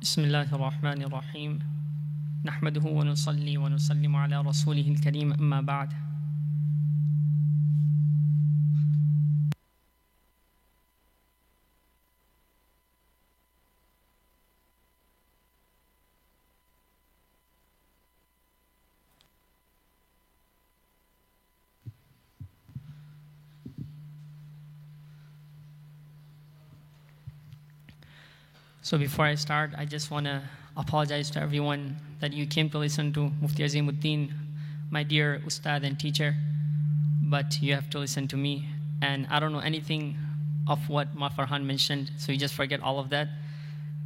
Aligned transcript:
بسم 0.00 0.24
الله 0.24 0.48
الرحمن 0.54 1.02
الرحيم. 1.02 1.58
نحمده 2.44 2.80
ونصلي 2.80 3.56
ونسلم 3.58 4.16
على 4.16 4.40
رسوله 4.40 4.88
الكريم. 4.88 5.32
أما 5.32 5.60
بعد. 5.60 5.92
So 28.90 28.98
before 28.98 29.24
I 29.24 29.36
start, 29.36 29.70
I 29.78 29.84
just 29.84 30.10
want 30.10 30.26
to 30.26 30.42
apologize 30.76 31.30
to 31.30 31.40
everyone 31.40 31.94
that 32.18 32.32
you 32.32 32.44
came 32.44 32.68
to 32.70 32.78
listen 32.78 33.12
to 33.12 33.30
Mufti 33.40 33.62
Azimuddin, 33.62 34.32
my 34.90 35.04
dear 35.04 35.40
ustad 35.46 35.84
and 35.84 35.96
teacher, 35.96 36.34
but 37.22 37.62
you 37.62 37.72
have 37.72 37.88
to 37.90 38.00
listen 38.00 38.26
to 38.26 38.36
me. 38.36 38.66
And 39.00 39.28
I 39.30 39.38
don't 39.38 39.52
know 39.52 39.60
anything 39.60 40.18
of 40.66 40.88
what 40.88 41.14
Ma 41.14 41.28
Farhan 41.28 41.62
mentioned, 41.62 42.10
so 42.18 42.32
you 42.32 42.38
just 42.38 42.54
forget 42.54 42.82
all 42.82 42.98
of 42.98 43.10
that. 43.10 43.28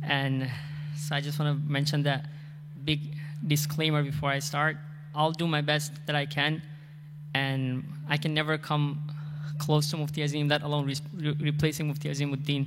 And 0.03 0.51
so 0.99 1.17
I 1.17 1.23
just 1.23 1.39
want 1.39 1.57
to 1.57 1.73
mention 1.73 2.03
that 2.03 2.27
big 2.85 3.17
disclaimer 3.47 4.03
before 4.03 4.29
I 4.29 4.39
start. 4.39 4.77
I'll 5.15 5.33
do 5.33 5.47
my 5.47 5.63
best 5.63 5.93
that 6.05 6.15
I 6.15 6.27
can, 6.27 6.61
and 7.33 7.85
I 8.07 8.19
can 8.19 8.35
never 8.35 8.59
come 8.59 9.01
close 9.59 9.91
to 9.93 9.97
Mufti 9.97 10.21
Azim, 10.21 10.49
that 10.49 10.61
alone 10.61 10.85
re- 10.85 11.37
replacing 11.41 11.89
Mufti 11.89 12.11
Azimuddin. 12.11 12.67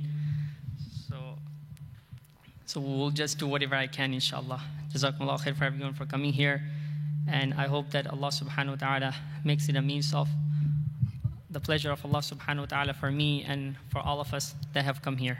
So, 2.67 2.79
so 2.79 2.81
we'll 2.81 3.11
just 3.11 3.39
do 3.39 3.47
whatever 3.47 3.75
I 3.75 3.87
can, 3.87 4.13
inshallah. 4.13 4.61
Jazakumullah 4.91 5.39
khair 5.41 5.55
for 5.55 5.65
everyone 5.65 5.93
for 5.93 6.05
coming 6.05 6.33
here. 6.33 6.61
And 7.27 7.53
I 7.53 7.67
hope 7.67 7.91
that 7.91 8.07
Allah 8.07 8.29
subhanahu 8.29 8.69
wa 8.69 8.75
ta'ala 8.75 9.15
makes 9.43 9.69
it 9.69 9.75
a 9.75 9.81
means 9.81 10.13
of 10.13 10.29
the 11.49 11.59
pleasure 11.59 11.91
of 11.91 12.03
Allah 12.03 12.19
subhanahu 12.19 12.59
wa 12.59 12.65
ta'ala 12.65 12.93
for 12.93 13.11
me 13.11 13.43
and 13.43 13.75
for 13.89 13.99
all 13.99 14.19
of 14.19 14.33
us 14.33 14.55
that 14.73 14.83
have 14.83 15.01
come 15.01 15.17
here. 15.17 15.39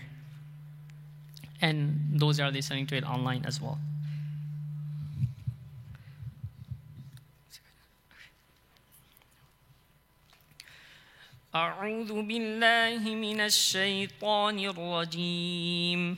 And 1.61 2.11
those 2.13 2.37
that 2.37 2.43
are 2.43 2.51
listening 2.51 2.87
to 2.87 2.95
it 2.95 3.03
online 3.03 3.45
as 3.45 3.61
well. 3.61 3.79
أعوذ 11.53 12.09
بالله 12.09 13.05
من 13.13 13.39
الشيطان 13.39 14.59
الرجيم 14.59 16.17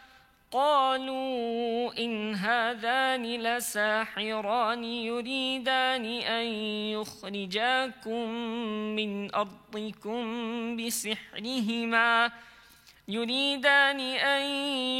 قالوا 0.51 1.97
إن 1.97 2.35
هذان 2.35 3.23
لساحران 3.23 4.83
يريدان 4.83 6.05
أن 6.05 6.45
يخرجاكم 6.91 8.29
من 8.95 9.35
أرضكم 9.35 10.23
بسحرهما. 10.77 12.31
يريدان 13.07 13.99
أن 13.99 14.45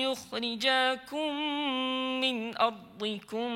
يخرجاكم 0.07 1.35
من 2.21 2.57
أرضكم 2.57 3.49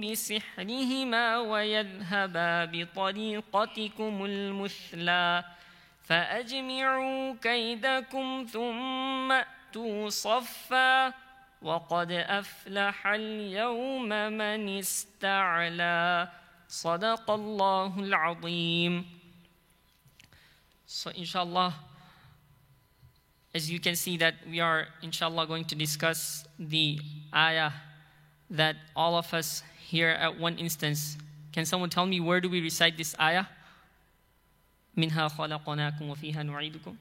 بسحرهما 0.00 1.38
ويذهبا 1.38 2.64
بطريقتكم 2.64 4.24
المثلى. 4.24 5.44
فأجمعوا 6.04 7.34
كيدكم 7.42 8.46
ثم 8.52 9.32
أتوا 9.32 10.08
صفا 10.08 11.27
وقد 11.61 12.11
افلح 12.11 13.07
اليوم 13.07 14.09
من 14.09 14.77
استعلى 14.79 16.29
صدق 16.67 17.31
الله 17.31 17.99
العظيم 17.99 19.05
So 20.85 21.09
inshallah 21.11 21.73
as 23.55 23.71
you 23.71 23.79
can 23.79 23.95
see 23.95 24.17
that 24.17 24.35
we 24.49 24.59
are 24.59 24.87
inshallah 25.01 25.47
going 25.47 25.65
to 25.65 25.75
discuss 25.75 26.45
the 26.59 26.99
ayah 27.33 27.71
that 28.49 28.75
all 28.95 29.15
of 29.15 29.33
us 29.33 29.63
here 29.79 30.09
at 30.09 30.39
one 30.39 30.57
instance 30.57 31.17
can 31.51 31.65
someone 31.65 31.89
tell 31.89 32.05
me 32.05 32.19
where 32.19 32.41
do 32.41 32.49
we 32.49 32.61
recite 32.61 32.97
this 32.97 33.15
ayah 33.19 33.45
منها 34.97 35.27
خلقناكم 35.27 36.09
وفيها 36.09 36.43
نعيدكم 36.43 36.95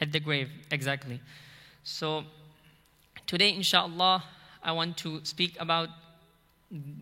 at 0.00 0.12
the 0.12 0.20
grave 0.20 0.50
exactly 0.70 1.20
so 1.82 2.24
today 3.31 3.51
inshallah 3.53 4.23
i 4.63 4.71
want 4.71 4.97
to 4.97 5.19
speak 5.23 5.53
about 5.59 5.89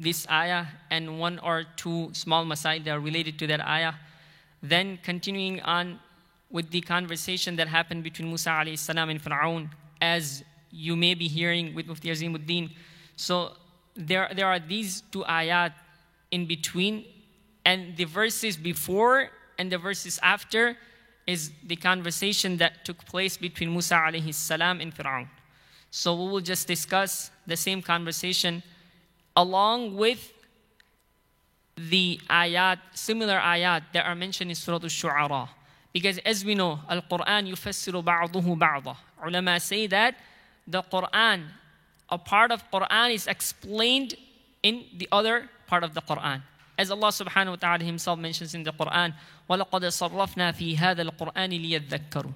this 0.07 0.27
ayah 0.29 0.65
and 0.91 1.19
one 1.19 1.39
or 1.39 1.63
two 1.75 2.09
small 2.13 2.45
masail 2.45 2.83
that 2.83 2.91
are 2.91 3.03
related 3.11 3.39
to 3.39 3.47
that 3.47 3.61
ayah 3.77 3.93
then 4.61 4.99
continuing 5.03 5.61
on 5.61 5.99
with 6.49 6.69
the 6.71 6.81
conversation 6.81 7.55
that 7.57 7.67
happened 7.67 8.03
between 8.03 8.29
Musa 8.29 8.49
alayhi 8.49 9.11
and 9.11 9.21
Fir'aun, 9.21 9.69
as 10.01 10.43
you 10.71 10.95
may 10.95 11.13
be 11.13 11.27
hearing 11.27 11.75
with 11.75 11.87
Mufti 11.87 12.09
Azimuddin. 12.09 12.71
So 13.15 13.53
there, 13.95 14.29
there 14.35 14.47
are 14.47 14.59
these 14.59 15.03
two 15.11 15.23
ayat 15.23 15.73
in 16.31 16.45
between, 16.45 17.05
and 17.65 17.95
the 17.97 18.05
verses 18.05 18.55
before 18.55 19.29
and 19.57 19.71
the 19.71 19.77
verses 19.77 20.19
after 20.23 20.77
is 21.25 21.51
the 21.65 21.75
conversation 21.75 22.57
that 22.57 22.85
took 22.85 23.03
place 23.05 23.35
between 23.35 23.71
Musa 23.71 23.95
alayhi 23.95 24.81
and 24.81 24.95
Fir'aun. 24.95 25.27
So 25.90 26.14
we 26.14 26.30
will 26.30 26.40
just 26.40 26.66
discuss 26.66 27.30
the 27.46 27.56
same 27.56 27.82
conversation 27.82 28.62
along 29.36 29.96
with 29.96 30.32
the 31.76 32.20
ayat, 32.28 32.78
similar 32.94 33.38
ayat 33.38 33.82
that 33.92 34.06
are 34.06 34.14
mentioned 34.14 34.50
in 34.50 34.56
Surah 34.56 34.80
Al-Shu'ara. 34.82 35.48
Because 35.92 36.18
as 36.18 36.44
we 36.44 36.54
know, 36.54 36.80
Al-Quran 36.88 37.50
yufassiru 37.50 38.02
ba'duhu 38.02 38.58
ba'dah. 38.58 38.96
Ulama 39.26 39.60
say 39.60 39.86
that 39.86 40.16
the 40.66 40.82
Quran, 40.82 41.48
a 42.08 42.18
part 42.18 42.50
of 42.50 42.64
Quran 42.70 43.14
is 43.14 43.26
explained 43.26 44.14
in 44.62 44.84
the 44.96 45.08
other 45.12 45.48
part 45.66 45.84
of 45.84 45.94
the 45.94 46.00
Quran. 46.00 46.42
As 46.78 46.90
Allah 46.90 47.08
subhanahu 47.08 47.50
wa 47.50 47.56
ta'ala 47.56 47.84
himself 47.84 48.18
mentions 48.18 48.54
in 48.54 48.62
the 48.62 48.72
Quran, 48.72 49.12
وَلَقَدْ 49.48 49.82
صَرَّفْنَا 49.92 50.56
فِي 50.56 50.76
هَذَا 50.76 51.02
الْقُرْآنِ 51.10 51.52
لِيَذَّكَّرُوا 51.52 52.32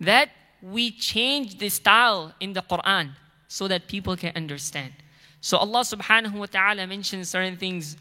That 0.00 0.30
we 0.71 0.89
change 0.89 1.59
the 1.59 1.69
style 1.69 2.33
in 2.39 2.53
the 2.53 2.61
Quran 2.61 3.11
so 3.47 3.67
that 3.67 3.87
people 3.87 4.17
can 4.17 4.33
understand. 4.35 4.93
So 5.39 5.57
Allah 5.57 5.81
subhanahu 5.81 6.33
wa 6.33 6.47
ta'ala 6.47 6.87
mentions 6.87 7.29
certain 7.29 7.55
things 7.55 7.97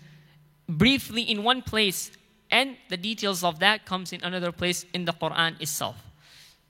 briefly 0.66 1.22
in 1.22 1.44
one 1.44 1.60
place 1.60 2.10
and 2.50 2.76
the 2.88 2.96
details 2.96 3.44
of 3.44 3.58
that 3.58 3.84
comes 3.84 4.14
in 4.14 4.24
another 4.24 4.50
place 4.50 4.86
in 4.94 5.04
the 5.04 5.12
Quran 5.12 5.60
itself. 5.60 5.96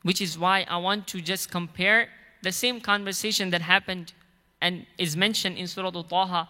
Which 0.02 0.20
is 0.20 0.36
why 0.36 0.66
I 0.68 0.78
want 0.78 1.06
to 1.08 1.20
just 1.20 1.50
compare 1.50 2.08
the 2.42 2.50
same 2.50 2.80
conversation 2.80 3.50
that 3.50 3.62
happened 3.62 4.12
and 4.60 4.86
is 4.98 5.16
mentioned 5.16 5.58
in 5.58 5.68
Surah 5.68 5.92
Al-Taha 5.94 6.48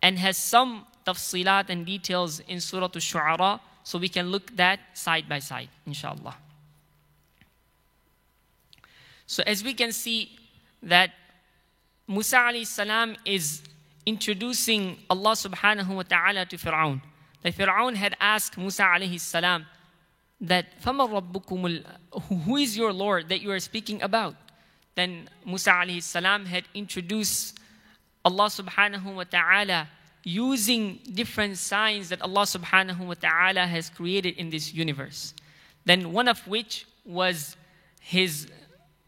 and 0.00 0.18
has 0.18 0.38
some 0.38 0.86
tafsilat 1.06 1.68
and 1.68 1.84
details 1.84 2.40
in 2.48 2.60
Surah 2.60 2.84
Al-Shu'ara 2.94 3.60
so 3.84 3.98
we 3.98 4.08
can 4.08 4.30
look 4.30 4.56
that 4.56 4.80
side 4.94 5.28
by 5.28 5.38
side, 5.38 5.68
inshallah. 5.84 6.34
So 9.29 9.43
as 9.45 9.63
we 9.63 9.73
can 9.73 9.91
see 9.91 10.31
that 10.83 11.11
Musa 12.07 12.37
alayhi 12.37 12.67
salam 12.67 13.15
is 13.25 13.61
introducing 14.05 14.97
Allah 15.09 15.31
subhanahu 15.31 15.95
wa 15.95 16.03
ta'ala 16.03 16.45
to 16.45 16.57
Fir'aun. 16.57 17.01
That 17.41 17.55
Fir'aun 17.55 17.95
had 17.95 18.15
asked 18.19 18.57
Musa 18.57 18.83
alayhi 18.83 19.19
salam 19.19 19.65
that 20.41 20.79
فَمَا 20.81 21.09
رَبُّكُمُ 21.09 21.83
Who 22.45 22.57
is 22.57 22.77
your 22.77 22.93
Lord 22.93 23.29
that 23.29 23.41
you 23.41 23.51
are 23.51 23.59
speaking 23.59 24.01
about? 24.03 24.35
Then 24.95 25.29
Musa 25.45 25.71
alayhi 25.71 26.03
salam 26.03 26.45
had 26.45 26.65
introduced 26.73 27.57
Allah 28.23 28.45
subhanahu 28.45 29.15
wa 29.15 29.23
ta'ala 29.23 29.87
using 30.23 30.99
different 31.13 31.57
signs 31.57 32.09
that 32.09 32.21
Allah 32.21 32.41
subhanahu 32.41 32.99
wa 32.99 33.13
ta'ala 33.13 33.67
has 33.67 33.89
created 33.89 34.37
in 34.37 34.49
this 34.49 34.73
universe. 34.73 35.33
Then 35.85 36.11
one 36.11 36.27
of 36.27 36.45
which 36.47 36.87
was 37.05 37.55
his, 38.01 38.47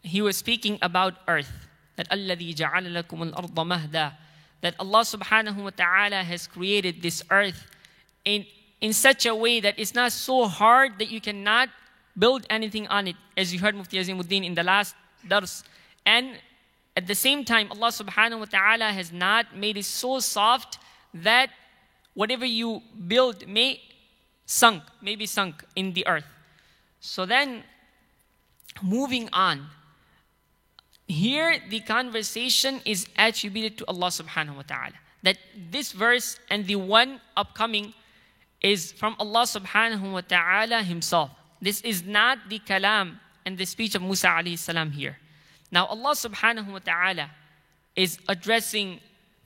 he 0.02 0.22
was 0.22 0.36
speaking 0.36 0.78
about 0.82 1.14
earth. 1.26 1.52
That 1.96 2.08
الَّذِي 2.10 2.54
جَعَلَ 2.54 3.02
لَكُمُ 3.02 3.32
الْأَرْضَ 3.32 3.54
مَهْدًا 3.54 4.12
That 4.60 4.74
Allah 4.78 5.00
subhanahu 5.00 5.64
wa 5.64 5.70
ta'ala 5.70 6.22
has 6.22 6.46
created 6.46 7.02
this 7.02 7.22
earth 7.30 7.66
in, 8.24 8.46
in 8.80 8.92
such 8.92 9.26
a 9.26 9.34
way 9.34 9.60
that 9.60 9.74
it's 9.78 9.94
not 9.94 10.12
so 10.12 10.46
hard 10.46 10.98
that 10.98 11.10
you 11.10 11.20
cannot 11.20 11.68
build 12.16 12.46
anything 12.50 12.86
on 12.88 13.08
it. 13.08 13.16
As 13.36 13.52
you 13.52 13.60
heard 13.60 13.74
Mufti 13.74 13.98
Azimuddin 13.98 14.44
in 14.44 14.54
the 14.54 14.62
last 14.62 14.94
dars. 15.26 15.64
And 16.06 16.38
at 16.96 17.06
the 17.06 17.14
same 17.14 17.44
time, 17.44 17.70
Allah 17.70 17.88
subhanahu 17.88 18.40
wa 18.40 18.44
ta'ala 18.44 18.92
has 18.92 19.12
not 19.12 19.56
made 19.56 19.76
it 19.76 19.84
so 19.84 20.18
soft 20.20 20.78
that 21.14 21.50
whatever 22.14 22.44
you 22.44 22.82
build 23.06 23.46
may 23.46 23.80
sunk, 24.46 24.82
may 25.00 25.14
be 25.14 25.26
sunk 25.26 25.64
in 25.76 25.92
the 25.92 26.06
earth. 26.06 26.26
So 27.00 27.26
then, 27.26 27.62
moving 28.82 29.28
on. 29.32 29.66
here, 31.07 31.59
the 31.69 31.81
conversation 31.81 32.81
is 32.85 33.07
attributed 33.17 33.77
to 33.79 33.85
Allah 33.87 34.07
subhanahu 34.07 34.55
wa 34.55 34.61
ta'ala. 34.63 34.93
That 35.23 35.37
this 35.71 35.91
verse 35.91 36.39
and 36.49 36.65
the 36.65 36.77
one 36.77 37.21
upcoming 37.35 37.93
is 38.61 38.91
from 38.91 39.15
Allah 39.19 39.43
subhanahu 39.43 40.11
wa 40.11 40.21
ta'ala 40.21 40.83
Himself. 40.83 41.31
This 41.61 41.81
is 41.81 42.03
not 42.03 42.49
the 42.49 42.59
kalam 42.59 43.19
and 43.45 43.57
the 43.57 43.65
speech 43.65 43.95
of 43.95 44.01
Musa 44.01 44.27
alayhi 44.27 44.57
salam 44.57 44.91
here. 44.91 45.17
Now, 45.71 45.85
Allah 45.87 46.11
subhanahu 46.11 46.71
wa 46.71 46.79
ta'ala 46.79 47.31
is 47.95 48.19
addressing 48.27 48.99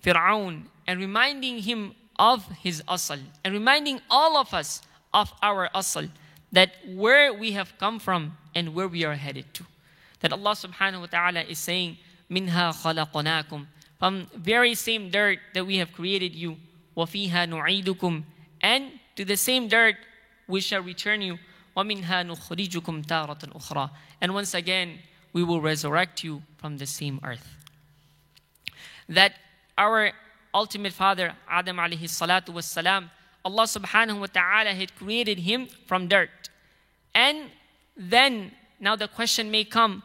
Fir'aun 0.04 0.64
and 0.86 1.00
reminding 1.00 1.60
him 1.60 1.96
of 2.18 2.46
his 2.64 2.82
asal 2.90 3.20
and 3.44 3.54
reminding 3.54 4.02
all 4.10 4.38
of 4.38 4.54
us 4.54 4.82
of 5.14 5.32
our 5.42 5.70
asal 5.76 6.08
that 6.52 6.72
where 6.88 7.34
we 7.34 7.52
have 7.52 7.78
come 7.78 8.00
from 8.00 8.38
and 8.56 8.74
where 8.74 8.88
we 8.88 9.04
are 9.04 9.16
headed 9.16 9.54
to 9.54 9.66
That 10.21 10.33
Allah 10.33 10.53
subhanahu 10.53 11.01
wa 11.01 11.07
ta'ala 11.07 11.41
is 11.43 11.59
saying, 11.59 11.99
Minha 12.29 12.73
khalaqanakum. 12.75 13.67
From 13.99 14.27
very 14.35 14.75
same 14.75 15.11
dirt 15.11 15.39
that 15.55 15.67
we 15.67 15.77
have 15.77 15.93
created 15.93 16.35
you. 16.35 16.57
وَفِيهَا 16.97 17.49
نُعِيدُكُمْ 17.49 18.25
And 18.61 18.93
to 19.17 19.25
the 19.25 19.37
same 19.37 19.69
dirt 19.69 19.97
we 20.49 20.61
shall 20.61 20.83
return 20.83 21.23
you. 21.23 21.39
وَمِنْهَا 21.77 22.31
نُخْرِجُكُمْ 22.31 23.07
تَارَةً 23.07 23.53
أُخْرَى 23.53 23.91
And 24.21 24.35
once 24.35 24.55
again, 24.55 24.99
we 25.33 25.43
will 25.43 25.61
resurrect 25.61 26.23
you 26.23 26.43
from 26.59 26.79
the 26.79 26.87
same 26.87 27.21
earth. 27.25 27.57
That 29.09 29.35
our 29.79 30.13
ultimate 30.55 30.93
father, 30.93 31.35
Adam 31.49 31.77
alayhi 31.77 32.05
salatu 32.05 32.53
was 32.53 32.67
salam, 32.67 33.11
Allah 33.45 33.65
subhanahu 33.65 34.21
wa 34.21 34.27
ta'ala 34.27 34.71
had 34.71 34.95
created 34.95 35.39
him 35.39 35.67
from 35.87 36.09
dirt. 36.09 36.31
And 37.15 37.51
then, 37.97 38.53
now 38.81 38.97
the 38.97 39.09
question 39.09 39.51
may 39.51 39.65
come 39.65 40.03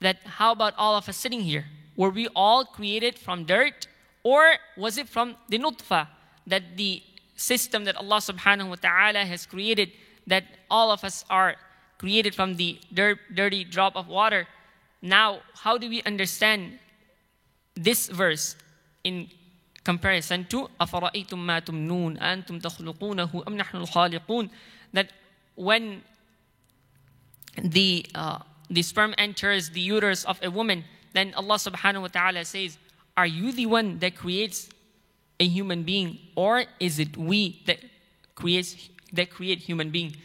that 0.00 0.18
how 0.24 0.52
about 0.52 0.74
all 0.76 0.96
of 0.96 1.08
us 1.08 1.16
sitting 1.16 1.40
here? 1.40 1.64
Were 1.96 2.10
we 2.10 2.28
all 2.34 2.64
created 2.64 3.18
from 3.18 3.44
dirt? 3.44 3.86
Or 4.22 4.56
was 4.76 4.98
it 4.98 5.08
from 5.08 5.36
the 5.48 5.58
nutfa, 5.58 6.08
that 6.46 6.76
the 6.76 7.02
system 7.36 7.84
that 7.84 7.96
Allah 7.96 8.18
subhanahu 8.18 8.68
wa 8.70 8.74
ta'ala 8.76 9.24
has 9.24 9.46
created, 9.46 9.92
that 10.26 10.44
all 10.70 10.90
of 10.90 11.04
us 11.04 11.24
are 11.30 11.56
created 11.98 12.34
from 12.34 12.56
the 12.56 12.78
dirt, 12.92 13.18
dirty 13.34 13.64
drop 13.64 13.96
of 13.96 14.08
water? 14.08 14.46
Now, 15.00 15.40
how 15.54 15.78
do 15.78 15.88
we 15.88 16.02
understand 16.02 16.78
this 17.74 18.08
verse 18.08 18.56
in 19.04 19.30
comparison 19.84 20.44
to 20.46 20.68
أَفَرَأَيْتُم 20.80 21.38
مَا 21.38 21.60
تُمْنُونَ 21.60 22.18
أَنْتُمْ 22.18 22.60
تَخْلُقُونَهُ 22.60 23.44
أَمْ 23.46 23.56
نَحْنُ 23.56 23.86
الْخَالِقُونَ 23.86 24.50
That 24.92 25.12
when 25.54 26.02
the, 27.57 28.05
uh, 28.15 28.39
the 28.69 28.81
sperm 28.81 29.13
enters 29.17 29.69
the 29.69 29.81
uterus 29.81 30.23
of 30.25 30.39
a 30.43 30.51
woman, 30.51 30.83
then 31.13 31.33
Allah 31.35 31.55
subhanahu 31.55 32.01
wa 32.01 32.07
ta'ala 32.07 32.45
says, 32.45 32.77
Are 33.17 33.27
you 33.27 33.51
the 33.51 33.65
one 33.65 33.99
that 33.99 34.15
creates 34.15 34.69
a 35.39 35.47
human 35.47 35.83
being? 35.83 36.19
Or 36.35 36.63
is 36.79 36.99
it 36.99 37.17
we 37.17 37.61
that 37.65 37.79
creates 38.35 38.89
that 39.13 39.29
create 39.29 39.59
human 39.59 39.89
being? 39.89 40.15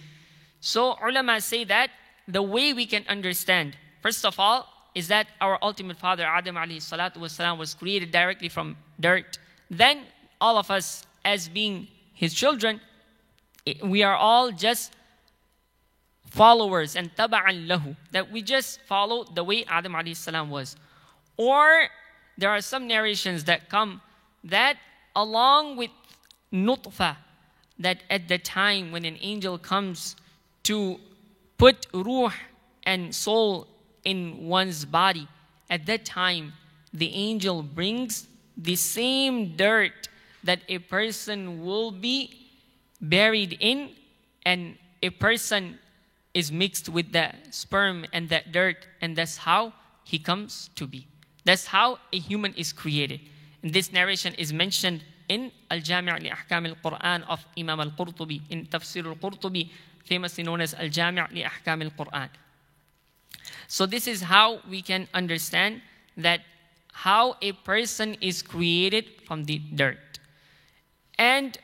So 0.61 0.97
ulama 1.03 1.41
say 1.41 1.65
that 1.65 1.91
the 2.29 2.43
way 2.43 2.73
we 2.73 2.87
can 2.87 3.05
understand 3.09 3.77
First 4.07 4.25
of 4.25 4.39
all, 4.39 4.69
is 4.95 5.09
that 5.09 5.27
our 5.41 5.59
ultimate 5.63 5.97
father, 5.97 6.23
Adam 6.23 6.55
alayhi 6.55 6.77
salatu 6.77 7.17
wasalam, 7.17 7.59
was 7.59 7.75
created 7.75 8.13
directly 8.13 8.49
from 8.49 8.77
dirt. 9.01 9.37
Then 9.69 10.05
all 10.41 10.57
of 10.59 10.71
us, 10.71 11.05
as 11.25 11.49
being 11.49 11.89
his 12.15 12.33
children, 12.33 12.81
we 13.83 14.05
are 14.05 14.15
all 14.15 14.53
just 14.53 14.95
followers 16.27 16.97
and 16.97 17.15
taba'an 17.15 17.67
lahu. 17.67 17.97
That 18.13 18.31
we 18.31 18.43
just 18.43 18.81
follow 18.83 19.25
the 19.25 19.45
way 19.45 19.65
Adam 19.69 19.93
alayhi 19.93 20.49
was. 20.49 20.77
Or 21.37 21.89
there 22.39 22.51
are 22.51 22.61
some 22.61 22.87
narrations 22.87 23.45
that 23.45 23.69
come 23.69 24.01
that 24.45 24.77
along 25.15 25.77
with 25.77 25.91
nutfa, 26.53 27.17
that 27.79 28.03
at 28.11 28.29
the 28.29 28.39
time 28.39 28.93
when 28.93 29.05
an 29.05 29.19
angel 29.21 29.59
comes 29.59 30.17
to 30.65 30.99
put 31.59 31.87
ruh 31.93 32.33
and 32.85 33.15
soul 33.15 33.67
in 34.05 34.47
one's 34.47 34.85
body, 34.85 35.27
at 35.69 35.87
that 35.87 36.05
time, 36.05 36.53
the 36.93 37.13
angel 37.13 37.63
brings 37.63 38.29
the 38.57 38.77
same 38.77 39.57
dirt 39.57 40.09
that 40.45 40.61
a 40.69 40.79
person 40.79 41.65
will 41.65 41.91
be 41.91 42.49
buried 43.01 43.57
in, 43.61 43.91
and 44.45 44.77
a 45.03 45.11
person 45.11 45.79
is 46.37 46.53
mixed 46.53 46.89
with 46.91 47.13
that 47.13 47.33
sperm 47.51 48.05
and 48.13 48.29
that 48.29 48.53
dirt, 48.53 48.87
and 49.01 49.17
that's 49.17 49.39
how 49.39 49.73
he 50.05 50.19
comes 50.19 50.69
to 50.77 50.87
be. 50.87 51.07
That's 51.47 51.67
how 51.67 51.99
a 52.13 52.19
human 52.19 52.53
is 52.55 52.73
created. 52.73 53.21
And 53.63 53.73
this 53.73 53.91
narration 53.91 54.35
is 54.35 54.53
mentioned 54.53 55.03
in 55.29 55.51
Al-Jami' 55.71 56.13
li 56.21 56.31
Ahkam 56.31 56.69
al-Quran 56.69 57.25
of 57.27 57.41
Imam 57.59 57.81
al-Qurtubi, 57.81 58.43
in 58.51 58.67
Tafsir 58.67 59.07
al-Qurtubi, 59.07 59.71
famously 60.05 60.45
known 60.45 60.61
as 60.61 60.75
Al-Jami' 60.75 61.23
li 61.33 61.43
Ahkam 61.43 61.83
al-Quran. 61.83 62.29
So 63.67 63.87
this 63.87 64.07
is 64.07 64.21
how 64.21 64.61
we 64.69 64.83
can 64.83 65.09
understand 65.15 65.81
that 66.19 66.41
how 66.93 67.37
a 67.41 67.53
person 67.53 68.17
is 68.21 68.43
created 68.43 69.07
from 69.27 69.45
the 69.45 69.59
dirt. 69.75 70.21
And 71.19 71.57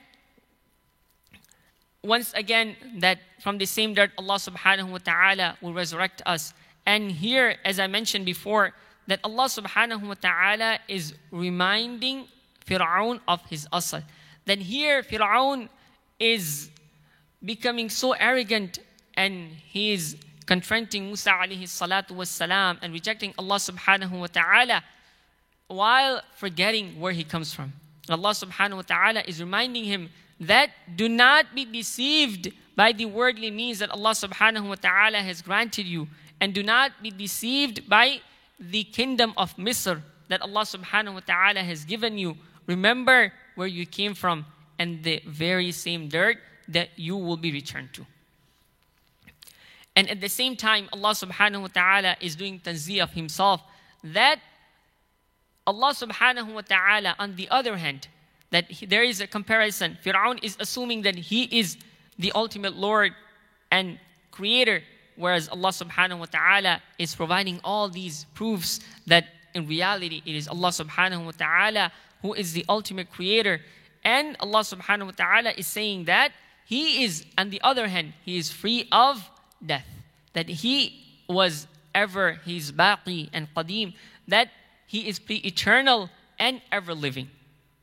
once 2.02 2.32
again, 2.32 2.74
that 2.98 3.18
from 3.42 3.58
the 3.58 3.66
same 3.66 3.92
dirt, 3.92 4.12
Allah 4.16 4.36
subhanahu 4.36 4.90
wa 4.90 4.98
ta'ala 4.98 5.58
will 5.60 5.74
resurrect 5.74 6.22
us. 6.24 6.54
And 6.86 7.10
here, 7.10 7.56
as 7.64 7.80
I 7.80 7.88
mentioned 7.88 8.24
before, 8.24 8.72
that 9.08 9.18
Allah 9.24 9.46
subhanahu 9.46 10.06
wa 10.06 10.14
ta'ala 10.14 10.78
is 10.86 11.14
reminding 11.32 12.28
Fir'aun 12.64 13.18
of 13.26 13.44
his 13.50 13.66
asal. 13.74 14.02
Then 14.44 14.60
here, 14.60 15.02
Fir'aun 15.02 15.68
is 16.20 16.70
becoming 17.44 17.90
so 17.90 18.12
arrogant 18.12 18.78
and 19.14 19.50
he 19.66 19.92
is 19.92 20.16
confronting 20.46 21.06
Musa 21.06 21.30
alayhi 21.30 21.64
salatu 21.64 22.12
wasalam 22.12 22.78
and 22.80 22.92
rejecting 22.92 23.34
Allah 23.36 23.56
subhanahu 23.56 24.20
wa 24.20 24.28
ta'ala 24.28 24.84
while 25.66 26.22
forgetting 26.36 27.00
where 27.00 27.12
he 27.12 27.24
comes 27.24 27.52
from. 27.52 27.72
Allah 28.08 28.30
subhanahu 28.30 28.76
wa 28.76 28.82
ta'ala 28.82 29.22
is 29.26 29.40
reminding 29.40 29.82
him 29.82 30.10
that 30.38 30.70
do 30.94 31.08
not 31.08 31.56
be 31.56 31.64
deceived 31.64 32.52
by 32.76 32.92
the 32.92 33.06
worldly 33.06 33.50
means 33.50 33.78
that 33.80 33.90
Allah 33.90 34.10
subhanahu 34.10 34.68
wa 34.68 34.74
ta'ala 34.74 35.18
has 35.18 35.42
granted 35.42 35.86
you 35.86 36.08
and 36.40 36.54
do 36.54 36.62
not 36.62 36.92
be 37.02 37.10
deceived 37.10 37.88
by 37.88 38.20
the 38.58 38.84
kingdom 38.84 39.32
of 39.36 39.56
Misr 39.56 40.02
that 40.28 40.40
Allah 40.40 40.62
subhanahu 40.62 41.14
wa 41.14 41.20
ta'ala 41.20 41.60
has 41.60 41.84
given 41.84 42.16
you 42.16 42.36
Remember 42.66 43.32
where 43.54 43.66
you 43.66 43.86
came 43.86 44.14
from 44.14 44.46
and 44.78 45.02
the 45.02 45.22
very 45.26 45.72
same 45.72 46.08
dirt 46.08 46.38
that 46.68 46.90
you 46.96 47.16
will 47.16 47.36
be 47.36 47.52
returned 47.52 47.92
to. 47.94 48.06
And 49.94 50.08
at 50.08 50.20
the 50.20 50.28
same 50.28 50.56
time, 50.56 50.88
Allah 50.92 51.10
subhanahu 51.10 51.62
wa 51.62 51.68
ta'ala 51.68 52.16
is 52.20 52.34
doing 52.34 52.60
tanzih 52.60 53.02
of 53.02 53.12
Himself 53.12 53.62
that 54.04 54.40
Allah 55.66 55.92
subhanahu 55.92 56.54
wa 56.54 56.62
ta'ala, 56.62 57.14
on 57.18 57.36
the 57.36 57.48
other 57.50 57.76
hand, 57.76 58.08
that 58.50 58.70
he, 58.70 58.86
there 58.86 59.02
is 59.02 59.20
a 59.20 59.26
comparison. 59.26 59.98
Fir'aun 60.02 60.42
is 60.42 60.56
assuming 60.58 61.02
that 61.02 61.16
he 61.16 61.44
is 61.44 61.76
the 62.22 62.32
ultimate 62.32 62.74
Lord 62.76 63.12
and 63.70 63.98
Creator, 64.30 64.82
whereas 65.16 65.48
Allah 65.48 65.68
subhanahu 65.68 66.20
wa 66.20 66.26
ta'ala 66.26 66.80
is 66.98 67.14
providing 67.14 67.60
all 67.62 67.88
these 67.88 68.24
proofs 68.32 68.80
that 69.06 69.26
in 69.54 69.66
reality 69.66 70.22
it 70.24 70.34
is 70.34 70.48
Allah 70.48 70.68
subhanahu 70.68 71.26
wa 71.26 71.32
ta'ala 71.36 71.92
who 72.22 72.32
is 72.32 72.54
the 72.54 72.64
ultimate 72.68 73.10
Creator. 73.10 73.60
And 74.04 74.36
Allah 74.40 74.60
subhanahu 74.60 75.06
wa 75.06 75.12
ta'ala 75.12 75.52
is 75.56 75.66
saying 75.66 76.04
that 76.04 76.32
He 76.64 77.04
is, 77.04 77.26
on 77.36 77.50
the 77.50 77.60
other 77.62 77.88
hand, 77.88 78.14
He 78.24 78.38
is 78.38 78.50
free 78.50 78.88
of 78.90 79.28
death. 79.64 79.86
That 80.32 80.48
He 80.48 81.22
was 81.28 81.66
ever, 81.94 82.40
He's 82.44 82.72
baqi 82.72 83.28
and 83.32 83.52
qadim. 83.54 83.94
That 84.28 84.48
He 84.86 85.08
is 85.08 85.18
pre 85.18 85.36
eternal 85.36 86.08
and 86.38 86.62
ever 86.70 86.94
living. 86.94 87.28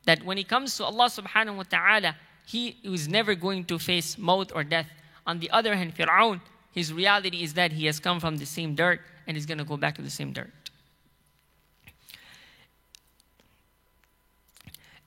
That 0.06 0.24
when 0.24 0.38
it 0.38 0.48
comes 0.48 0.76
to 0.78 0.84
Allah 0.84 1.06
subhanahu 1.06 1.56
wa 1.56 1.64
ta'ala, 1.68 2.16
He 2.45 2.77
is 2.83 3.07
never 3.07 3.35
going 3.35 3.65
to 3.65 3.79
face 3.79 4.17
maut 4.17 4.51
or 4.53 4.63
death. 4.63 4.87
On 5.25 5.39
the 5.39 5.49
other 5.51 5.75
hand, 5.75 5.95
Fir'aun, 5.95 6.41
his 6.71 6.93
reality 6.93 7.43
is 7.43 7.53
that 7.53 7.71
he 7.71 7.85
has 7.85 7.99
come 7.99 8.19
from 8.19 8.37
the 8.37 8.45
same 8.45 8.75
dirt 8.75 9.01
and 9.25 9.35
he's 9.35 9.45
going 9.45 9.57
to 9.57 9.63
go 9.63 9.77
back 9.77 9.95
to 9.95 10.01
the 10.01 10.09
same 10.09 10.33
dirt. 10.33 10.51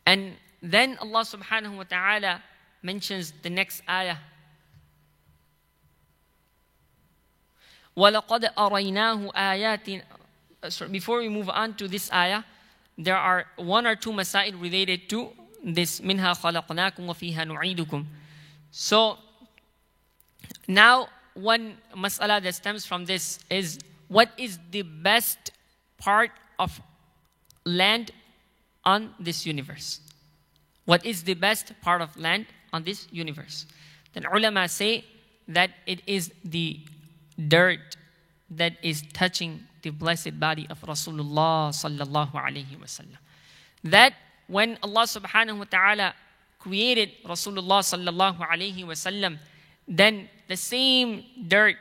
And 0.07 0.33
then 0.63 0.97
Allah 1.01 1.21
subhanahu 1.21 1.77
wa 1.77 1.85
ta'ala 1.85 2.43
mentions 2.83 3.33
the 3.43 3.51
next 3.51 3.83
ayah. 3.89 4.17
وَلَقَدْ 7.97 8.55
أَرَيْنَاهُ 8.55 9.33
آيَاتٍ 9.35 10.91
Before 10.91 11.19
we 11.19 11.29
move 11.29 11.51
on 11.51 11.75
to 11.75 11.87
this 11.87 12.11
ayah, 12.13 12.43
there 12.97 13.17
are 13.17 13.47
one 13.57 13.87
or 13.87 13.95
two 13.95 14.11
masail 14.11 14.61
related 14.61 15.09
to 15.11 15.31
this 15.64 16.02
minha 16.02 16.36
khalaqnakum 16.36 17.06
wa 17.06 17.14
fiha 17.14 17.48
nu'idukum. 17.48 18.06
So 18.72 19.18
now 20.68 21.08
one 21.34 21.78
mas'ala 21.96 22.42
that 22.44 22.56
stems 22.56 22.86
from 22.86 23.06
this 23.06 23.40
is 23.50 23.80
what 24.08 24.30
is 24.38 24.60
the 24.72 24.82
best 24.82 25.52
part 25.98 26.32
of 26.60 26.82
land 27.66 28.12
on 28.84 29.14
this 29.20 29.46
universe? 29.46 30.02
What 30.86 31.06
is 31.06 31.24
the 31.24 31.34
best 31.34 31.74
part 31.82 32.02
of 32.02 32.16
land 32.18 32.48
on 32.74 32.84
this 32.84 33.08
universe? 33.12 33.66
Then 34.14 34.26
ulama 34.26 34.68
say 34.68 35.06
that 35.48 35.72
it 35.86 36.02
is 36.06 36.32
the 36.44 36.80
dirt 37.48 37.96
that 38.50 38.74
is 38.84 39.04
touching 39.14 39.64
the 39.82 39.90
blessed 39.90 40.40
body 40.40 40.68
of 40.70 40.80
Rasulullah 40.82 41.72
sallallahu 41.72 42.34
alaihi 42.34 42.78
wasallam. 42.78 43.18
That 43.84 44.14
when 44.48 44.78
Allah 44.84 45.04
subhanahu 45.04 45.60
wa 45.60 45.66
ta'ala 45.66 46.14
created 46.60 47.12
Rasulullah 47.26 47.82
sallallahu 47.82 48.40
alaihi 48.40 48.84
wasallam, 48.84 49.38
then 49.88 50.30
the 50.48 50.58
same 50.58 51.24
dirt 51.48 51.76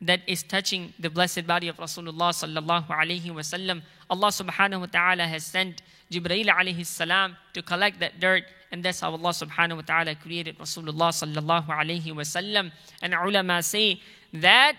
that 0.00 0.20
is 0.26 0.42
touching 0.42 0.92
the 0.98 1.10
blessed 1.10 1.46
body 1.46 1.68
of 1.68 1.76
Rasulullah 1.76 2.32
sallallahu 2.32 2.88
alaihi 2.88 3.30
wasallam, 3.30 3.82
Allah 4.08 4.28
subhanahu 4.28 4.80
wa 4.80 4.86
ta'ala 4.86 5.26
has 5.26 5.44
sent 5.44 5.82
Jibreel 6.10 6.46
alayhi 6.46 6.86
salam 6.86 7.36
to 7.54 7.62
collect 7.62 8.00
that 8.00 8.18
dirt 8.18 8.44
and 8.72 8.84
that's 8.84 9.00
how 9.00 9.10
Allah 9.10 9.30
subhanahu 9.30 9.76
wa 9.76 9.82
ta'ala 9.82 10.14
created 10.14 10.58
Rasulullah 10.58 11.10
sallallahu 11.10 11.66
alaihi 11.66 12.14
wasallam. 12.14 12.70
And 13.02 13.14
ulama 13.14 13.62
say 13.62 14.00
that 14.32 14.76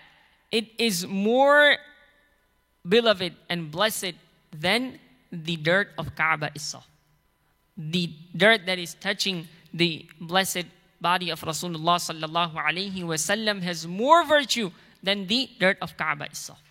it 0.50 0.68
is 0.78 1.06
more 1.06 1.76
beloved 2.88 3.34
and 3.48 3.70
blessed 3.70 4.14
than 4.50 4.98
the 5.30 5.56
dirt 5.56 5.88
of 5.98 6.14
Kaaba 6.16 6.50
itself 6.54 6.88
The 7.77 8.11
dirt 8.35 8.65
that 8.65 8.79
is 8.79 8.95
touching 8.95 9.47
the 9.73 10.05
blessed 10.19 10.65
body 10.99 11.29
of 11.29 11.41
Rasulullah 11.41 12.01
sallallahu 12.01 12.55
alaihi 12.55 13.03
wasallam 13.03 13.61
has 13.61 13.85
more 13.85 14.25
virtue 14.25 14.71
than 15.03 15.27
the 15.27 15.49
dirt 15.59 15.77
of 15.81 15.95
Kaaba 15.95 16.25
itself. 16.25 16.61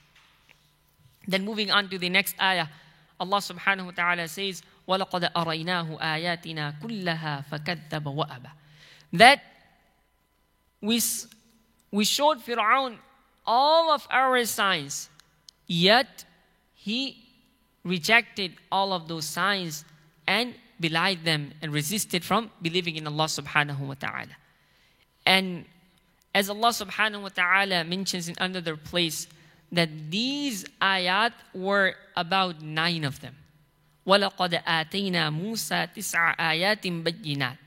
Then 1.28 1.44
moving 1.44 1.70
on 1.70 1.88
to 1.90 1.98
the 1.98 2.08
next 2.08 2.34
ayah, 2.40 2.66
Allah 3.18 3.38
subhanahu 3.38 3.86
wa 3.86 3.90
ta'ala 3.92 4.28
says, 4.28 4.62
وَلَقَدْ 4.88 5.32
أَرَيْنَاهُ 5.32 5.98
آيَاتِنَا 6.00 6.80
كُلَّهَا 6.82 7.44
فَكَذَّبَ 7.50 8.04
وَأَبَى 8.04 8.50
That 9.14 9.42
we, 10.80 11.00
we 11.90 12.04
showed 12.04 12.38
Fir'aun 12.38 12.96
all 13.46 13.92
of 13.92 14.06
our 14.10 14.44
signs, 14.44 15.08
yet 15.66 16.24
he 16.74 17.24
rejected 17.84 18.52
all 18.70 18.92
of 18.92 19.08
those 19.08 19.24
signs 19.24 19.84
and 20.26 20.54
belied 20.80 21.24
them 21.24 21.52
and 21.62 21.72
resisted 21.72 22.24
from 22.24 22.50
believing 22.62 22.96
in 22.96 23.06
Allah 23.06 23.24
subhanahu 23.24 23.80
wa 23.80 23.94
ta'ala. 23.94 24.36
And 25.24 25.64
as 26.34 26.50
Allah 26.50 26.68
subhanahu 26.68 27.22
wa 27.22 27.28
ta'ala 27.28 27.84
mentions 27.84 28.28
in 28.28 28.36
another 28.38 28.76
place, 28.76 29.26
that 29.72 30.10
these 30.10 30.64
ayat 30.80 31.32
were 31.54 31.94
about 32.16 32.62
nine 32.62 33.04
of 33.04 33.20
them. 33.20 33.34
وَلَقَدْ 34.06 34.62
آتَيْنَا 34.62 35.30
مُوسَى 35.34 35.94
تِسْعَ 35.94 36.36
آيَاتٍ 36.38 37.02
بَيِّنَاتٍ 37.02 37.58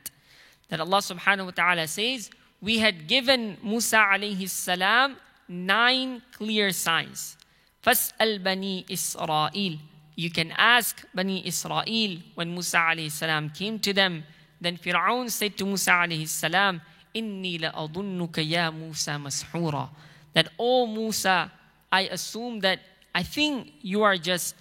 That 0.69 0.79
Allah 0.79 0.99
subhanahu 0.99 1.45
wa 1.45 1.51
ta'ala 1.51 1.87
says, 1.87 2.29
we 2.61 2.79
had 2.79 3.07
given 3.07 3.57
Musa 3.63 3.97
alayhi 3.97 4.47
salam 4.47 5.17
nine 5.47 6.21
clear 6.31 6.71
signs. 6.71 7.35
فَاسْأَلْ 7.83 8.43
بَنِي 8.43 8.85
إِسْرَائِيلِ 8.87 9.79
you 10.16 10.30
can 10.30 10.52
ask 10.52 11.04
Bani 11.14 11.46
Israel 11.46 12.18
when 12.34 12.52
Musa 12.52 12.78
alayhi 12.78 13.54
came 13.54 13.78
to 13.80 13.92
them. 13.92 14.24
Then 14.60 14.76
Fir'aun 14.76 15.30
said 15.30 15.56
to 15.58 15.66
Musa 15.66 15.90
alayhi 15.90 16.80
Inni 17.14 17.60
la'adunnuka 17.60 18.48
ya 18.48 18.70
Musa 18.70 19.12
mashura. 19.12 19.88
That, 20.32 20.48
oh 20.58 20.86
Musa, 20.86 21.50
I 21.92 22.02
assume 22.02 22.60
that 22.60 22.80
I 23.14 23.22
think 23.22 23.72
you 23.82 24.02
are 24.02 24.16
just 24.16 24.56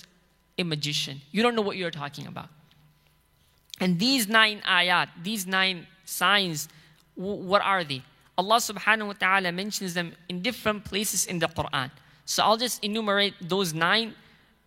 a 0.58 0.64
magician. 0.64 1.20
You 1.32 1.42
don't 1.42 1.56
know 1.56 1.64
what 1.64 1.78
you're 1.78 1.92
talking 1.92 2.28
about. 2.28 2.50
And 3.80 4.00
these 4.00 4.28
nine 4.28 4.62
ayat, 4.68 5.10
these 5.24 5.48
nine 5.48 5.88
signs, 6.06 6.70
what 7.16 7.62
are 7.64 7.84
they? 7.84 8.04
Allah 8.38 8.58
subhanahu 8.58 9.08
wa 9.08 9.14
ta'ala 9.14 9.52
mentions 9.52 9.94
them 9.94 10.14
in 10.30 10.42
different 10.42 10.86
places 10.86 11.26
in 11.26 11.40
the 11.40 11.48
Quran. 11.48 11.90
So 12.26 12.44
I'll 12.44 12.58
just 12.58 12.84
enumerate 12.84 13.34
those 13.42 13.74
nine 13.74 14.14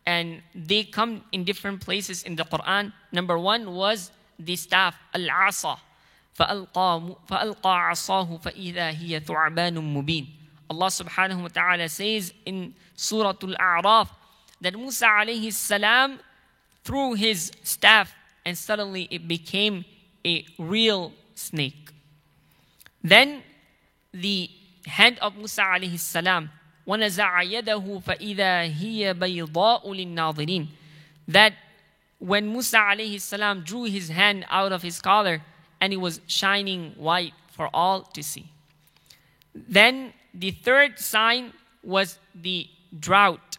and 0.06 0.42
they 0.56 0.84
come 0.84 1.24
in 1.32 1.44
different 1.44 1.82
places 1.82 2.24
in 2.24 2.36
the 2.36 2.44
Quran. 2.44 2.92
Number 3.12 3.38
one 3.38 3.74
was 3.74 4.12
the 4.40 4.56
staff, 4.56 4.98
al-asa. 5.14 5.78
فألقى, 6.40 7.16
فألقى 7.28 7.90
عصاه 7.90 8.38
فإذا 8.38 8.92
هي 8.92 9.20
ثعبان 9.20 9.76
مبين. 9.76 10.28
Allah 10.70 10.88
subhanahu 10.88 11.44
wa 11.44 11.48
ta'ala 11.50 11.90
says 11.90 12.34
in 12.46 12.74
Surah 12.96 13.36
Al-A'raf, 13.44 14.08
that 14.62 14.74
Musa 14.74 15.06
alayhi 15.06 15.52
salam 15.52 16.20
threw 16.84 17.14
his 17.14 17.52
staff 17.64 18.14
and 18.46 18.58
suddenly 18.58 19.08
it 19.12 19.28
became 19.28 19.84
a 20.26 20.46
real 20.58 21.12
snake. 21.36 21.92
Then 23.04 23.44
the 24.14 24.50
hand 24.86 25.20
of 25.20 25.36
Musa 25.36 25.62
alayhi 25.62 26.00
salam 26.00 26.50
ونزع 26.88 27.42
يده 27.42 28.00
فإذا 28.06 28.62
هي 28.62 29.14
بيضاء 29.14 29.94
للناظرين 29.94 30.68
that 31.28 31.54
when 32.20 32.48
Musa 32.48 32.78
alayhi 32.78 33.20
salam 33.20 33.62
drew 33.62 33.84
his 33.84 34.10
hand 34.10 34.46
out 34.50 34.72
of 34.72 34.82
his 34.82 35.00
collar 35.00 35.42
and 35.80 35.94
it 35.94 35.98
was 35.98 36.22
shining 36.28 36.94
white 36.98 37.34
for 37.50 37.70
all 37.74 38.04
to 38.04 38.22
see. 38.24 38.46
Then 39.56 40.14
the 40.34 40.52
third 40.52 41.00
sign 41.00 41.54
was 41.84 42.20
the 42.36 42.68
drought 43.00 43.58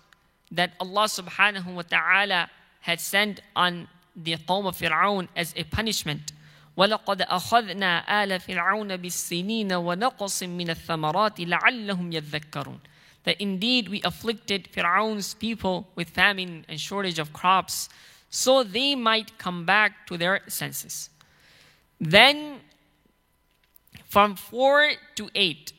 that 0.53 0.73
Allah 0.81 1.05
subhanahu 1.05 1.75
wa 1.75 1.83
ta'ala 1.83 2.51
had 2.81 3.01
sent 3.01 3.41
on 3.57 3.89
the 4.15 4.37
Qawm 4.37 4.67
of 4.67 4.77
Fir'aun 4.77 5.29
as 5.37 5.53
a 5.57 5.65
punishment. 5.65 6.33
ولقد 6.77 7.23
أخذنا 7.23 8.25
آل 8.25 8.41
فرعون 8.41 8.97
بالسنين 8.97 9.73
ونقص 9.73 10.43
من 10.43 10.71
الثمرات 10.71 11.41
لعلهم 11.41 12.13
يذكرون 12.13 12.81
That 13.27 13.41
indeed 13.41 13.89
we 13.89 14.03
afflicted 14.03 14.69
Fir'aun's 14.73 15.35
people 15.35 15.89
with 15.95 16.09
famine 16.09 16.65
and 16.69 16.81
shortage 16.81 17.19
of 17.19 17.33
crops 17.33 17.89
so 18.31 18.63
they 18.65 18.95
might 18.95 19.39
come 19.39 19.65
back 19.65 20.07
to 20.07 20.17
their 20.17 20.41
senses. 20.49 21.11
Then 22.01 22.61
from 24.09 24.35
4 24.35 24.93
to 25.17 25.31
8 25.35 25.73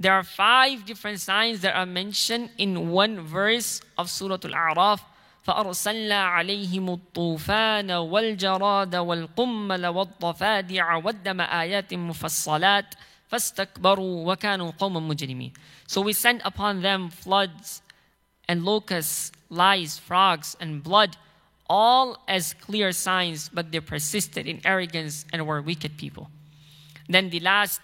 there 0.00 0.14
are 0.14 0.24
five 0.24 0.86
different 0.86 1.20
signs 1.20 1.60
that 1.60 1.76
are 1.76 1.84
mentioned 1.84 2.50
in 2.56 2.88
one 2.88 3.20
verse 3.20 3.82
of 3.98 4.08
Surah 4.10 4.38
Al-A'raf. 4.44 5.00
فأرسلنا 5.46 6.24
عليهم 6.24 6.88
الطوفان 6.90 7.90
والجراد 7.90 8.96
والقمل 8.96 9.86
والضفادع 9.86 10.94
والدم 10.94 11.40
آيات 11.40 11.94
مفصلات 11.94 12.94
فاستكبروا 13.34 14.32
وكانوا 14.32 14.70
قوما 14.70 15.00
مجرمين 15.00 15.52
So 15.86 16.00
we 16.00 16.12
sent 16.12 16.42
upon 16.44 16.82
them 16.82 17.10
floods 17.10 17.82
and 18.48 18.64
locusts, 18.64 19.32
lice, 19.48 19.98
frogs, 19.98 20.56
and 20.60 20.82
blood, 20.82 21.16
all 21.68 22.18
as 22.26 22.54
clear 22.54 22.90
signs, 22.92 23.48
but 23.48 23.70
they 23.70 23.80
persisted 23.80 24.46
in 24.46 24.60
arrogance 24.64 25.24
and 25.32 25.46
were 25.46 25.62
wicked 25.62 25.96
people. 25.96 26.28
Then 27.08 27.30
the 27.30 27.40
last 27.40 27.80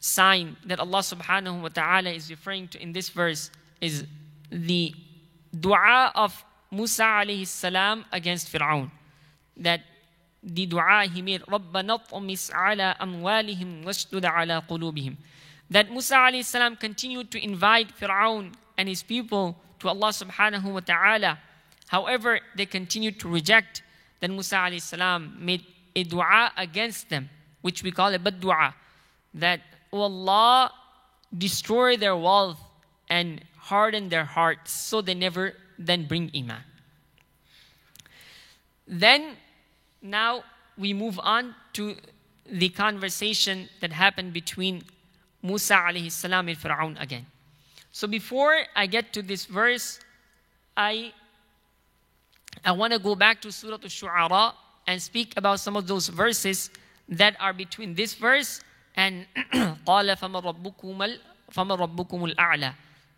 sign 0.00 0.56
that 0.66 0.78
Allah 0.78 1.00
subhanahu 1.00 1.62
wa 1.62 1.68
ta'ala 1.68 2.10
is 2.10 2.30
referring 2.30 2.68
to 2.68 2.82
in 2.82 2.92
this 2.92 3.08
verse 3.08 3.50
is 3.80 4.04
the 4.50 4.94
dua 5.58 6.12
of 6.14 6.44
Musa 6.70 7.02
alayhi 7.02 7.46
salam 7.46 8.04
against 8.12 8.52
Fir'aun. 8.52 8.90
That 9.56 9.80
the 10.42 10.66
dua 10.66 11.06
he 11.12 11.22
made, 11.22 11.40
رَبَّنَا 11.42 12.00
اطْمِسْ 12.00 12.52
عَلَىٰ 12.52 12.98
أَمْوَالِهِمْ 12.98 13.84
وَاشْدُدْ 13.84 14.22
عَلَىٰ 14.22 14.66
قُلُوبِهِمْ 14.68 15.16
That 15.70 15.90
Musa 15.90 16.16
alayhi 16.16 16.44
salam 16.44 16.76
continued 16.76 17.30
to 17.30 17.42
invite 17.42 17.96
Fir'aun 17.98 18.52
and 18.76 18.88
his 18.88 19.02
people 19.02 19.56
to 19.80 19.88
Allah 19.88 20.10
subhanahu 20.10 20.72
wa 20.72 20.80
ta'ala. 20.80 21.38
However, 21.88 22.40
they 22.56 22.66
continued 22.66 23.18
to 23.20 23.28
reject. 23.28 23.82
Then 24.20 24.32
Musa 24.32 24.56
alayhi 24.56 24.82
salam 24.82 25.36
made 25.38 25.64
a 25.96 26.04
dua 26.04 26.52
against 26.56 27.08
them, 27.08 27.30
which 27.62 27.82
we 27.82 27.90
call 27.90 28.12
a 28.12 28.18
bad 28.18 28.40
dua. 28.40 28.74
That, 29.32 29.60
O 29.92 30.00
Allah, 30.00 30.72
destroy 31.36 31.96
their 31.96 32.16
wealth 32.16 32.60
and 33.08 33.42
harden 33.56 34.08
their 34.08 34.24
hearts 34.24 34.72
so 34.72 35.00
they 35.00 35.14
never 35.14 35.54
then 35.78 36.06
bring 36.06 36.30
iman. 36.36 36.62
Then, 38.86 39.36
now 40.02 40.44
we 40.76 40.92
move 40.92 41.18
on 41.22 41.54
to 41.74 41.96
the 42.50 42.68
conversation 42.68 43.68
that 43.80 43.92
happened 43.92 44.32
between 44.32 44.82
Musa 45.42 45.74
alayhi 45.74 46.10
salam 46.10 46.48
and 46.48 46.58
Fir'aun 46.58 47.00
again. 47.00 47.26
So 47.92 48.06
before 48.06 48.56
I 48.74 48.86
get 48.86 49.12
to 49.12 49.22
this 49.22 49.44
verse, 49.46 50.00
I 50.76 51.12
I 52.64 52.72
want 52.72 52.92
to 52.92 52.98
go 52.98 53.14
back 53.14 53.40
to 53.42 53.52
Surah 53.52 53.78
Al-Shu'ara 53.82 54.54
and 54.86 55.00
speak 55.00 55.34
about 55.36 55.60
some 55.60 55.76
of 55.76 55.86
those 55.86 56.08
verses 56.08 56.70
that 57.08 57.36
are 57.40 57.52
between 57.52 57.94
this 57.94 58.14
verse 58.14 58.60
and 58.96 59.26
قَالَ 59.86 60.16
فَمَا 60.16 60.42
رَبُّكُمُ 61.52 62.34
الْأَعْلَى 62.34 62.74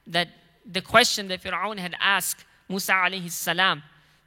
That 0.08 0.28
the 0.64 0.80
question 0.80 1.28
that 1.28 1.42
Fir'aun 1.42 1.78
had 1.78 1.94
asked 2.00 2.44
Musa 2.68 2.92
alayhi 2.92 3.30
salam, 3.30 3.82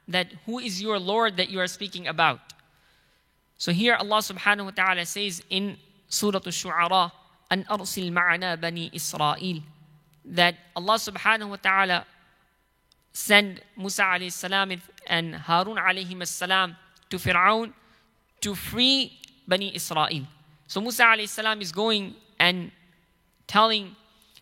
that 0.08 0.28
who 0.46 0.58
is 0.58 0.82
your 0.82 0.98
Lord 0.98 1.36
that 1.36 1.50
you 1.50 1.60
are 1.60 1.66
speaking 1.66 2.06
about? 2.06 2.40
So 3.58 3.72
here 3.72 3.94
Allah 3.94 4.18
subhanahu 4.18 4.64
wa 4.64 4.70
ta'ala 4.70 5.06
says 5.06 5.42
in 5.50 5.76
Surah 6.08 6.40
Al-Shu'ara, 6.44 7.12
أن 7.52 7.64
أرسل 7.66 8.12
معنا 8.12 8.54
بني 8.54 8.94
إسرائيل 8.94 9.62
that 10.24 10.54
Allah 10.76 10.94
subhanahu 10.94 11.50
wa 11.50 11.56
ta'ala 11.56 12.06
send 13.12 13.60
Musa 13.76 14.02
alayhi 14.02 14.30
salam 14.30 14.70
and 15.06 15.34
Harun 15.34 15.76
alayhi 15.76 16.26
salam 16.26 16.76
to 17.08 17.16
Fir'aun 17.16 17.72
to 18.40 18.54
free 18.54 19.18
Bani 19.48 19.74
Israel. 19.74 20.26
So 20.66 20.80
Musa 20.80 21.04
alayhi 21.04 21.28
salam 21.28 21.60
is 21.60 21.72
going 21.72 22.14
and 22.38 22.70
telling 23.46 23.96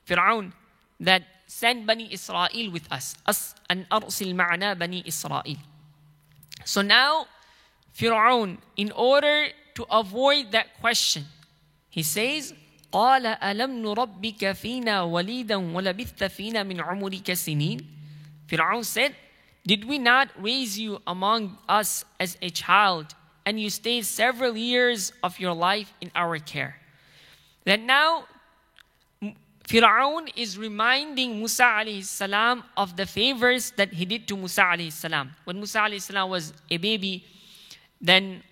Fir'aun 0.06 0.52
that 1.00 1.22
send 1.46 1.86
Bani 1.86 2.12
Israel 2.12 2.70
with 2.70 2.90
us. 2.92 3.16
Us 3.26 3.54
and 3.70 3.88
arsil 3.88 4.34
ma'ana 4.34 4.78
Bani 4.78 5.02
Israel. 5.06 5.56
So 6.64 6.82
now 6.82 7.26
Fir'aun, 7.94 8.58
in 8.76 8.92
order 8.92 9.48
to 9.74 9.86
avoid 9.90 10.52
that 10.52 10.78
question, 10.80 11.24
he 11.90 12.02
says, 12.02 12.54
قال 12.92 13.26
ألم 13.26 13.82
نربك 13.82 14.52
فينا 14.52 15.02
وليدا 15.02 15.56
ولبثت 15.56 16.24
فينا 16.24 16.62
من 16.62 16.80
عمرك 16.80 17.32
سنين 17.32 17.84
Fir'aun 18.46 18.84
said, 18.84 19.14
Did 19.66 19.84
we 19.84 19.98
not 19.98 20.28
raise 20.40 20.78
you 20.78 21.02
among 21.06 21.58
us 21.68 22.04
as 22.18 22.38
a 22.40 22.48
child 22.48 23.14
and 23.44 23.60
you 23.60 23.68
stayed 23.68 24.06
several 24.06 24.56
years 24.56 25.12
of 25.22 25.38
your 25.38 25.52
life 25.52 25.92
in 26.00 26.10
our 26.14 26.38
care? 26.38 26.76
Then 27.64 27.84
now 27.84 28.24
Fir'aun 29.63 30.29
is 30.35 30.57
reminding 30.57 31.37
Musa 31.37 31.63
alayhi 31.63 32.03
salam 32.03 32.63
of 32.75 32.97
the 32.97 33.05
favors 33.05 33.71
that 33.77 33.93
he 33.93 34.05
did 34.05 34.27
to 34.27 34.35
Musa 34.35 34.61
alayhi 34.61 34.91
salam. 34.91 35.31
When 35.45 35.57
Musa 35.57 35.79
alayhi 35.79 36.01
salam 36.01 36.29
was 36.29 36.53
a 36.69 36.77
baby, 36.77 37.25
then 38.01 38.43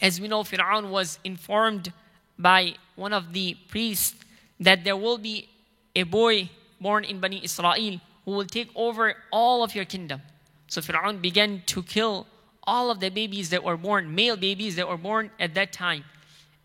as 0.00 0.20
we 0.20 0.28
know, 0.28 0.42
Fir'aun 0.42 0.90
was 0.90 1.18
informed 1.24 1.92
by 2.38 2.74
one 2.96 3.12
of 3.12 3.32
the 3.32 3.56
priests 3.68 4.14
that 4.58 4.84
there 4.84 4.96
will 4.96 5.18
be 5.18 5.48
a 5.94 6.02
boy 6.02 6.48
born 6.80 7.04
in 7.04 7.20
Bani 7.20 7.42
Israel 7.44 8.00
who 8.24 8.30
will 8.30 8.46
take 8.46 8.70
over 8.74 9.14
all 9.30 9.62
of 9.62 9.74
your 9.74 9.84
kingdom. 9.84 10.22
So 10.66 10.80
Fir'aun 10.80 11.20
began 11.20 11.62
to 11.66 11.82
kill 11.82 12.26
all 12.64 12.90
of 12.90 13.00
the 13.00 13.10
babies 13.10 13.50
that 13.50 13.62
were 13.62 13.76
born, 13.76 14.14
male 14.14 14.36
babies 14.36 14.76
that 14.76 14.88
were 14.88 14.96
born 14.96 15.30
at 15.38 15.54
that 15.54 15.72
time. 15.72 16.04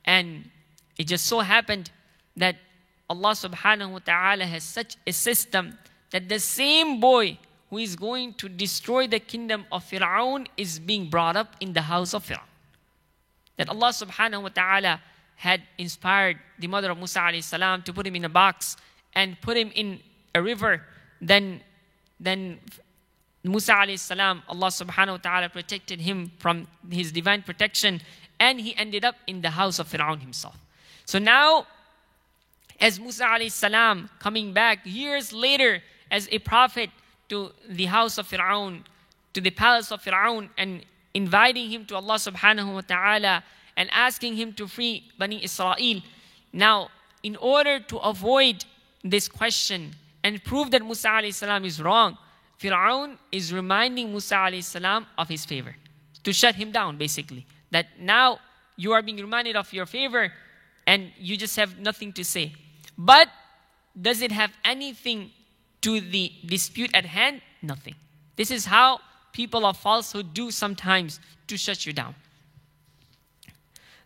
And 0.06 0.50
it 0.98 1.04
just 1.04 1.26
so 1.28 1.40
happened 1.42 1.92
that 2.36 2.56
Allah 3.12 3.32
subhanahu 3.32 3.92
wa 3.92 4.00
ta'ala 4.00 4.46
has 4.46 4.64
such 4.64 4.96
a 5.06 5.12
system 5.12 5.78
that 6.12 6.30
the 6.30 6.40
same 6.40 7.02
boy 7.02 7.38
who 7.70 7.78
is 7.78 7.98
going 7.98 8.34
to 8.36 8.48
destroy 8.48 9.06
the 9.06 9.20
kingdom 9.20 9.66
of 9.70 9.84
Fir'aun 9.84 10.48
is 10.56 10.80
being 10.80 11.10
brought 11.10 11.36
up 11.36 11.58
in 11.60 11.74
the 11.74 11.82
house 11.82 12.14
of 12.14 12.26
Fir'aun. 12.26 12.48
That 13.58 13.68
Allah 13.68 13.90
subhanahu 13.90 14.44
wa 14.44 14.50
ta'ala 14.50 15.02
had 15.36 15.62
inspired 15.78 16.40
the 16.58 16.68
mother 16.68 16.90
of 16.90 16.98
Musa 16.98 17.20
alayhi 17.20 17.44
salam 17.44 17.82
to 17.82 17.92
put 17.92 18.08
him 18.08 18.16
in 18.16 18.24
a 18.24 18.30
box 18.30 18.78
and 19.14 19.36
put 19.42 19.58
him 19.58 19.72
in 19.76 20.00
a 20.34 20.42
river, 20.42 20.82
then, 21.20 21.60
then 22.18 22.60
Musa 23.44 23.74
alayhi 23.74 24.00
salam, 24.00 24.42
Allah 24.48 24.68
subhanahu 24.68 25.20
wa 25.20 25.24
ta'ala 25.28 25.50
protected 25.50 26.00
him 26.00 26.32
from 26.40 26.66
his 26.90 27.12
divine 27.12 27.42
protection 27.42 28.00
and 28.40 28.62
he 28.62 28.74
ended 28.78 29.04
up 29.04 29.16
in 29.28 29.42
the 29.42 29.50
house 29.50 29.80
of 29.80 29.92
Fir'aun 29.92 30.22
himself. 30.22 30.58
So 31.04 31.20
now, 31.20 31.68
as 32.82 33.00
Musa 33.00 33.24
alayhi 33.24 33.52
salam 33.52 34.10
coming 34.20 34.52
back 34.52 34.80
years 34.84 35.32
later 35.32 35.82
as 36.10 36.28
a 36.32 36.40
prophet 36.40 36.90
to 37.30 37.52
the 37.70 37.86
house 37.86 38.18
of 38.18 38.28
Fir'aun, 38.28 38.84
to 39.34 39.40
the 39.40 39.52
palace 39.52 39.92
of 39.92 40.02
Fir'aun 40.02 40.50
and 40.58 40.84
inviting 41.14 41.70
him 41.70 41.86
to 41.86 41.96
Allah 41.96 42.16
subhanahu 42.16 42.74
wa 42.74 42.82
ta'ala 42.82 43.44
and 43.78 43.90
asking 43.94 44.36
him 44.36 44.52
to 44.54 44.68
free 44.68 45.10
Bani 45.18 45.44
Israel. 45.44 46.02
Now, 46.52 46.90
in 47.24 47.36
order 47.38 47.80
to 47.80 47.98
avoid 47.98 48.66
this 49.04 49.28
question 49.28 49.92
and 50.24 50.44
prove 50.44 50.72
that 50.72 50.84
Musa 50.84 51.22
salam 51.32 51.64
is 51.64 51.82
wrong, 51.82 52.18
Fir'aun 52.60 53.18
is 53.32 53.54
reminding 53.54 54.12
Musa 54.12 54.50
salam 54.62 55.06
of 55.18 55.30
his 55.30 55.46
favor 55.46 55.76
to 56.24 56.34
shut 56.34 56.56
him 56.56 56.72
down, 56.72 56.98
basically. 56.98 57.46
That 57.72 57.88
now 58.00 58.40
you 58.76 58.92
are 58.92 59.02
being 59.02 59.18
reminded 59.18 59.56
of 59.56 59.72
your 59.72 59.86
favor 59.86 60.34
and 60.86 61.12
you 61.18 61.38
just 61.38 61.56
have 61.56 61.80
nothing 61.80 62.12
to 62.14 62.26
say. 62.26 62.54
But 62.97 63.29
does 64.01 64.21
it 64.21 64.33
have 64.33 64.53
anything 64.65 65.31
to 65.83 66.01
the 66.01 66.33
dispute 66.45 66.91
at 66.95 67.05
hand? 67.05 67.41
Nothing. 67.63 67.95
This 68.37 68.51
is 68.51 68.67
how 68.67 69.01
people 69.33 69.65
of 69.67 69.77
falsehood 69.77 70.35
do 70.35 70.51
sometimes 70.51 71.21
to 71.47 71.57
shut 71.57 71.87
you 71.87 71.93
down. 71.93 72.15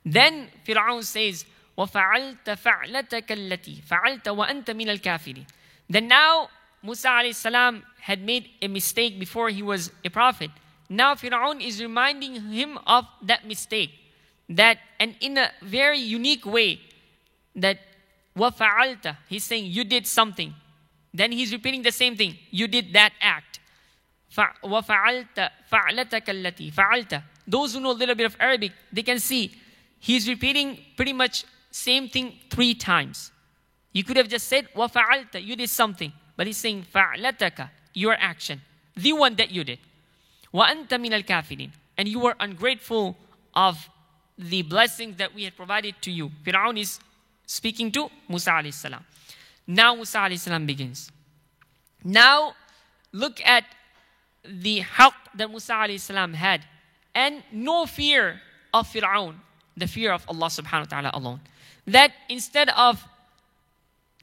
Then 0.04 0.48
Fir'aun 0.66 1.04
says, 1.04 1.44
وَفَعَلْتَ 1.76 2.44
فَعْلَتَكَ 2.44 3.26
الَّتِي 3.26 3.82
فَعَلْتَ 3.82 4.24
وَأَنْتَ 4.24 4.66
مِنَ 4.66 4.98
الْكَافِرِينَ 4.98 5.46
Then 5.88 6.08
now 6.08 6.48
Musa 6.82 7.08
alayhi 7.08 7.34
salam 7.34 7.82
had 8.00 8.22
made 8.22 8.48
a 8.62 8.68
mistake 8.68 9.18
before 9.18 9.50
he 9.50 9.62
was 9.62 9.90
a 10.04 10.08
prophet. 10.08 10.50
Now 10.88 11.14
Fir'aun 11.14 11.64
is 11.64 11.80
reminding 11.80 12.50
him 12.50 12.78
of 12.86 13.04
that 13.22 13.46
mistake. 13.46 13.90
That, 14.48 14.78
and 14.98 15.14
in 15.20 15.38
a 15.38 15.52
very 15.62 15.98
unique 15.98 16.44
way, 16.44 16.80
that 17.54 17.78
wafa'alata. 18.37 19.17
He's 19.27 19.43
saying, 19.43 19.65
You 19.65 19.83
did 19.83 20.07
something. 20.07 20.53
Then 21.13 21.31
he's 21.31 21.51
repeating 21.51 21.81
the 21.81 21.91
same 21.91 22.15
thing. 22.17 22.37
You 22.51 22.67
did 22.67 22.93
that 22.93 23.13
act. 23.21 23.59
Wa 24.63 24.81
fa'alta. 24.81 25.49
Fa'alataka 25.71 26.27
allati. 26.27 27.23
Those 27.47 27.73
who 27.73 27.79
know 27.79 27.91
a 27.91 27.93
little 27.93 28.15
bit 28.15 28.25
of 28.25 28.35
Arabic, 28.39 28.73
they 28.91 29.03
can 29.03 29.19
see 29.19 29.55
he's 29.99 30.27
repeating 30.27 30.79
pretty 30.97 31.13
much 31.13 31.45
same 31.71 32.09
thing 32.09 32.33
three 32.49 32.73
times. 32.73 33.31
You 33.93 34.03
could 34.03 34.17
have 34.17 34.27
just 34.27 34.47
said, 34.47 34.67
wafa'alata. 34.73 35.43
You 35.43 35.55
did 35.55 35.69
something. 35.69 36.11
But 36.35 36.47
he's 36.47 36.57
saying, 36.57 36.85
Fa'alataka. 36.93 37.69
Your 37.93 38.13
action. 38.13 38.61
The 38.97 39.13
one 39.13 39.35
that 39.35 39.51
you 39.51 39.63
did. 39.63 39.79
Wa 40.51 40.67
anta 40.67 40.99
min 40.99 41.13
al 41.13 41.23
kafirin. 41.23 41.71
And 41.97 42.07
you 42.07 42.19
were 42.19 42.35
ungrateful 42.39 43.17
of 43.53 43.89
the 44.37 44.63
blessings 44.63 45.15
that 45.17 45.33
we 45.33 45.45
had 45.45 45.55
provided 45.55 45.95
to 46.01 46.11
you. 46.11 46.29
Fir'aun 46.43 46.77
is 46.77 46.99
speaking 47.46 47.90
to 47.92 48.10
Musa 48.28 48.50
alayhi 48.50 48.74
salam. 48.74 49.04
Now 49.66 49.94
Musa 49.94 50.18
alayhi 50.18 50.38
salam 50.38 50.66
begins. 50.66 51.10
Now 52.04 52.54
look 53.12 53.40
at 53.44 53.64
the 54.44 54.80
haqq 54.80 55.14
that 55.34 55.50
Musa 55.50 55.72
alayhi 55.72 56.00
salam 56.00 56.34
had 56.34 56.64
and 57.14 57.42
no 57.52 57.86
fear 57.86 58.40
of 58.72 58.86
Fir'aun, 58.88 59.34
the 59.76 59.86
fear 59.86 60.12
of 60.12 60.24
Allah 60.28 60.46
subhanahu 60.46 60.86
wa 60.90 60.90
ta'ala 60.90 61.10
alone. 61.14 61.40
That 61.86 62.12
instead 62.28 62.68
of 62.70 63.04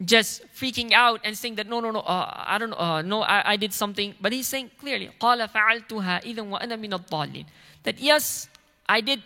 just 0.04 0.44
freaking 0.54 0.92
out 0.94 1.22
and 1.24 1.38
saying 1.38 1.56
that 1.56 1.68
no, 1.68 1.80
no, 1.80 1.92
no, 1.92 2.00
uh, 2.02 2.44
I 2.46 2.58
don't 2.58 2.70
know, 2.70 2.78
uh, 2.78 3.02
no, 3.02 3.22
I, 3.22 3.54
I 3.54 3.58
did 3.58 3.74
something, 3.74 4.14
but 4.22 4.32
he's 4.32 4.48
saying 4.48 4.72
clearly, 4.80 5.10
قَالَ 5.20 5.50
فَعَلْتُهَا 5.50 6.24
إِذًا 6.24 6.42
وَأَنَا 6.42 6.78
مِنَ 6.78 6.94
الضَّالِّينَ 6.94 7.46
That 7.84 8.00
yes, 8.00 8.48
I 8.88 9.02
did 9.02 9.24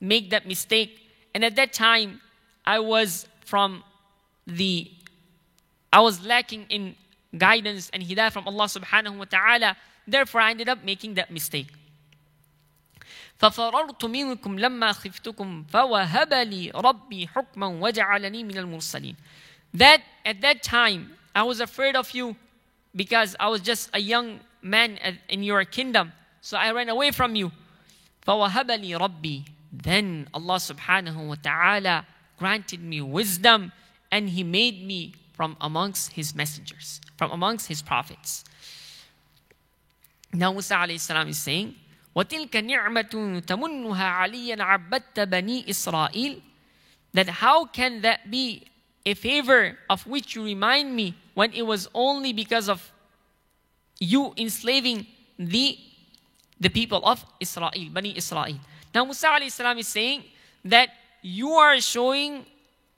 make 0.00 0.30
that 0.30 0.46
mistake, 0.46 0.98
and 1.34 1.44
at 1.44 1.56
that 1.56 1.72
time, 1.72 2.20
I 2.64 2.78
was 2.78 3.26
from 3.44 3.82
the, 4.46 4.90
I 5.92 6.00
was 6.00 6.24
lacking 6.24 6.66
in 6.68 6.96
guidance 7.36 7.90
and 7.92 8.02
hidayah 8.02 8.32
from 8.32 8.46
Allah 8.46 8.64
subhanahu 8.64 9.18
wa 9.18 9.24
ta'ala. 9.24 9.76
Therefore, 10.06 10.40
I 10.40 10.50
ended 10.50 10.68
up 10.68 10.84
making 10.84 11.14
that 11.14 11.30
mistake. 11.30 11.68
ففررت 13.38 14.04
منكم 14.04 14.58
لما 14.58 14.92
خفتكم 14.92 15.64
فوهب 15.64 16.34
لي 16.34 16.70
ربي 16.74 17.28
حكما 17.28 17.66
وجعلني 17.66 18.44
من 18.44 18.58
المرسلين. 18.58 19.16
That 19.74 20.02
at 20.24 20.40
that 20.40 20.62
time 20.62 21.12
I 21.34 21.42
was 21.44 21.60
afraid 21.60 21.94
of 21.94 22.10
you 22.10 22.34
because 22.96 23.36
I 23.38 23.48
was 23.48 23.60
just 23.60 23.90
a 23.94 24.00
young 24.00 24.40
man 24.60 24.98
in 25.28 25.42
your 25.44 25.64
kingdom. 25.64 26.12
So 26.40 26.56
I 26.56 26.72
ran 26.72 26.88
away 26.88 27.12
from 27.12 27.36
you. 27.36 27.52
فوهب 28.26 28.70
لي 28.70 28.96
ربي. 28.98 29.44
Then 29.72 30.28
Allah 30.34 30.56
subhanahu 30.56 31.28
wa 31.28 31.36
ta'ala 31.40 32.06
granted 32.38 32.80
me 32.80 33.00
wisdom 33.00 33.72
and 34.10 34.30
He 34.30 34.42
made 34.42 34.84
me 34.84 35.14
from 35.32 35.56
amongst 35.60 36.12
His 36.12 36.34
messengers, 36.34 37.00
from 37.16 37.30
amongst 37.30 37.68
His 37.68 37.82
prophets. 37.82 38.44
Now 40.32 40.52
Musa 40.52 40.74
alayhi 40.74 41.00
salam 41.00 41.28
is 41.28 41.38
saying, 41.38 41.74
وَتِلْكَ 42.14 42.50
نِعْمَةٌ 42.50 43.44
تَمُنُّهَا 43.46 43.96
عَلِيًّا 43.96 44.56
عَبَّدْتَ 44.58 45.14
بَنِي 45.14 45.66
إِسْرَائِيل 45.66 46.40
That 47.14 47.28
how 47.28 47.66
can 47.66 48.02
that 48.02 48.30
be 48.30 48.66
a 49.06 49.14
favor 49.14 49.78
of 49.88 50.06
which 50.06 50.34
you 50.34 50.44
remind 50.44 50.94
me 50.94 51.14
when 51.34 51.52
it 51.52 51.62
was 51.62 51.88
only 51.94 52.32
because 52.32 52.68
of 52.68 52.92
you 54.00 54.34
enslaving 54.36 55.06
the, 55.38 55.78
the 56.60 56.68
people 56.68 57.00
of 57.04 57.24
Israel, 57.40 57.70
Bani 57.90 58.16
Israel. 58.16 58.58
Now 58.94 59.04
Musa 59.04 59.28
alayhi 59.28 59.50
salam 59.50 59.78
is 59.78 59.88
saying 59.88 60.24
that 60.64 60.90
you 61.23 61.51
are 61.51 61.79
showing 61.79 62.45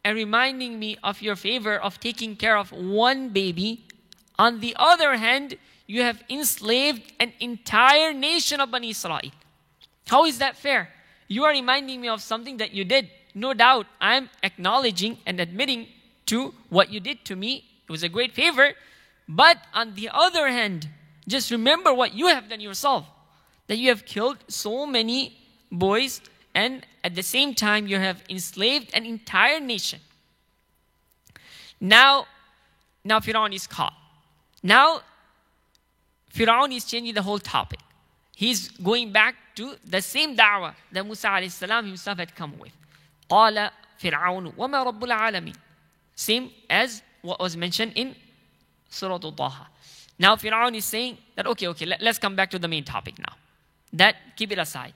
and 0.04 0.16
reminding 0.16 0.78
me 0.78 0.98
of 1.04 1.22
your 1.22 1.36
favor 1.36 1.78
of 1.78 2.00
taking 2.00 2.36
care 2.36 2.58
of 2.58 2.72
one 2.72 3.30
baby. 3.30 3.86
On 4.38 4.60
the 4.60 4.76
other 4.78 5.16
hand, 5.16 5.56
you 5.88 6.02
have 6.02 6.24
enslaved 6.30 7.14
an 7.20 7.32
entire 7.40 8.12
nation 8.14 8.60
of 8.60 8.72
Bani 8.72 8.90
Israel. 8.90 9.32
How 10.08 10.26
is 10.26 10.40
that 10.40 10.58
fair? 10.58 10.90
You 11.28 11.44
are 11.46 11.52
reminding 11.52 12.02
me 12.02 12.08
of 12.08 12.22
something 12.22 12.58
that 12.58 12.74
you 12.74 12.84
did. 12.84 13.10
No 13.34 13.54
doubt, 13.54 13.88
I'm 14.02 14.30
acknowledging 14.44 15.18
and 15.26 15.40
admitting 15.40 15.88
to 16.28 16.54
what 16.70 16.92
you 16.92 17.00
did 17.00 17.26
to 17.26 17.36
me. 17.36 17.66
It 17.88 17.92
was 17.92 18.04
a 18.04 18.10
great 18.10 18.34
favor. 18.34 18.74
But 19.28 19.58
on 19.74 19.96
the 19.96 20.10
other 20.12 20.48
hand, 20.50 20.88
just 21.28 21.52
remember 21.52 21.94
what 21.94 22.14
you 22.14 22.28
have 22.28 22.50
done 22.50 22.60
yourself. 22.60 23.06
That 23.68 23.78
you 23.78 23.90
have 23.90 24.06
killed 24.06 24.38
so 24.48 24.86
many 24.86 25.38
boys 25.72 26.22
and 26.55 26.87
at 27.05 27.15
the 27.15 27.23
same 27.23 27.55
time 27.55 27.87
you 27.87 27.99
have 27.99 28.23
enslaved 28.29 28.91
an 28.95 29.05
entire 29.07 29.61
nation. 29.61 30.01
Now, 31.81 32.27
now 33.05 33.21
Firaun 33.21 33.55
is 33.55 33.67
caught. 33.67 33.95
Now 34.63 35.03
Firaun 36.35 36.75
is 36.75 36.85
changing 36.85 37.15
the 37.15 37.23
whole 37.23 37.39
topic. 37.39 37.81
He's 38.35 38.69
going 38.69 39.13
back 39.13 39.35
to 39.57 39.77
the 39.85 40.01
same 40.01 40.37
da'wah 40.37 40.75
that 40.93 41.05
Musa 41.05 41.41
salam 41.51 41.87
himself 41.87 42.19
had 42.19 42.35
come 42.35 42.59
with. 42.59 42.73
قال 43.29 43.71
فرعون 43.99 44.53
وما 44.57 44.83
رب 44.83 45.05
العالمين 45.05 45.55
Same 46.15 46.51
as 46.69 47.03
what 47.23 47.41
was 47.41 47.57
mentioned 47.57 47.93
in 47.95 48.15
Surah 48.91 49.19
Taha. 49.19 49.69
Now 50.19 50.37
Firaun 50.37 50.77
is 50.77 50.85
saying 50.85 51.17
that 51.35 51.47
okay, 51.47 51.69
okay, 51.69 51.87
let, 51.87 52.03
us 52.03 52.19
come 52.19 52.37
back 52.37 52.51
to 52.51 52.59
the 52.59 52.69
main 52.69 52.85
topic 52.85 53.19
now. 53.19 53.35
That 53.93 54.17
keep 54.37 54.53
it 54.53 54.59
aside. 54.59 54.95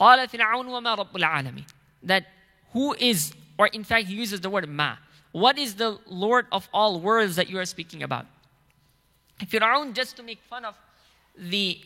قال 0.00 0.28
فرعون 0.28 0.66
وما 0.66 0.94
رب 0.94 1.16
العالمين 1.16 1.66
That 2.02 2.26
who 2.72 2.94
is, 2.98 3.32
or 3.58 3.68
in 3.68 3.84
fact 3.84 4.06
he 4.06 4.14
uses 4.14 4.40
the 4.40 4.50
word 4.50 4.68
ma. 4.68 4.96
What 5.32 5.58
is 5.58 5.74
the 5.74 5.98
Lord 6.06 6.46
of 6.52 6.68
all 6.72 7.00
worlds 7.00 7.36
that 7.36 7.50
you 7.50 7.58
are 7.58 7.64
speaking 7.64 8.02
about? 8.02 8.26
Fir'aun, 9.44 9.92
just 9.92 10.16
to 10.16 10.22
make 10.22 10.40
fun 10.48 10.64
of 10.64 10.74
the, 11.36 11.78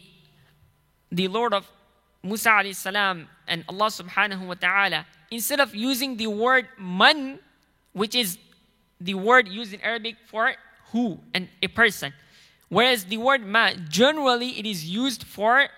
the 1.10 1.28
Lord 1.28 1.52
of 1.52 1.68
Musa 2.22 2.50
alayhi 2.50 2.74
salam 2.74 3.28
and 3.48 3.64
Allah 3.68 3.86
subhanahu 3.86 4.46
wa 4.46 4.54
ta'ala, 4.54 5.06
instead 5.30 5.58
of 5.58 5.74
using 5.74 6.16
the 6.16 6.26
word 6.26 6.68
man, 6.78 7.38
which 7.92 8.14
is 8.14 8.38
the 9.00 9.14
word 9.14 9.48
used 9.48 9.72
in 9.72 9.80
Arabic 9.80 10.16
for 10.26 10.54
who 10.92 11.18
and 11.34 11.48
a 11.62 11.68
person, 11.68 12.12
whereas 12.68 13.04
the 13.04 13.16
word 13.16 13.44
ma, 13.44 13.72
generally 13.88 14.58
it 14.58 14.66
is 14.66 14.84
used 14.84 15.24
for 15.24 15.68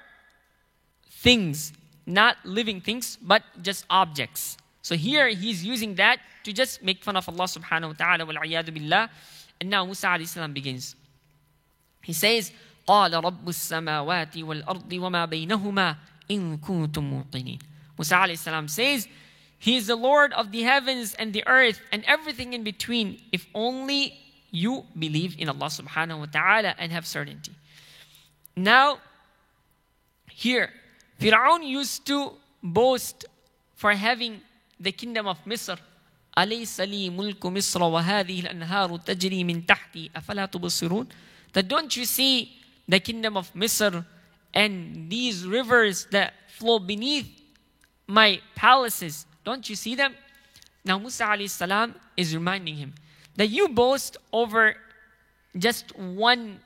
things, 1.09 1.73
not 2.07 2.37
living 2.45 2.81
things, 2.81 3.19
but 3.23 3.43
just 3.63 3.85
objects. 3.89 4.57
So 4.83 4.97
here 4.97 5.29
he's 5.29 5.65
using 5.65 5.95
that 5.97 6.19
to 6.45 6.53
just 6.53 6.83
make 6.83 7.05
fun 7.05 7.17
of 7.17 7.29
Allah 7.29 7.45
subhanahu 7.45 7.89
wa 7.89 7.93
ta'ala 7.93 8.27
wal 8.27 8.37
billah. 8.65 9.11
And 9.61 9.71
now 9.71 9.85
Musa 9.85 10.09
alayhi 10.09 10.29
salam 10.29 10.53
begins. 10.53 10.97
He 12.03 12.13
says, 12.13 12.53
قال 12.87 13.13
رب 13.13 13.49
السماوات 13.49 14.37
والأرض 14.37 14.93
وما 14.93 15.25
بينهما 15.27 15.97
إن 16.31 16.59
كنتم 16.59 17.31
موقنين. 17.31 17.61
Musa 17.97 18.17
alayhi 18.17 18.39
salam 18.39 18.67
says, 18.67 19.07
He 19.59 19.77
is 19.77 19.87
the 19.87 19.95
Lord 19.95 20.33
of 20.33 20.51
the 20.51 20.63
heavens 20.63 21.15
and 21.15 21.33
the 21.33 21.47
earth 21.47 21.81
and 21.93 22.03
everything 22.07 22.53
in 22.53 22.65
between, 22.65 23.21
if 23.31 23.47
only 23.55 24.19
you 24.51 24.85
believe 24.99 25.37
in 25.39 25.49
Allah 25.49 25.67
subhanahu 25.67 26.19
wa 26.19 26.27
ta'ala 26.27 26.75
and 26.79 26.91
have 26.91 27.07
certainty. 27.07 27.53
Now, 28.57 28.99
here, 30.31 30.71
Fir'aun 31.21 31.63
used 31.63 32.07
to 32.07 32.33
boast 32.63 33.25
for 33.75 33.93
having 33.93 34.41
the 34.81 34.93
kingdom 34.93 35.27
of 35.27 35.39
Misr. 35.45 35.79
أليس 36.39 36.81
لي 36.81 37.11
ملك 37.11 37.47
مصر 37.47 37.83
وهذه 37.83 38.41
الأنهار 38.41 38.97
تجري 38.97 39.45
من 39.45 39.67
تحتي 39.67 40.11
أفلا 40.17 40.47
تبصرون 40.47 41.09
that 41.53 41.69
don't 41.69 41.95
you 41.95 42.07
see 42.07 42.57
the 42.89 42.99
kingdom 42.99 43.37
of 43.37 43.53
Misr 43.53 44.05
and 44.55 45.11
these 45.11 45.45
rivers 45.47 46.07
that 46.11 46.33
flow 46.49 46.79
beneath 46.79 47.29
my 48.07 48.41
palaces? 48.55 49.27
Don't 49.45 49.69
you 49.69 49.77
see 49.77 49.95
them? 49.95 50.15
Now 50.85 50.99
Musa 50.99 51.25
alayhi 51.25 51.51
salam 51.51 51.95
is 52.17 52.35
reminding 52.35 52.77
him 52.77 52.95
that 53.37 53.49
you 53.49 53.69
boast 53.69 54.17
over 54.33 54.75
just 55.59 55.97
one, 55.97 56.61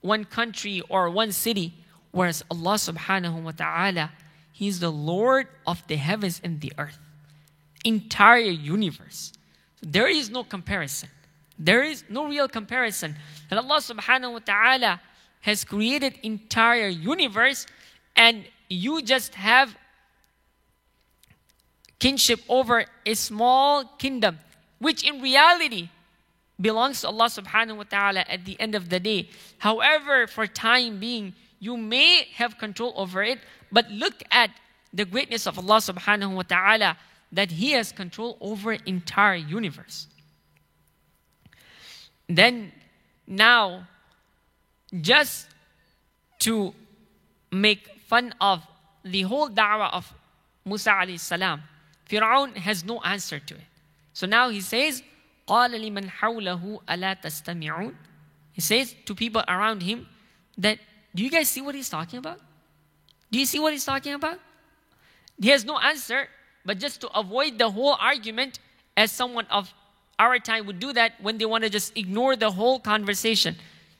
one 0.00 0.24
country 0.24 0.82
or 0.88 1.10
one 1.10 1.32
city, 1.32 1.74
whereas 2.11 2.43
Allah 2.51 2.75
subhanahu 2.75 3.43
wa 3.43 3.51
ta'ala, 3.51 4.11
He 4.51 4.67
is 4.67 4.79
the 4.79 4.91
Lord 4.91 5.47
of 5.65 5.85
the 5.87 5.95
heavens 5.95 6.41
and 6.43 6.61
the 6.61 6.73
earth, 6.77 6.99
entire 7.83 8.51
universe. 8.51 9.33
So 9.81 9.87
There 9.89 10.07
is 10.07 10.29
no 10.29 10.43
comparison. 10.43 11.09
There 11.57 11.83
is 11.83 12.03
no 12.09 12.27
real 12.27 12.47
comparison. 12.47 13.15
And 13.49 13.59
Allah 13.59 13.77
subhanahu 13.77 14.33
wa 14.33 14.39
ta'ala 14.39 15.01
has 15.41 15.63
created 15.63 16.17
entire 16.23 16.87
universe 16.87 17.67
and 18.15 18.45
you 18.69 19.01
just 19.01 19.35
have 19.35 19.75
kinship 21.99 22.41
over 22.49 22.85
a 23.05 23.13
small 23.13 23.85
kingdom, 23.85 24.39
which 24.79 25.03
in 25.07 25.21
reality 25.21 25.89
belongs 26.59 27.01
to 27.01 27.07
Allah 27.07 27.25
subhanahu 27.25 27.77
wa 27.77 27.83
ta'ala 27.83 28.25
at 28.27 28.45
the 28.45 28.59
end 28.59 28.75
of 28.75 28.89
the 28.89 28.99
day. 28.99 29.29
However, 29.59 30.25
for 30.27 30.47
time 30.47 30.99
being, 30.99 31.33
you 31.60 31.76
may 31.76 32.28
have 32.34 32.58
control 32.58 32.92
over 32.96 33.22
it, 33.22 33.38
but 33.72 33.90
look 33.90 34.22
at 34.30 34.50
the 34.92 35.04
greatness 35.04 35.46
of 35.46 35.58
Allah 35.58 35.78
subhanahu 35.78 36.34
wa 36.34 36.42
ta'ala 36.42 36.96
that 37.32 37.50
He 37.50 37.72
has 37.72 37.92
control 37.92 38.36
over 38.40 38.72
entire 38.72 39.36
universe. 39.36 40.06
Then 42.28 42.72
now, 43.26 43.86
just 45.00 45.48
to 46.40 46.74
make 47.50 47.88
fun 48.06 48.34
of 48.40 48.62
the 49.04 49.22
whole 49.22 49.48
da'wah 49.48 49.92
of 49.92 50.12
Musa 50.64 50.90
alayhi 50.90 51.18
salam, 51.20 51.62
Fir'aun 52.08 52.56
has 52.56 52.84
no 52.84 53.00
answer 53.00 53.38
to 53.38 53.54
it. 53.54 53.60
So 54.12 54.26
now 54.26 54.48
he 54.48 54.60
says, 54.60 55.02
قَالَ 55.48 55.74
لِمَنْ 55.74 56.10
حَوْلَهُ 56.10 56.80
أَلَا 56.88 57.22
تَسْتَمِعُونَ 57.22 57.94
He 58.52 58.60
says 58.60 58.94
to 59.04 59.14
people 59.14 59.42
around 59.48 59.82
him 59.82 60.06
that, 60.58 60.78
do 61.14 61.22
you 61.22 61.30
guys 61.30 61.48
see 61.48 61.62
what 61.62 61.74
he's 61.74 61.88
talking 61.88 62.18
about? 62.18 62.40
Do 63.30 63.38
you 63.38 63.46
see 63.46 63.58
what 63.58 63.72
he's 63.72 63.84
talking 63.84 64.14
about? 64.14 64.38
He 65.40 65.48
has 65.50 65.64
no 65.64 65.78
answer, 65.78 66.28
but 66.64 66.78
just 66.78 67.00
to 67.02 67.08
avoid 67.08 67.58
the 67.58 67.70
whole 67.70 67.96
argument 68.00 68.58
as 68.96 69.12
someone 69.12 69.46
of 69.50 69.72
our 70.18 70.38
time 70.38 70.66
would 70.66 70.80
do 70.80 70.92
that 70.92 71.12
when 71.20 71.38
they 71.38 71.44
want 71.44 71.64
to 71.64 71.70
just 71.70 71.96
ignore 71.96 72.36
the 72.36 72.50
whole 72.50 72.80
conversation. 72.80 73.56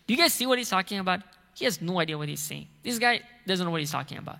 Do 0.06 0.14
you 0.14 0.20
guys 0.20 0.32
see 0.32 0.46
what 0.46 0.58
he's 0.58 0.70
talking 0.70 0.98
about? 0.98 1.20
he 1.56 1.64
has 1.64 1.80
no 1.80 1.98
idea 2.00 2.18
what 2.18 2.28
he's 2.28 2.40
saying. 2.40 2.66
This 2.82 2.98
guy 2.98 3.22
doesn't 3.46 3.64
know 3.64 3.70
what 3.70 3.80
he's 3.80 3.90
talking 3.90 4.18
about. 4.18 4.38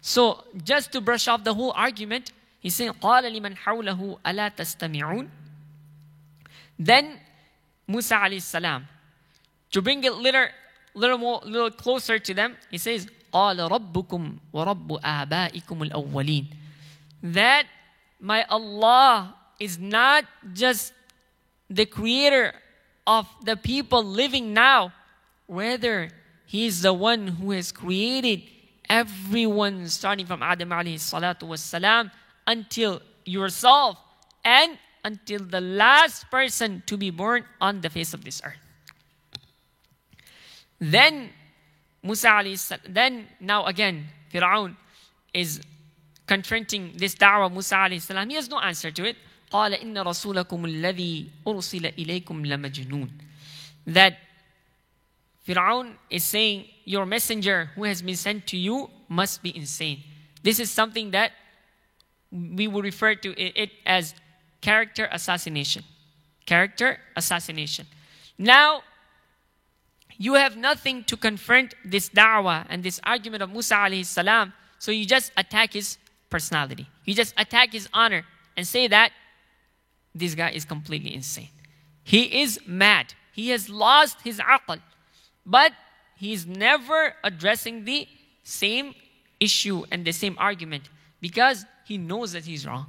So, 0.00 0.44
just 0.62 0.92
to 0.92 1.00
brush 1.00 1.26
off 1.26 1.42
the 1.42 1.52
whole 1.52 1.72
argument, 1.72 2.30
he's 2.60 2.76
saying, 2.76 2.92
قَالَ 3.02 3.24
لِمَنْ 3.24 3.56
حَوْلَهُ 3.56 4.20
أَلَا 4.24 4.54
تَسْتَمِعُونَ 4.54 5.28
Then, 6.78 7.18
Musa 7.88 8.14
alayhi 8.14 8.40
salam, 8.40 8.86
to 9.72 9.82
bring 9.82 10.04
it 10.04 10.14
little, 10.14 10.46
little 10.94 11.18
more, 11.18 11.40
little 11.44 11.70
closer 11.70 12.18
to 12.18 12.34
them, 12.34 12.56
he 12.70 12.78
says, 12.78 13.06
قَالَ 13.32 13.58
رَبُّكُمْ 13.68 14.38
وَرَبُّ 14.52 15.00
آبَائِكُمُ 15.02 15.90
الْأَوَّلِينَ 15.90 16.46
That 17.22 17.66
my 18.20 18.44
Allah 18.44 19.34
is 19.58 19.78
not 19.78 20.24
just 20.52 20.92
the 21.68 21.86
creator 21.86 22.54
of 23.06 23.26
the 23.44 23.56
people 23.56 24.04
living 24.04 24.52
now, 24.54 24.92
rather, 25.48 26.10
He 26.46 26.66
is 26.66 26.82
the 26.82 26.92
one 26.92 27.26
who 27.26 27.50
has 27.50 27.72
created 27.72 28.42
everyone 28.88 29.88
starting 29.88 30.26
from 30.26 30.42
Adam 30.42 30.70
alayhi 30.70 31.00
salatu 31.00 31.48
wasalam 31.48 32.10
until 32.46 33.00
yourself 33.24 33.98
and 34.44 34.78
until 35.04 35.40
the 35.40 35.60
last 35.60 36.30
person 36.30 36.82
to 36.86 36.96
be 36.96 37.10
born 37.10 37.44
on 37.60 37.80
the 37.80 37.90
face 37.90 38.14
of 38.14 38.24
this 38.24 38.40
earth. 38.44 38.60
Then 40.80 41.30
Musa 42.02 42.28
alayhi 42.28 42.78
then 42.88 43.26
now 43.40 43.64
again 43.64 44.06
Fir'aun 44.32 44.76
is 45.32 45.60
confronting 46.26 46.92
this 46.96 47.14
da'wah 47.14 47.52
Musa 47.52 47.76
alayhi 47.76 48.02
salam. 48.02 48.28
He 48.28 48.36
has 48.36 48.48
no 48.48 48.60
answer 48.60 48.90
to 48.90 49.04
it. 49.04 49.16
قال 49.50 49.74
إن 49.74 49.96
رسولكم 49.96 50.64
الذي 50.64 51.30
أرسل 51.46 51.94
إليكم 51.94 52.46
لمجنون. 52.46 53.10
That 53.86 54.18
Fir'aun 55.46 55.92
is 56.10 56.24
saying, 56.24 56.66
Your 56.84 57.06
messenger 57.06 57.70
who 57.74 57.84
has 57.84 58.02
been 58.02 58.16
sent 58.16 58.46
to 58.48 58.56
you 58.56 58.90
must 59.08 59.42
be 59.42 59.56
insane. 59.56 60.02
This 60.42 60.58
is 60.58 60.70
something 60.70 61.12
that 61.12 61.32
we 62.32 62.66
would 62.66 62.84
refer 62.84 63.14
to 63.14 63.40
it 63.40 63.70
as 63.86 64.14
character 64.60 65.08
assassination. 65.12 65.84
Character 66.46 66.98
assassination. 67.16 67.86
Now, 68.38 68.82
you 70.19 70.33
have 70.35 70.57
nothing 70.57 71.03
to 71.05 71.17
confront 71.17 71.73
this 71.83 72.09
da'wah 72.09 72.65
and 72.69 72.83
this 72.83 72.99
argument 73.05 73.41
of 73.41 73.49
Musa 73.49 73.75
alayhi 73.75 74.05
salam, 74.05 74.53
so 74.77 74.91
you 74.91 75.05
just 75.05 75.31
attack 75.37 75.73
his 75.73 75.97
personality. 76.29 76.87
You 77.05 77.15
just 77.15 77.33
attack 77.37 77.71
his 77.71 77.87
honor 77.93 78.23
and 78.55 78.67
say 78.67 78.87
that 78.87 79.11
this 80.13 80.35
guy 80.35 80.49
is 80.51 80.65
completely 80.65 81.15
insane. 81.15 81.49
He 82.03 82.41
is 82.41 82.59
mad. 82.67 83.13
He 83.31 83.49
has 83.49 83.69
lost 83.69 84.21
his 84.21 84.39
aql. 84.39 84.81
But 85.45 85.71
he's 86.17 86.45
never 86.45 87.15
addressing 87.23 87.85
the 87.85 88.07
same 88.43 88.93
issue 89.39 89.85
and 89.89 90.03
the 90.03 90.11
same 90.11 90.35
argument 90.37 90.89
because 91.21 91.65
he 91.85 91.97
knows 91.97 92.33
that 92.33 92.43
he's 92.43 92.67
wrong. 92.67 92.87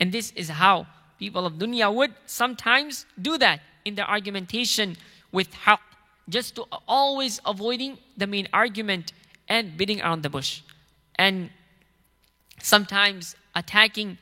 And 0.00 0.10
this 0.10 0.32
is 0.32 0.48
how 0.48 0.86
people 1.20 1.46
of 1.46 1.54
dunya 1.54 1.94
would 1.94 2.14
sometimes 2.26 3.06
do 3.20 3.38
that 3.38 3.60
in 3.84 3.94
their 3.94 4.08
argumentation 4.10 4.96
with 5.30 5.52
haqq, 5.52 5.78
just 6.28 6.54
to 6.56 6.64
always 6.88 7.40
avoiding 7.44 7.98
the 8.16 8.26
main 8.26 8.48
argument 8.52 9.12
and 9.48 9.76
beating 9.76 10.00
around 10.00 10.22
the 10.22 10.30
bush. 10.30 10.62
And 11.16 11.50
sometimes 12.60 13.36
attacking 13.54 14.18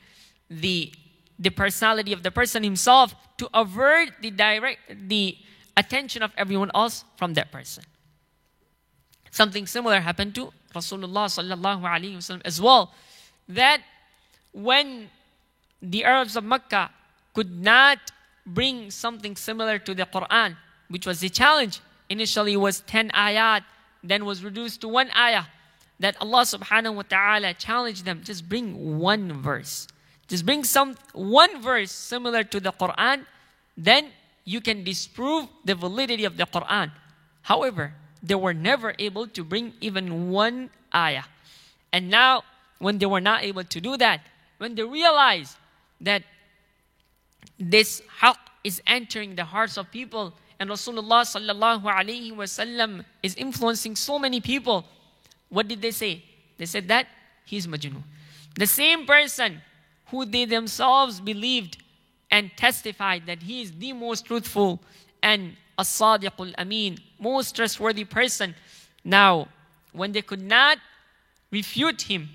the 0.49 0.91
the 1.39 1.49
personality 1.49 2.13
of 2.13 2.21
the 2.21 2.29
person 2.29 2.63
himself 2.63 3.15
to 3.37 3.49
avert 3.53 4.09
the 4.21 4.29
direct 4.29 4.79
the 5.09 5.35
attention 5.75 6.21
of 6.21 6.31
everyone 6.37 6.69
else 6.75 7.03
from 7.17 7.33
that 7.33 7.51
person. 7.51 7.83
Something 9.31 9.65
similar 9.65 9.99
happened 9.99 10.35
to 10.35 10.53
Rasulullah 10.75 11.25
sallallahu 11.25 11.81
alaihi 11.81 12.17
wasallam 12.17 12.41
as 12.45 12.61
well. 12.61 12.93
That 13.49 13.81
when 14.51 15.09
the 15.81 16.03
Arabs 16.05 16.35
of 16.35 16.43
Mecca 16.43 16.91
could 17.33 17.51
not 17.51 17.99
bring 18.45 18.91
something 18.91 19.35
similar 19.35 19.79
to 19.79 19.93
the 19.93 20.05
Quran, 20.05 20.55
which 20.87 21.07
was 21.07 21.19
the 21.19 21.29
challenge. 21.29 21.81
Initially 22.09 22.53
it 22.53 22.57
was 22.57 22.81
10 22.81 23.09
ayat, 23.09 23.63
then 24.03 24.25
was 24.25 24.43
reduced 24.43 24.81
to 24.81 24.87
one 24.87 25.09
ayah. 25.15 25.45
That 25.99 26.17
Allah 26.19 26.41
subhanahu 26.41 26.95
wa 26.95 27.03
ta'ala 27.03 27.53
challenged 27.53 28.05
them, 28.05 28.21
just 28.23 28.49
bring 28.49 28.99
one 28.99 29.41
verse. 29.41 29.87
Just 30.27 30.45
bring 30.45 30.63
some 30.63 30.95
one 31.13 31.61
verse 31.61 31.91
similar 31.91 32.43
to 32.43 32.59
the 32.59 32.71
Quran, 32.71 33.25
then 33.77 34.09
you 34.45 34.59
can 34.61 34.83
disprove 34.83 35.47
the 35.63 35.75
validity 35.75 36.25
of 36.25 36.37
the 36.37 36.45
Quran. 36.45 36.91
However, 37.43 37.93
they 38.21 38.35
were 38.35 38.53
never 38.53 38.95
able 38.99 39.27
to 39.27 39.43
bring 39.43 39.73
even 39.81 40.31
one 40.31 40.69
ayah. 40.95 41.23
And 41.91 42.09
now, 42.09 42.43
when 42.79 42.97
they 42.97 43.05
were 43.05 43.21
not 43.21 43.43
able 43.43 43.63
to 43.63 43.79
do 43.81 43.97
that, 43.97 44.21
when 44.57 44.75
they 44.75 44.83
realized 44.83 45.57
that 46.01 46.23
this 47.59 48.01
haqq 48.19 48.37
is 48.63 48.81
entering 48.87 49.35
the 49.35 49.43
hearts 49.45 49.77
of 49.77 49.91
people, 49.91 50.33
and 50.63 50.71
Rasulullah 50.71 51.23
sallallahu 51.27 51.83
alaihi 51.83 52.31
wasallam 52.31 53.03
is 53.21 53.35
influencing 53.35 53.97
so 53.97 54.17
many 54.17 54.39
people, 54.39 54.85
what 55.49 55.67
did 55.67 55.81
they 55.81 55.91
say? 55.91 56.23
They 56.57 56.65
said 56.65 56.87
that 56.87 57.05
he's 57.43 57.67
majnun. 57.67 58.01
The 58.55 58.65
same 58.65 59.05
person 59.05 59.61
who 60.05 60.23
they 60.23 60.45
themselves 60.45 61.19
believed 61.19 61.83
and 62.31 62.49
testified 62.55 63.25
that 63.25 63.43
he 63.43 63.61
is 63.63 63.73
the 63.73 63.91
most 63.91 64.25
truthful 64.25 64.79
and 65.21 65.57
as-sadiqul 65.77 66.53
amin, 66.57 66.97
most 67.19 67.57
trustworthy 67.57 68.05
person. 68.05 68.55
Now, 69.03 69.49
when 69.91 70.13
they 70.13 70.21
could 70.21 70.41
not 70.41 70.77
refute 71.51 72.03
him, 72.03 72.29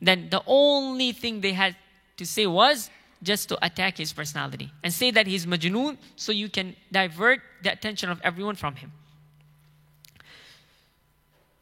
then 0.00 0.30
the 0.30 0.42
only 0.46 1.12
thing 1.12 1.42
they 1.42 1.52
had 1.52 1.76
to 2.16 2.24
say 2.24 2.46
was 2.46 2.88
just 3.23 3.49
to 3.49 3.65
attack 3.65 3.97
his 3.97 4.13
personality 4.13 4.71
and 4.83 4.93
say 4.93 5.11
that 5.11 5.27
he's 5.27 5.45
majnoon 5.45 5.97
so 6.15 6.31
you 6.31 6.49
can 6.49 6.75
divert 6.91 7.41
the 7.63 7.71
attention 7.71 8.09
of 8.09 8.19
everyone 8.23 8.55
from 8.55 8.75
him. 8.75 8.91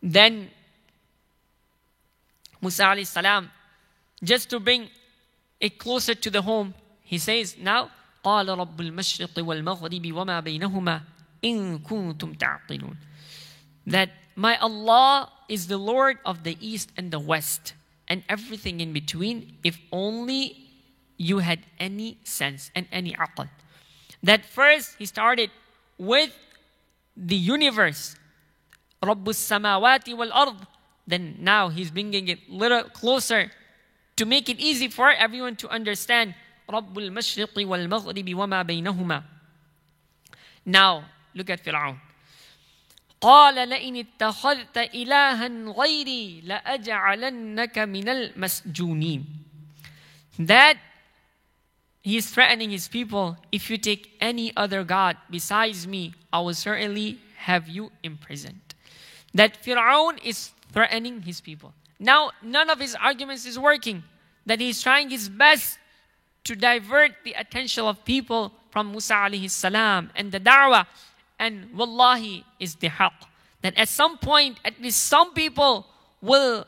Then 0.02 0.52
Musa 2.62 2.84
alayhi 2.84 3.08
salam, 3.08 3.50
just 4.24 4.50
to 4.50 4.60
bring 4.60 4.90
it 5.60 5.78
closer 5.78 6.14
to 6.14 6.30
the 6.30 6.42
home, 6.42 6.74
he 7.04 7.18
says 7.18 7.56
now, 7.58 7.90
قال 8.24 8.48
رب 8.50 8.82
المشرق 8.82 9.38
والمغرب 9.38 10.14
وما 10.14 10.40
بينهما 10.40 11.02
إن 11.44 11.80
كنتم 11.80 12.34
تعقلون. 12.38 12.98
That 13.88 14.10
my 14.36 14.58
Allah 14.58 15.32
is 15.48 15.68
the 15.68 15.78
Lord 15.78 16.18
of 16.26 16.44
the 16.44 16.58
East 16.60 16.92
and 16.98 17.10
the 17.12 17.20
West 17.20 17.74
and 18.08 18.24
everything 18.28 18.82
in 18.82 18.92
between 18.92 19.58
if 19.64 19.80
only 19.92 20.68
you 21.22 21.40
had 21.40 21.60
any 21.80 22.18
sense 22.24 22.72
and 22.76 22.88
any 22.92 23.14
aql. 23.14 23.50
That 24.24 24.46
first 24.46 24.96
he 24.98 25.06
started 25.06 25.52
with 25.98 26.32
the 27.16 27.36
universe. 27.36 28.16
رب 29.04 29.30
السماوات 29.30 30.10
والأرض. 30.10 30.66
Then 31.08 31.38
now 31.40 31.70
he's 31.70 31.92
bringing 31.92 32.28
it 32.28 32.50
little 32.50 32.84
closer 32.84 33.52
to 34.18 34.26
make 34.26 34.50
it 34.50 34.60
easy 34.60 34.88
for 34.90 35.12
everyone 35.12 35.56
to 35.58 35.70
understand 35.70 36.34
رب 36.70 36.98
المشرق 36.98 37.54
والمغرب 37.58 38.36
وما 38.36 38.62
بينهما 38.64 39.24
Now, 40.66 41.06
look 41.34 41.50
at 41.50 41.64
Fir'aun. 41.64 41.98
قال 43.22 43.70
لئن 43.70 43.96
اتخذت 43.96 44.78
إلها 44.78 45.48
غيري 45.48 46.42
لأجعلنك 46.42 47.80
من 47.80 48.10
المسجونين 48.10 49.26
That 50.40 50.78
he 52.03 52.17
is 52.17 52.29
threatening 52.29 52.71
his 52.71 52.89
people, 52.89 53.37
if 53.53 53.71
you 53.71 53.79
take 53.79 54.11
any 54.21 54.55
other 54.57 54.83
God 54.83 55.17
besides 55.31 55.87
me, 55.87 56.15
I 56.33 56.41
will 56.41 56.55
certainly 56.55 57.19
have 57.37 57.69
you 57.69 57.93
imprisoned. 58.03 58.75
That 59.35 59.63
Fir'aun 59.63 60.19
is 60.25 60.51
threatening 60.73 61.23
his 61.23 61.41
people. 61.41 61.73
Now, 62.01 62.33
none 62.43 62.71
of 62.71 62.81
his 62.81 62.97
arguments 62.97 63.47
is 63.47 63.57
working. 63.57 64.03
That 64.47 64.61
he 64.61 64.71
is 64.71 64.83
trying 64.83 65.11
his 65.11 65.29
best 65.29 65.79
to 66.45 66.57
divert 66.57 67.13
the 67.25 67.35
attention 67.35 67.85
of 67.85 68.05
people 68.05 68.53
from 68.71 68.91
Musa 68.91 69.15
alayhi 69.15 69.49
salam 69.49 70.11
and 70.17 70.33
the 70.33 70.41
da'wah. 70.41 70.87
And 71.39 71.73
wallahi 71.73 72.45
is 72.59 72.75
the 72.75 72.89
haqq. 72.89 73.13
That 73.63 73.79
at 73.79 73.89
some 73.89 74.19
point, 74.19 74.59
at 74.65 74.81
least 74.81 75.05
some 75.05 75.35
people 75.35 75.87
will 76.21 76.67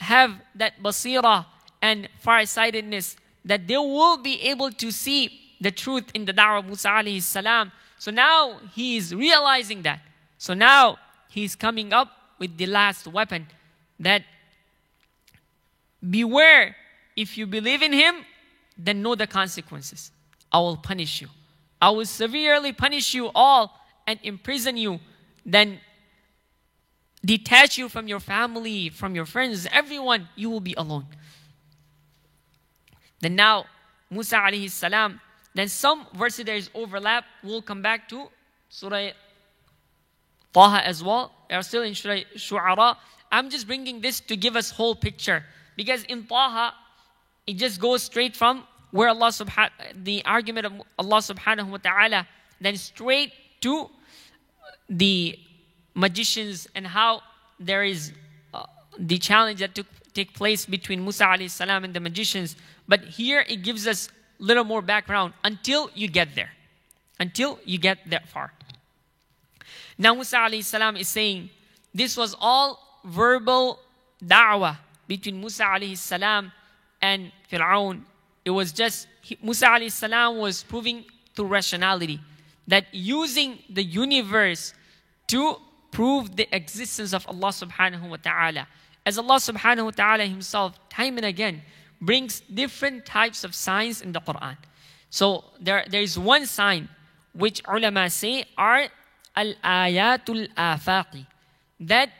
have 0.00 0.34
that 0.54 0.82
basira 0.82 1.46
and 1.80 2.10
farsightedness 2.20 3.16
that 3.46 3.66
they 3.66 3.76
will 3.76 4.18
be 4.18 4.40
able 4.42 4.70
to 4.72 4.90
see 4.90 5.40
the 5.60 5.70
truth 5.70 6.04
in 6.12 6.26
the 6.26 6.34
da'wah 6.34 6.58
of 6.58 6.66
Musa 6.66 6.88
alayhi 6.88 7.22
salam. 7.22 7.72
So 7.98 8.10
now 8.10 8.58
he 8.74 8.96
is 8.96 9.14
realizing 9.14 9.82
that. 9.82 10.00
So 10.36 10.52
now 10.52 10.98
he's 11.30 11.56
coming 11.56 11.92
up 11.92 12.10
with 12.38 12.58
the 12.58 12.66
last 12.66 13.06
weapon 13.06 13.46
that 14.00 14.22
beware 16.10 16.76
if 17.16 17.38
you 17.38 17.46
believe 17.46 17.80
in 17.80 17.92
him 17.92 18.16
then 18.76 19.02
know 19.02 19.14
the 19.14 19.26
consequences. 19.26 20.10
I 20.52 20.58
will 20.58 20.76
punish 20.76 21.22
you. 21.22 21.28
I 21.80 21.90
will 21.90 22.04
severely 22.04 22.72
punish 22.72 23.14
you 23.14 23.30
all 23.34 23.72
and 24.06 24.18
imprison 24.22 24.76
you. 24.76 25.00
Then 25.44 25.80
detach 27.24 27.78
you 27.78 27.88
from 27.88 28.06
your 28.08 28.20
family, 28.20 28.90
from 28.90 29.14
your 29.14 29.24
friends, 29.24 29.66
everyone, 29.72 30.28
you 30.36 30.50
will 30.50 30.60
be 30.60 30.74
alone. 30.76 31.06
Then 33.20 33.36
now, 33.36 33.66
Musa 34.10 34.36
alayhi 34.36 34.70
salam, 34.70 35.20
then 35.54 35.68
some 35.68 36.06
verses 36.14 36.44
there 36.44 36.56
is 36.56 36.70
overlap. 36.74 37.24
We'll 37.42 37.62
come 37.62 37.82
back 37.82 38.08
to 38.10 38.28
Surah 38.68 39.10
Taha 40.52 40.86
as 40.86 41.02
well. 41.02 41.32
They 41.48 41.54
are 41.54 41.62
still 41.62 41.82
in 41.82 41.94
Surah 41.94 42.20
Shu'ara. 42.36 42.96
I'm 43.32 43.50
just 43.50 43.66
bringing 43.66 44.00
this 44.00 44.20
to 44.20 44.36
give 44.36 44.56
us 44.56 44.70
whole 44.70 44.94
picture. 44.94 45.44
Because 45.76 46.04
in 46.04 46.24
Taha, 46.26 46.74
it 47.46 47.54
just 47.54 47.80
goes 47.80 48.02
straight 48.02 48.36
from 48.36 48.64
where 48.90 49.08
Allah 49.08 49.28
subhanahu 49.28 50.04
the 50.04 50.24
argument 50.24 50.66
of 50.66 50.72
Allah 50.98 51.18
subhanahu 51.18 51.70
wa 51.70 51.76
ta'ala, 51.78 52.26
then 52.60 52.76
straight 52.76 53.32
to 53.60 53.90
the 54.88 55.38
magicians 55.94 56.68
and 56.74 56.86
how 56.86 57.22
there 57.58 57.84
is 57.84 58.12
uh, 58.54 58.64
the 58.98 59.18
challenge 59.18 59.60
that 59.60 59.74
took 59.74 59.86
take 60.14 60.32
place 60.32 60.64
between 60.64 61.02
Musa 61.02 61.24
alayhi 61.24 61.50
salam 61.50 61.84
and 61.84 61.92
the 61.92 62.00
magicians. 62.00 62.56
But 62.88 63.00
here 63.04 63.44
it 63.48 63.62
gives 63.62 63.86
us 63.86 64.08
a 64.40 64.42
little 64.42 64.64
more 64.64 64.82
background 64.82 65.34
until 65.44 65.90
you 65.94 66.08
get 66.08 66.34
there. 66.34 66.50
Until 67.18 67.58
you 67.64 67.78
get 67.78 67.98
that 68.10 68.28
far. 68.28 68.52
Now 69.98 70.14
Musa 70.14 70.48
salam 70.62 70.96
is 70.96 71.08
saying 71.08 71.50
this 71.94 72.16
was 72.16 72.36
all 72.38 73.00
verbal 73.04 73.80
da'wah 74.22 74.76
between 75.08 75.40
Musa 75.40 75.78
salam 75.94 76.52
and 77.00 77.32
Fir'aun. 77.50 78.02
It 78.44 78.50
was 78.50 78.72
just 78.72 79.08
Musa 79.42 79.78
salam 79.88 80.38
was 80.38 80.62
proving 80.62 81.04
through 81.34 81.46
rationality 81.46 82.20
that 82.68 82.86
using 82.92 83.58
the 83.70 83.82
universe 83.82 84.74
to 85.28 85.56
prove 85.90 86.36
the 86.36 86.46
existence 86.54 87.12
of 87.14 87.26
Allah 87.26 87.48
subhanahu 87.48 88.10
wa 88.10 88.16
ta'ala. 88.16 88.66
As 89.04 89.18
Allah 89.18 89.36
subhanahu 89.36 89.84
wa 89.86 89.90
ta'ala 89.90 90.24
himself 90.26 90.78
time 90.88 91.16
and 91.16 91.26
again 91.26 91.62
brings 92.00 92.40
different 92.40 93.06
types 93.06 93.44
of 93.44 93.54
signs 93.54 94.02
in 94.02 94.12
the 94.12 94.20
Quran. 94.20 94.56
So 95.10 95.44
there, 95.60 95.84
there 95.88 96.02
is 96.02 96.18
one 96.18 96.46
sign 96.46 96.88
which 97.32 97.62
ulama 97.68 98.10
say 98.10 98.44
are 98.56 98.88
al-ayatul 99.34 100.48
afaqi. 100.54 101.26
That 101.80 102.10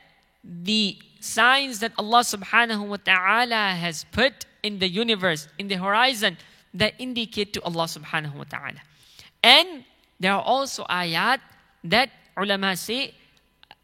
the 0.44 0.96
signs 1.20 1.80
that 1.80 1.92
Allah 1.98 2.20
subhanahu 2.20 2.86
wa 2.86 2.96
ta'ala 2.96 3.74
has 3.74 4.04
put 4.12 4.46
in 4.62 4.78
the 4.78 4.88
universe, 4.88 5.48
in 5.58 5.68
the 5.68 5.76
horizon, 5.76 6.36
that 6.74 6.94
indicate 6.98 7.52
to 7.54 7.62
Allah 7.62 7.84
subhanahu 7.84 8.34
wa 8.34 8.44
ta'ala. 8.44 8.80
And 9.42 9.84
there 10.20 10.32
are 10.32 10.42
also 10.42 10.84
ayat 10.84 11.40
that 11.84 12.10
ulama 12.36 12.76
say 12.76 13.14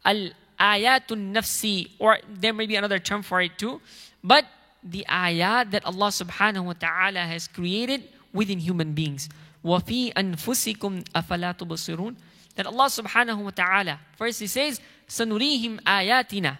al 0.05 0.29
ayatun 0.59 1.33
nafsi, 1.33 1.89
or 1.99 2.19
there 2.29 2.53
may 2.53 2.65
be 2.65 2.75
another 2.75 2.99
term 2.99 3.23
for 3.23 3.41
it 3.41 3.57
too, 3.57 3.81
but 4.23 4.45
the 4.82 5.04
ayat 5.08 5.70
that 5.72 5.84
Allah 5.84 6.08
subhanahu 6.08 6.64
wa 6.64 6.72
ta'ala 6.72 7.20
has 7.20 7.48
created 7.48 8.04
within 8.32 8.58
human 8.58 8.92
beings. 8.92 9.28
وَفِي 9.64 10.12
أَنفُسِكُمْ 10.14 11.04
أَفَلَا 11.14 11.58
تُبْصِرُونَ 11.58 12.16
That 12.54 12.66
Allah 12.66 12.86
subhanahu 12.86 13.44
wa 13.44 13.50
ta'ala, 13.50 14.00
first 14.16 14.40
He 14.40 14.46
says, 14.46 14.80
سَنُرِيهِمْ 15.08 15.82
آيَاتِنَا 15.82 16.58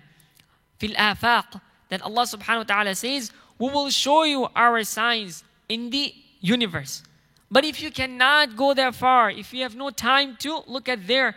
فِي 0.80 0.94
الْآفَاقِ 0.94 1.60
That 1.90 2.02
Allah 2.02 2.22
subhanahu 2.22 2.58
wa 2.58 2.64
ta'ala 2.64 2.94
says, 2.94 3.30
we 3.58 3.70
will 3.70 3.90
show 3.90 4.24
you 4.24 4.48
our 4.54 4.82
signs 4.84 5.44
in 5.68 5.90
the 5.90 6.14
universe. 6.40 7.02
But 7.50 7.64
if 7.64 7.80
you 7.80 7.90
cannot 7.90 8.56
go 8.56 8.74
that 8.74 8.94
far, 8.94 9.30
if 9.30 9.54
you 9.54 9.62
have 9.62 9.74
no 9.74 9.90
time 9.90 10.36
to 10.40 10.62
look 10.66 10.88
at 10.88 11.06
there, 11.06 11.34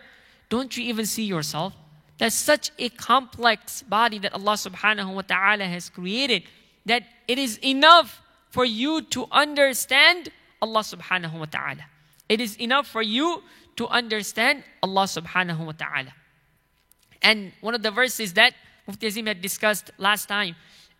don't 0.49 0.75
you 0.75 0.84
even 0.84 1.05
see 1.05 1.23
yourself? 1.23 1.73
That's 2.17 2.36
such 2.36 2.71
a 2.77 2.89
complex 2.89 3.81
body 3.81 4.19
that 4.19 4.34
Allah 4.34 4.53
subhanahu 4.53 5.15
wa 5.15 5.21
ta'ala 5.21 5.65
has 5.65 5.89
created 5.89 6.43
that 6.86 7.03
it 7.27 7.38
is 7.38 7.57
enough 7.63 8.21
for 8.49 8.65
you 8.65 9.01
to 9.01 9.27
understand 9.31 10.29
Allah 10.62 10.81
subhanahu 10.81 11.39
wa 11.39 11.45
ta'ala. 11.45 11.86
It 12.29 12.41
is 12.41 12.55
enough 12.57 12.88
for 12.88 13.01
you 13.01 13.43
to 13.75 13.88
understand 13.88 14.63
Allah 14.84 15.03
subhanahu 15.03 15.65
wa 15.65 15.71
ta'ala. 15.71 16.13
And 17.21 17.51
one 17.62 17.75
of 17.75 17.84
the 17.84 17.91
verses 17.91 18.34
that 18.34 18.53
Mufti 18.88 19.07
Azim 19.07 19.25
had 19.27 19.41
discussed 19.41 19.91
last 19.97 20.27
time, 20.27 20.55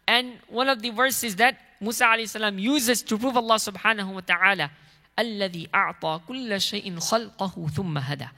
and 0.08 0.40
one 0.48 0.70
of 0.70 0.82
the 0.82 0.90
verses 0.92 1.36
that 1.38 1.58
Musa 1.80 2.06
alayhi 2.06 2.30
salam 2.30 2.60
uses 2.60 3.02
to 3.04 3.18
prove 3.18 3.36
Allah 3.36 3.56
subhanahu 3.56 4.14
wa 4.14 4.22
ta'ala, 4.22 4.72
الذي 5.18 5.70
أعطى 5.74 6.22
كل 6.28 6.62
شيء 6.62 7.00
خلقه 7.00 7.70
ثم 7.70 7.98
هدى. 7.98 8.30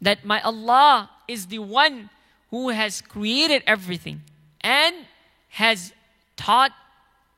That 0.00 0.24
my 0.24 0.40
Allah 0.40 1.10
is 1.28 1.46
the 1.46 1.58
one 1.58 2.10
who 2.50 2.70
has 2.70 3.00
created 3.00 3.62
everything 3.66 4.22
and 4.60 4.94
has 5.50 5.92
taught 6.36 6.72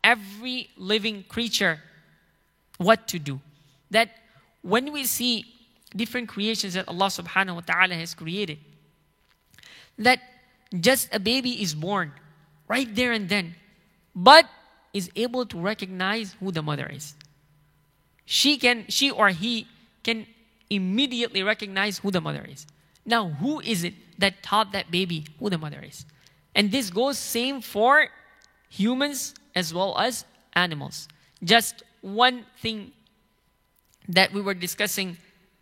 every 0.04 0.70
living 0.78 1.24
creature 1.28 1.80
what 2.78 3.08
to 3.10 3.20
do. 3.20 3.40
That 3.92 4.10
when 4.62 4.92
we 4.92 5.06
see 5.06 5.46
different 5.96 6.30
creations 6.30 6.74
that 6.74 6.88
Allah 6.88 7.08
subhanahu 7.08 7.56
wa 7.56 7.62
ta'ala 7.62 7.96
has 7.96 8.14
created, 8.14 8.60
that 9.98 10.20
just 10.80 11.14
a 11.14 11.20
baby 11.20 11.62
is 11.62 11.76
born 11.76 12.12
right 12.68 12.94
there 12.96 13.12
and 13.12 13.28
then, 13.28 13.56
but 14.16 14.46
is 14.94 15.10
able 15.16 15.46
to 15.46 15.60
recognize 15.60 16.36
who 16.40 16.52
the 16.52 16.62
mother 16.62 16.90
is. 16.92 17.16
She 18.26 18.58
can, 18.58 18.86
she 18.88 19.12
or 19.12 19.30
he 19.30 19.68
can 20.04 20.26
immediately 20.70 21.44
recognize 21.44 22.00
who 22.00 22.12
the 22.12 22.22
mother 22.22 22.46
is. 22.50 22.66
Now, 23.06 23.30
who 23.30 23.60
is 23.60 23.84
it 23.84 23.94
that 24.20 24.42
taught 24.42 24.72
that 24.72 24.90
baby 24.92 25.26
who 25.40 25.50
the 25.50 25.58
mother 25.58 25.84
is? 25.86 26.06
And 26.56 26.72
this 26.72 26.90
goes 26.90 27.18
same 27.18 27.62
for 27.62 28.08
humans 28.70 29.34
as 29.56 29.74
well 29.74 29.98
as 29.98 30.26
animals. 30.54 31.08
Just 31.44 31.84
one 32.02 32.46
thing 32.60 32.92
that 34.08 34.34
we 34.34 34.42
were 34.42 34.54
discussing, 34.54 35.18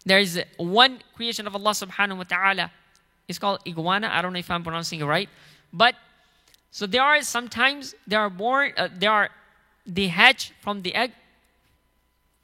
there 0.06 0.20
is 0.20 0.42
one 0.58 1.00
creation 1.16 1.48
of 1.48 1.56
Allah 1.56 1.72
subhanahu 1.72 2.18
wa 2.18 2.24
ta'ala. 2.24 2.72
It's 3.28 3.38
called 3.40 3.60
iguana. 3.68 4.10
I 4.12 4.22
don't 4.22 4.34
know 4.34 4.40
if 4.40 4.50
I'm 4.50 4.64
pronouncing 4.64 5.02
it 5.02 5.06
right. 5.06 5.30
But 5.72 5.96
so 6.72 6.86
there 6.88 7.02
are 7.02 7.22
sometimes 7.22 7.96
they 8.08 8.16
are 8.16 8.30
born, 8.30 8.74
uh, 8.78 8.90
they 8.96 9.08
are 9.08 9.30
they 9.86 10.08
hatch 10.08 10.54
from 10.62 10.82
the 10.82 10.94
egg 10.96 11.12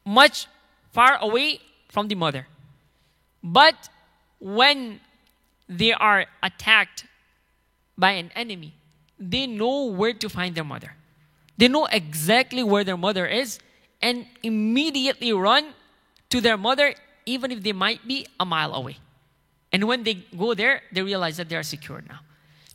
much 0.06 0.48
far 0.92 1.18
away 1.22 1.60
from 1.90 2.08
the 2.08 2.16
mother. 2.16 2.48
But 3.44 3.90
when 4.40 5.00
they 5.70 5.94
are 5.94 6.26
attacked 6.42 7.06
by 7.98 8.12
an 8.12 8.32
enemy, 8.36 8.74
they 9.20 9.48
know 9.48 9.86
where 9.86 10.14
to 10.14 10.30
find 10.30 10.56
their 10.56 10.64
mother. 10.64 10.96
They 11.58 11.68
know 11.68 11.86
exactly 11.86 12.64
where 12.64 12.84
their 12.84 12.98
mother 12.98 13.26
is 13.26 13.60
and 14.02 14.26
immediately 14.44 15.32
run 15.34 15.74
to 16.30 16.42
their 16.42 16.58
mother, 16.58 16.94
even 17.26 17.52
if 17.52 17.64
they 17.64 17.72
might 17.72 18.08
be 18.08 18.28
a 18.40 18.46
mile 18.46 18.74
away. 18.74 18.98
And 19.72 19.86
when 19.86 20.04
they 20.04 20.16
go 20.38 20.54
there, 20.54 20.82
they 20.92 21.02
realize 21.02 21.38
that 21.38 21.50
they 21.50 21.56
are 21.56 21.64
secure 21.64 22.04
now. 22.08 22.20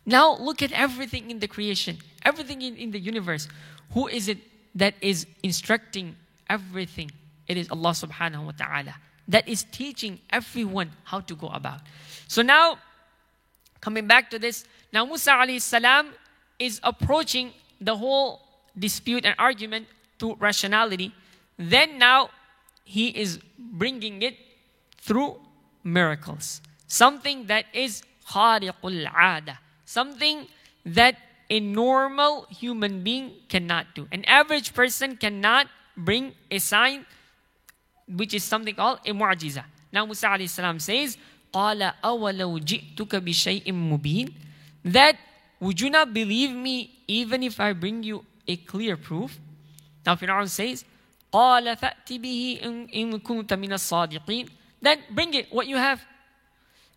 Now, 0.06 0.36
look 0.36 0.62
at 0.62 0.72
everything 0.72 1.30
in 1.30 1.38
the 1.38 1.48
creation, 1.48 1.98
everything 2.24 2.62
in, 2.62 2.76
in 2.76 2.90
the 2.90 2.98
universe. 2.98 3.48
Who 3.92 4.08
is 4.08 4.28
it 4.28 4.38
that 4.74 4.94
is 5.00 5.26
instructing 5.42 6.16
everything? 6.48 7.10
It 7.46 7.56
is 7.56 7.70
Allah 7.70 7.90
subhanahu 7.90 8.44
wa 8.44 8.52
ta'ala 8.52 8.94
that 9.30 9.48
is 9.48 9.64
teaching 9.70 10.18
everyone 10.30 10.90
how 11.04 11.20
to 11.20 11.34
go 11.34 11.48
about. 11.48 11.80
So 12.26 12.42
now, 12.42 12.78
coming 13.80 14.06
back 14.06 14.28
to 14.30 14.38
this, 14.38 14.64
now 14.92 15.04
Musa 15.04 15.30
alayhi 15.30 15.62
salam 15.62 16.10
is 16.58 16.80
approaching 16.82 17.52
the 17.80 17.96
whole 17.96 18.42
dispute 18.77 19.25
and 19.25 19.35
argument 19.39 19.87
to 20.19 20.35
rationality. 20.35 21.13
Then 21.57 21.97
now, 21.97 22.29
he 22.83 23.07
is 23.09 23.39
bringing 23.57 24.21
it 24.21 24.35
through 24.97 25.39
miracles. 25.83 26.61
Something 26.87 27.47
that 27.47 27.65
is 27.73 28.03
khariqul 28.29 29.07
ada. 29.15 29.59
Something 29.85 30.47
that 30.85 31.15
a 31.49 31.59
normal 31.59 32.47
human 32.49 33.03
being 33.03 33.31
cannot 33.49 33.87
do. 33.93 34.07
An 34.11 34.25
average 34.25 34.73
person 34.73 35.15
cannot 35.15 35.67
bring 35.95 36.33
a 36.51 36.59
sign 36.59 37.05
which 38.07 38.33
is 38.33 38.43
something 38.43 38.75
called 38.75 38.99
a 39.05 39.11
mu'jiza. 39.11 39.63
Now 39.91 40.05
Musa 40.05 40.27
alayhi 40.27 40.49
salam 40.49 40.79
says, 40.79 41.17
قَالَ 41.53 41.93
أَوَلَوْ 42.03 42.59
جِئْتُكَ 42.59 43.07
بِشَيْءٍ 43.23 43.65
مُبِينٍ 43.65 44.33
That 44.83 45.17
would 45.59 45.79
you 45.79 45.89
not 45.89 46.13
believe 46.13 46.51
me 46.51 46.99
even 47.07 47.43
if 47.43 47.59
I 47.59 47.73
bring 47.73 48.03
you 48.03 48.25
a 48.47 48.55
clear 48.57 48.95
proof? 48.97 49.39
Now 50.05 50.15
Fir'aun 50.15 50.47
says, 50.47 50.85
قَالَ 51.33 51.75
فَأْتِ 51.77 52.21
بِهِ 52.21 52.63
إِن 52.93 53.19
كُنْتَ 53.19 53.53
مِنَ 53.53 53.73
الصَّادِقِينَ 53.73 54.49
Then 54.81 54.99
bring 55.09 55.33
it, 55.33 55.51
what 55.51 55.67
you 55.67 55.77
have. 55.77 56.01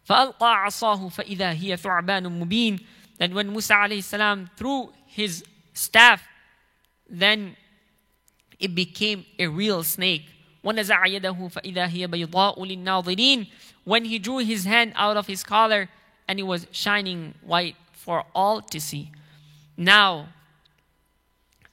فَأَلْقَى 0.09 0.39
عَصَاهُ 0.41 1.09
فَإِذَا 1.09 1.53
هِيَ 1.53 1.77
ثُعْبَانٌ 1.77 2.27
مُبِينٌ 2.27 2.81
Then 3.19 3.35
when 3.35 3.51
Musa 3.51 3.75
alayhi 3.75 4.03
salam 4.03 4.51
threw 4.57 4.93
his 5.07 5.43
staff, 5.73 6.23
then 7.09 7.57
it 8.59 8.75
became 8.75 9.25
a 9.39 9.47
real 9.49 9.83
snake. 9.83 10.25
ونزع 10.65 11.07
يده 11.07 11.49
فإذا 11.49 11.87
هي 11.87 12.07
بيضاء 12.07 12.65
للناظرين 12.65 13.47
when 13.85 14.05
he 14.05 14.19
drew 14.19 14.39
his 14.39 14.65
hand 14.65 14.93
out 14.97 15.17
of 15.17 15.27
his 15.27 15.43
collar 15.43 15.89
and 16.29 16.39
it 16.39 16.43
was 16.43 16.67
shining 16.73 17.35
white 17.43 17.77
for 17.93 18.25
all 18.35 18.61
to 18.61 18.81
see. 18.81 19.11
Now, 19.77 20.29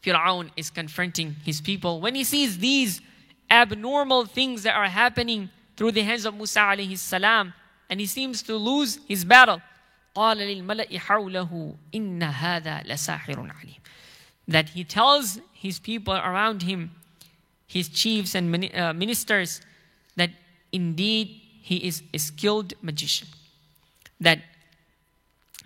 Fir'aun 0.04 0.52
is 0.56 0.70
confronting 0.70 1.36
his 1.44 1.62
people. 1.62 2.00
When 2.02 2.16
he 2.16 2.24
sees 2.24 2.60
these 2.60 3.02
abnormal 3.50 4.26
things 4.26 4.64
that 4.64 4.76
are 4.76 4.88
happening 4.88 5.50
through 5.78 5.94
the 5.94 6.04
hands 6.04 6.26
of 6.26 6.36
Musa 6.36 6.60
alayhi 6.60 6.98
salam, 6.98 7.54
and 7.90 8.00
he 8.00 8.06
seems 8.06 8.42
to 8.44 8.56
lose 8.56 9.00
his 9.08 9.26
battle, 9.26 9.62
قال 10.16 10.38
للملأ 10.38 10.98
حوله 10.98 11.76
إن 11.94 12.24
هذا 12.24 12.84
لساحر 12.84 13.52
عليم 13.52 13.82
that 14.48 14.70
he 14.70 14.84
tells 14.84 15.40
his 15.54 15.80
people 15.80 16.14
around 16.14 16.64
him, 16.64 16.92
his 17.68 17.90
chiefs 17.90 18.36
and 18.36 18.70
uh, 18.76 18.94
ministers, 18.94 19.62
that 20.16 20.30
indeed 20.72 21.28
he 21.62 21.78
is 21.78 22.04
a 22.14 22.20
skilled 22.20 22.74
magician. 22.82 23.28
That, 24.20 24.40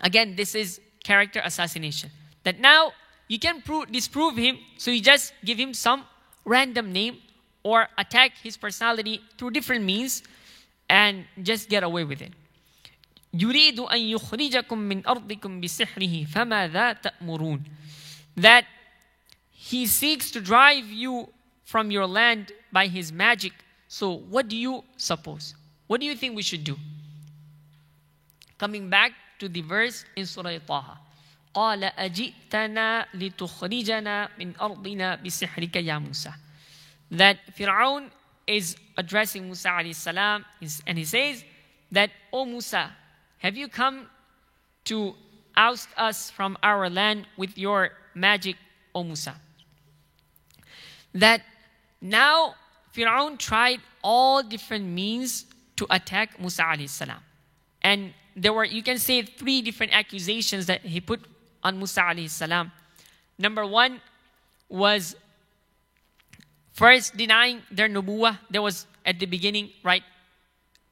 again, 0.02 0.36
this 0.36 0.56
is 0.56 0.80
character 1.04 1.42
assassination. 1.44 2.10
That 2.44 2.60
now 2.60 2.94
you 3.28 3.40
can 3.40 3.62
prove, 3.62 3.92
disprove 3.92 4.36
him, 4.36 4.58
so 4.78 4.92
you 4.92 5.02
just 5.02 5.34
give 5.46 5.58
him 5.58 5.74
some 5.74 6.06
random 6.46 6.92
name 6.92 7.18
or 7.64 7.88
attack 7.98 8.32
his 8.42 8.58
personality 8.58 9.22
through 9.38 9.52
different 9.52 9.86
means 9.86 10.24
and 10.90 11.26
just 11.44 11.70
get 11.70 11.84
away 11.84 12.04
with 12.04 12.22
it. 12.22 12.34
يريد 13.34 13.80
أن 13.80 14.00
يخرجكم 14.00 14.78
من 14.78 15.06
أرضكم 15.08 15.62
بسحره 15.62 16.26
فماذا 16.26 16.94
تأمرون 16.94 17.64
that 18.36 18.66
he 19.52 19.86
seeks 19.86 20.32
to 20.32 20.42
drive 20.42 20.86
you 20.86 21.30
from 21.64 21.92
your 21.92 22.08
land 22.08 22.52
by 22.72 22.88
his 22.88 23.12
magic. 23.12 23.54
So, 23.88 24.18
what 24.30 24.48
do 24.48 24.58
you 24.58 24.84
suppose? 24.98 25.54
What 25.88 26.00
do 26.00 26.08
you 26.08 26.16
think 26.16 26.36
we 26.36 26.42
should 26.42 26.64
do? 26.64 26.78
Coming 28.58 28.90
back 28.90 29.12
to 29.40 29.48
the 29.48 29.62
verse 29.62 30.06
in 30.16 30.26
Surah 30.26 30.58
Taha. 30.66 30.98
قال 31.54 31.84
أجئتنا 31.84 33.08
لتخرجنا 33.14 34.30
من 34.40 34.56
أرضنا 34.62 35.16
بسحرك 35.16 35.76
يا 35.76 36.00
موسى 36.00 36.32
that 37.12 37.38
Fir'aun 37.58 38.10
is 38.46 38.76
addressing 38.98 39.46
Musa 39.48 39.70
alayhi 39.70 39.96
salam 39.96 40.46
and 40.86 40.98
he 40.98 41.06
says 41.06 41.44
that 41.92 42.12
O 42.32 42.46
Musa 42.46 42.92
have 43.40 43.58
you 43.58 43.68
come 43.68 44.08
to 44.86 45.16
oust 45.58 45.90
us 45.98 46.30
from 46.30 46.58
our 46.62 46.90
land 46.90 47.26
with 47.36 47.58
your 47.58 47.92
magic 48.14 48.56
O 48.94 49.04
Musa 49.04 49.36
that 51.14 51.42
now 52.02 52.56
Fir'aun 52.94 53.38
tried 53.38 53.80
all 54.04 54.44
different 54.44 54.86
means 54.86 55.46
to 55.78 55.88
attack 55.90 56.40
Musa 56.40 56.64
alayhi 56.64 56.90
salam. 56.90 57.20
And 57.82 58.14
there 58.36 58.54
were, 58.54 58.66
you 58.66 58.84
can 58.84 58.98
say, 58.98 59.22
three 59.22 59.62
different 59.62 59.94
accusations 59.94 60.66
that 60.66 60.82
he 60.82 61.00
put 61.00 61.22
on 61.65 61.79
Musa 61.79 62.03
alayhi 62.03 62.31
salam. 62.31 62.71
Number 63.39 63.67
one 63.67 64.01
was 64.69 65.17
first 66.73 67.17
denying 67.17 67.63
their 67.71 67.89
nubuwah. 67.89 68.39
There 68.51 68.63
was 68.63 68.87
at 69.05 69.19
the 69.19 69.27
beginning, 69.27 69.71
right, 69.83 70.03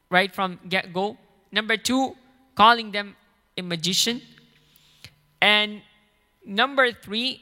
right 0.09 0.33
from 0.33 0.59
get 0.67 0.91
go. 0.91 1.17
Number 1.51 1.77
two, 1.77 2.15
calling 2.55 2.91
them 2.91 3.15
a 3.57 3.61
magician. 3.61 4.21
And 5.41 5.81
number 6.45 6.91
three 6.91 7.41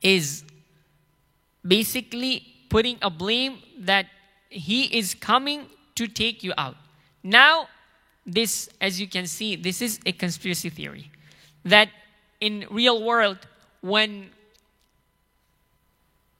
is 0.00 0.44
basically 1.66 2.42
putting 2.68 2.98
a 3.02 3.10
blame 3.10 3.58
that 3.80 4.06
he 4.48 4.84
is 4.96 5.14
coming 5.14 5.66
to 5.96 6.06
take 6.06 6.42
you 6.44 6.52
out. 6.56 6.76
Now, 7.22 7.68
this, 8.24 8.68
as 8.80 9.00
you 9.00 9.06
can 9.06 9.26
see, 9.26 9.56
this 9.56 9.82
is 9.82 9.98
a 10.06 10.12
conspiracy 10.12 10.70
theory. 10.70 11.10
That 11.66 11.90
in 12.40 12.64
real 12.70 13.02
world, 13.02 13.38
when 13.80 14.30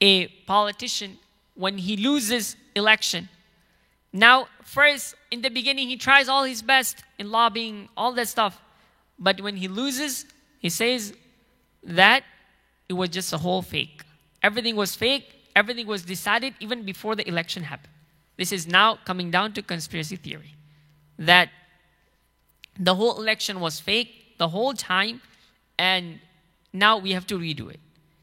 a 0.00 0.28
politician, 0.46 1.18
when 1.54 1.78
he 1.78 1.96
loses 1.96 2.56
election, 2.74 3.28
now 4.12 4.46
first 4.62 5.16
in 5.30 5.42
the 5.42 5.50
beginning 5.50 5.88
he 5.88 5.96
tries 5.96 6.28
all 6.28 6.44
his 6.44 6.62
best 6.62 7.02
in 7.18 7.30
lobbying, 7.30 7.88
all 7.96 8.12
that 8.12 8.28
stuff. 8.28 8.60
But 9.18 9.40
when 9.40 9.56
he 9.56 9.66
loses, 9.68 10.26
he 10.60 10.68
says 10.68 11.12
that 11.82 12.22
it 12.88 12.92
was 12.92 13.08
just 13.08 13.32
a 13.32 13.38
whole 13.38 13.62
fake. 13.62 14.04
Everything 14.42 14.76
was 14.76 14.94
fake. 14.94 15.32
Everything 15.56 15.86
was 15.86 16.02
decided 16.02 16.54
even 16.60 16.84
before 16.84 17.16
the 17.16 17.26
election 17.26 17.64
happened. 17.64 17.92
This 18.36 18.52
is 18.52 18.66
now 18.66 18.98
coming 19.04 19.30
down 19.30 19.54
to 19.54 19.62
conspiracy 19.62 20.16
theory. 20.16 20.54
That 21.18 21.48
the 22.78 22.94
whole 22.94 23.18
election 23.18 23.58
was 23.58 23.80
fake 23.80 24.25
the 24.38 24.48
whole 24.48 24.72
time, 24.74 25.20
and 25.78 26.18
now 26.72 26.98
we 26.98 27.12
have 27.12 27.26
to 27.28 27.38
redo 27.38 27.70
it. 27.70 27.80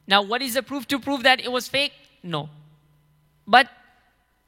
Now, 0.08 0.22
what 0.22 0.42
is 0.42 0.54
the 0.56 0.64
proof 0.64 0.88
to 0.88 1.00
prove 1.00 1.24
that 1.24 1.40
it 1.40 1.52
was 1.52 1.68
fake? 1.68 1.94
No. 2.22 2.50
But 3.48 3.70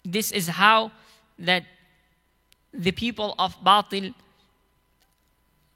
this 0.04 0.32
is 0.32 0.48
how 0.48 0.92
that 1.40 1.64
the 2.74 2.92
people 2.92 3.36
of 3.40 3.56
Batil 3.64 4.14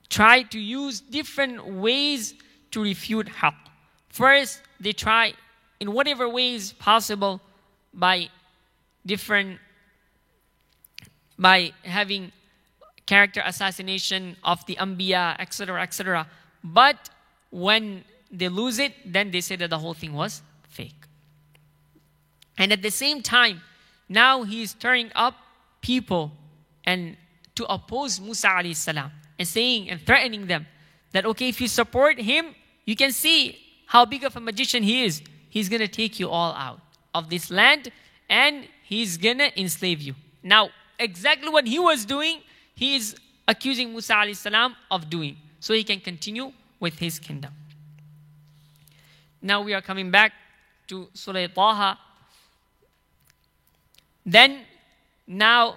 try 0.10 0.44
to 0.44 0.60
use 0.60 1.00
different 1.00 1.66
ways 1.66 2.34
to 2.72 2.82
refute 2.82 3.28
Haqq. 3.28 3.56
First, 4.10 4.62
they 4.80 4.92
try 4.92 5.34
in 5.80 5.94
whatever 5.94 6.28
ways 6.28 6.74
possible 6.74 7.42
by 7.94 8.30
different 9.06 9.60
by 11.38 11.72
having 11.84 12.32
character 13.12 13.42
assassination 13.44 14.38
of 14.44 14.64
the 14.68 14.76
Anbiya, 14.76 15.26
etc., 15.40 15.82
etc. 15.82 16.28
But 16.64 17.10
when 17.50 18.04
they 18.32 18.50
lose 18.50 18.78
it, 18.78 18.94
then 19.04 19.32
they 19.32 19.42
say 19.42 19.56
that 19.56 19.72
the 19.72 19.80
whole 19.80 19.96
thing 19.96 20.14
was 20.14 20.44
fake. 20.78 21.02
And 22.58 22.72
at 22.72 22.82
the 22.84 22.92
same 22.92 23.22
time, 23.24 23.62
now 24.08 24.44
he 24.44 24.62
is 24.62 24.74
turning 24.86 25.10
up 25.16 25.36
people 25.82 26.32
and 26.84 27.18
to 27.56 27.64
oppose 27.66 28.20
Musa 28.20 28.52
salam 28.74 29.12
and 29.40 29.48
saying 29.48 29.90
and 29.90 30.00
threatening 30.06 30.46
them 30.46 30.68
that 31.14 31.26
okay, 31.26 31.50
if 31.50 31.60
you 31.62 31.68
support 31.68 32.20
him, 32.20 32.54
you 32.86 32.96
can 32.96 33.12
see 33.12 33.58
how 33.88 34.06
big 34.06 34.24
of 34.24 34.36
a 34.36 34.40
magician 34.40 34.84
he 34.84 35.04
is 35.04 35.24
he's 35.50 35.68
to 35.68 35.88
take 35.88 36.20
you 36.20 36.30
all 36.30 36.54
out 36.54 36.80
of 37.14 37.30
this 37.30 37.50
land 37.50 37.92
and 38.30 38.68
he's 38.84 39.18
to 39.18 39.60
enslave 39.60 40.00
you. 40.02 40.14
Now, 40.44 40.70
exactly 41.00 41.50
what 41.50 41.66
he 41.68 41.80
was 41.80 42.06
doing, 42.06 42.42
he 42.79 42.97
is 42.97 43.17
accusing 43.47 43.93
Musa 43.93 44.25
salam 44.33 44.75
of 44.91 45.09
doing 45.11 45.37
so 45.61 45.75
he 45.75 45.85
can 45.85 46.01
continue 46.01 46.53
with 46.81 46.99
his 46.99 47.19
kingdom. 47.19 47.53
Now 49.41 49.63
we 49.63 49.75
are 49.75 49.83
coming 49.83 50.11
back 50.11 50.33
to 50.89 51.09
Surah 51.15 51.47
Taha. 51.49 51.99
Then, 54.27 54.61
now, 55.27 55.77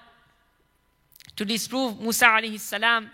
to 1.35 1.45
disprove 1.45 1.99
Musa 1.99 2.25
alayhi 2.25 2.59
salam, 2.59 3.09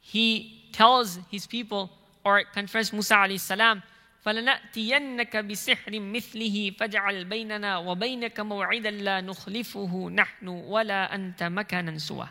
he 0.00 0.70
tells 0.72 1.18
his 1.30 1.46
people 1.46 1.90
or 2.24 2.44
confronts 2.44 2.92
Musa 2.92 3.14
alayhi 3.14 3.40
salam 3.40 3.82
فلنأتينك 4.24 5.36
بسحر 5.36 6.00
مثله 6.00 6.70
فاجعل 6.78 7.24
بيننا 7.24 7.78
وبينك 7.78 8.40
موعدا 8.40 8.90
لا 8.90 9.20
نخلفه 9.20 10.10
نحن 10.10 10.48
ولا 10.48 11.14
أنت 11.14 11.42
مكانا 11.42 11.98
سوى. 11.98 12.28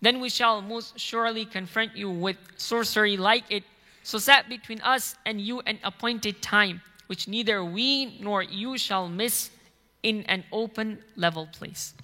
then 0.00 0.20
we 0.20 0.28
shall 0.28 0.60
most 0.62 0.98
surely 0.98 1.44
confront 1.44 1.96
you 1.96 2.10
with 2.10 2.36
sorcery 2.56 3.16
like 3.16 3.44
it, 3.50 3.64
so 4.02 4.18
set 4.18 4.48
between 4.48 4.80
us 4.80 5.14
and 5.26 5.40
you 5.40 5.60
an 5.60 5.78
appointed 5.84 6.40
time, 6.40 6.80
which 7.08 7.28
neither 7.28 7.64
we 7.64 8.18
nor 8.20 8.42
you 8.42 8.78
shall 8.78 9.08
miss 9.08 9.50
in 10.02 10.22
an 10.24 10.44
open 10.52 10.98
level 11.16 11.46
place. 11.46 11.94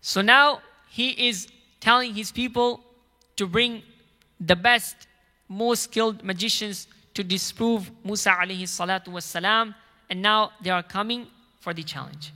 So 0.00 0.20
now 0.20 0.60
he 0.90 1.28
is 1.28 1.48
telling 1.80 2.14
his 2.14 2.30
people 2.30 2.84
to 3.36 3.46
bring 3.46 3.82
the 4.40 4.56
best, 4.56 5.06
most 5.48 5.84
skilled 5.84 6.22
magicians 6.22 6.88
to 7.14 7.24
disprove 7.24 7.90
Musa 8.04 8.30
alayhi 8.30 8.64
salatu 8.64 9.08
wasalam, 9.08 9.74
and 10.10 10.20
now 10.20 10.52
they 10.62 10.70
are 10.70 10.82
coming 10.82 11.26
for 11.60 11.72
the 11.72 11.82
challenge. 11.82 12.33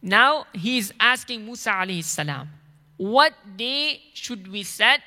Now 0.00 0.46
he 0.52 0.78
is 0.78 0.92
asking 0.98 1.44
Musa 1.44 1.70
alayhi 1.70 2.04
salam, 2.04 2.48
what 2.96 3.34
day 3.56 4.00
should 4.14 4.50
we 4.50 4.62
set 4.62 5.00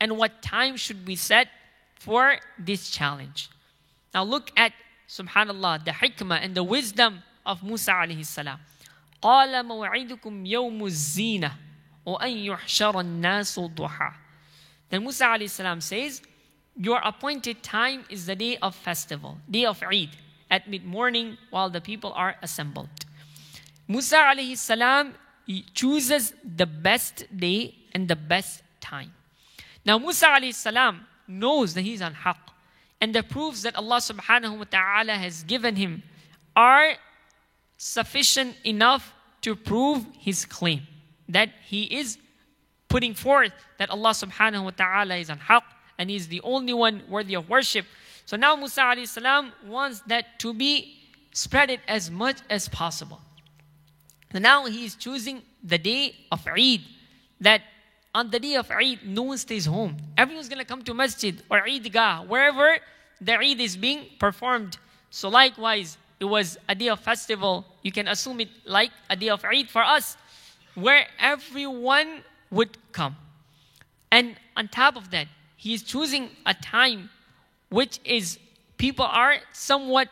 and 0.00 0.16
what 0.18 0.42
time 0.42 0.76
should 0.76 1.06
we 1.06 1.16
set 1.16 1.48
for 1.94 2.38
this 2.58 2.90
challenge? 2.90 3.48
Now 4.12 4.24
look 4.24 4.50
at 4.56 4.72
subhanallah 5.08 5.84
the 5.84 5.92
hikmah 5.92 6.40
and 6.42 6.54
the 6.54 6.64
wisdom 6.64 7.22
of 7.44 7.62
Musa 7.62 7.92
alayhi 7.92 8.24
salam. 8.24 8.58
قال 9.22 9.64
موعدكم 9.64 10.46
يوم 10.46 10.84
الزينة 10.84 11.52
وأن 12.06 12.44
يحشر 12.44 13.00
الناس 13.00 13.58
ضحى. 13.74 14.12
Then 14.90 15.02
Musa 15.02 15.24
alayhi 15.24 15.50
salam 15.50 15.80
says, 15.80 16.22
your 16.76 17.00
appointed 17.02 17.62
time 17.62 18.04
is 18.10 18.26
the 18.26 18.36
day 18.36 18.58
of 18.58 18.74
festival, 18.74 19.38
day 19.50 19.64
of 19.64 19.82
Eid, 19.82 20.10
at 20.50 20.68
mid 20.68 20.84
morning 20.84 21.38
while 21.50 21.70
the 21.70 21.80
people 21.80 22.12
are 22.12 22.36
assembled. 22.42 22.88
Musa 23.91 24.15
alayhi 24.15 24.57
salam 24.57 25.13
chooses 25.73 26.33
the 26.61 26.65
best 26.65 27.25
day 27.35 27.75
and 27.93 28.07
the 28.07 28.15
best 28.15 28.63
time. 28.79 29.11
Now 29.85 29.97
Musa 29.97 30.27
alayhi 30.27 30.53
salam 30.53 31.05
knows 31.27 31.73
that 31.73 31.81
he's 31.81 32.01
on 32.01 32.13
haqq. 32.13 32.37
And 33.01 33.13
the 33.13 33.23
proofs 33.23 33.63
that 33.63 33.75
Allah 33.75 33.97
subhanahu 33.97 34.59
wa 34.59 34.63
ta'ala 34.63 35.13
has 35.13 35.43
given 35.43 35.75
him 35.75 36.03
are 36.55 36.93
sufficient 37.77 38.55
enough 38.63 39.13
to 39.41 39.55
prove 39.55 40.05
his 40.17 40.45
claim 40.45 40.87
that 41.27 41.49
he 41.65 41.83
is 41.99 42.17
putting 42.87 43.13
forth 43.13 43.51
that 43.77 43.89
Allah 43.89 44.11
subhanahu 44.11 44.63
wa 44.65 44.69
ta'ala 44.83 45.15
is 45.15 45.29
on 45.29 45.39
haqq 45.39 45.63
and 45.97 46.09
he 46.09 46.15
is 46.15 46.29
the 46.29 46.39
only 46.41 46.73
one 46.73 47.03
worthy 47.09 47.33
of 47.33 47.49
worship. 47.49 47.85
So 48.25 48.37
now 48.37 48.55
Musa 48.55 48.81
alayhi 48.81 49.07
salam 49.07 49.51
wants 49.65 49.99
that 50.07 50.39
to 50.39 50.53
be 50.53 50.95
spread 51.33 51.69
it 51.69 51.81
as 51.89 52.09
much 52.09 52.37
as 52.49 52.69
possible. 52.69 53.19
Now 54.33 54.65
he 54.65 54.85
is 54.85 54.95
choosing 54.95 55.41
the 55.63 55.77
day 55.77 56.15
of 56.31 56.47
Eid 56.47 56.81
that 57.41 57.61
on 58.13 58.29
the 58.29 58.39
day 58.39 58.55
of 58.55 58.69
Eid, 58.69 58.99
no 59.05 59.23
one 59.23 59.37
stays 59.37 59.65
home. 59.65 59.97
Everyone's 60.17 60.49
going 60.49 60.59
to 60.59 60.65
come 60.65 60.81
to 60.83 60.93
masjid 60.93 61.41
or 61.49 61.61
Eidgah, 61.61 62.27
wherever 62.27 62.77
the 63.19 63.37
Eid 63.37 63.59
is 63.61 63.77
being 63.77 64.05
performed. 64.19 64.77
So 65.09 65.29
likewise, 65.29 65.97
it 66.19 66.25
was 66.25 66.57
a 66.67 66.75
day 66.75 66.89
of 66.89 66.99
festival. 66.99 67.65
You 67.83 67.91
can 67.91 68.07
assume 68.07 68.39
it 68.41 68.49
like 68.65 68.91
a 69.09 69.15
day 69.15 69.29
of 69.29 69.43
Eid 69.45 69.69
for 69.69 69.83
us, 69.83 70.17
where 70.75 71.07
everyone 71.19 72.23
would 72.49 72.77
come. 72.91 73.15
And 74.11 74.35
on 74.57 74.67
top 74.67 74.97
of 74.97 75.11
that, 75.11 75.27
he 75.55 75.73
is 75.73 75.83
choosing 75.83 76.29
a 76.45 76.53
time 76.53 77.09
which 77.69 77.99
is 78.03 78.37
people 78.77 79.05
are 79.05 79.35
somewhat 79.53 80.09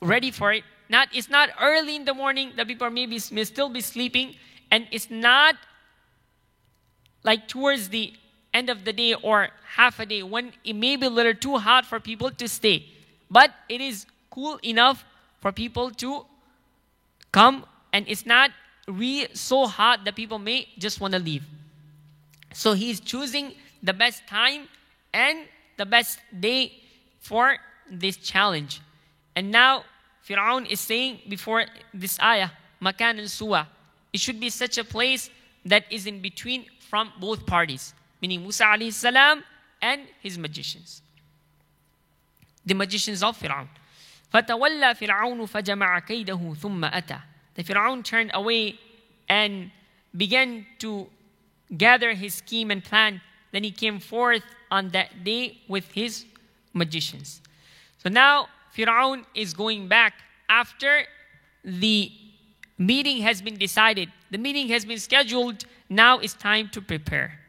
ready 0.00 0.30
for 0.30 0.52
it. 0.52 0.62
Not 0.90 1.08
it's 1.14 1.30
not 1.30 1.50
early 1.60 1.94
in 1.94 2.04
the 2.04 2.12
morning 2.12 2.52
that 2.56 2.66
people 2.66 2.86
are 2.86 2.90
maybe 2.90 3.20
may 3.30 3.44
still 3.44 3.68
be 3.68 3.80
sleeping, 3.80 4.34
and 4.72 4.88
it's 4.90 5.08
not 5.08 5.54
like 7.22 7.46
towards 7.46 7.90
the 7.90 8.12
end 8.52 8.68
of 8.68 8.84
the 8.84 8.92
day 8.92 9.14
or 9.14 9.50
half 9.76 10.00
a 10.00 10.06
day 10.06 10.24
when 10.24 10.52
it 10.64 10.74
may 10.74 10.96
be 10.96 11.06
a 11.06 11.10
little 11.10 11.34
too 11.34 11.58
hot 11.58 11.86
for 11.86 12.00
people 12.00 12.30
to 12.32 12.48
stay. 12.48 12.86
But 13.30 13.52
it 13.68 13.80
is 13.80 14.04
cool 14.30 14.58
enough 14.64 15.04
for 15.40 15.52
people 15.52 15.92
to 15.92 16.26
come 17.30 17.64
and 17.92 18.04
it's 18.08 18.26
not 18.26 18.50
really 18.88 19.28
so 19.32 19.66
hot 19.66 20.04
that 20.04 20.16
people 20.16 20.40
may 20.40 20.66
just 20.76 21.00
want 21.00 21.14
to 21.14 21.20
leave. 21.20 21.44
So 22.52 22.72
he's 22.72 22.98
choosing 22.98 23.54
the 23.80 23.92
best 23.92 24.26
time 24.26 24.66
and 25.14 25.46
the 25.76 25.86
best 25.86 26.18
day 26.40 26.72
for 27.20 27.58
this 27.88 28.16
challenge. 28.16 28.80
And 29.36 29.52
now 29.52 29.84
Fir'aun 30.27 30.65
is 30.69 30.79
saying 30.79 31.19
before 31.29 31.65
this 31.93 32.19
ayah, 32.19 32.49
Makan 32.79 33.19
al 33.19 33.25
Suwa, 33.25 33.67
it 34.11 34.19
should 34.19 34.39
be 34.39 34.49
such 34.49 34.77
a 34.77 34.83
place 34.83 35.29
that 35.65 35.85
is 35.91 36.07
in 36.07 36.21
between 36.21 36.65
from 36.79 37.11
both 37.19 37.45
parties, 37.45 37.93
meaning 38.21 38.41
Musa 38.41 38.63
alayhi 38.63 38.93
salam 38.93 39.43
and 39.81 40.01
his 40.21 40.37
magicians. 40.37 41.01
The 42.65 42.73
magicians 42.73 43.21
of 43.21 43.37
Fir'aun. 43.37 43.67
فَتَوَلَّى 44.33 44.97
فِرْعَوْنُ 44.97 45.39
فَجَمَعَ 45.49 46.07
كَيْدَهُ 46.07 46.57
ثُمَّ 46.57 46.91
أَتَى 46.91 47.21
The 47.53 47.63
Fir'aun 47.63 48.03
turned 48.03 48.31
away 48.33 48.79
and 49.29 49.71
began 50.15 50.65
to 50.79 51.07
gather 51.77 52.13
his 52.13 52.33
scheme 52.35 52.71
and 52.71 52.83
plan. 52.83 53.21
Then 53.51 53.63
he 53.63 53.71
came 53.71 53.99
forth 53.99 54.43
on 54.71 54.89
that 54.89 55.23
day 55.23 55.59
with 55.67 55.91
his 55.91 56.25
magicians. 56.73 57.41
So 57.99 58.09
now 58.09 58.47
Fir'aun 58.75 59.25
is 59.33 59.53
going 59.53 59.87
back 59.87 60.13
after 60.49 61.03
the 61.63 62.11
meeting 62.77 63.21
has 63.21 63.41
been 63.41 63.57
decided. 63.57 64.11
The 64.31 64.37
meeting 64.37 64.67
has 64.69 64.85
been 64.85 64.99
scheduled. 64.99 65.65
Now 65.89 66.19
it's 66.19 66.33
time 66.33 66.69
to 66.69 66.81
prepare 66.81 67.39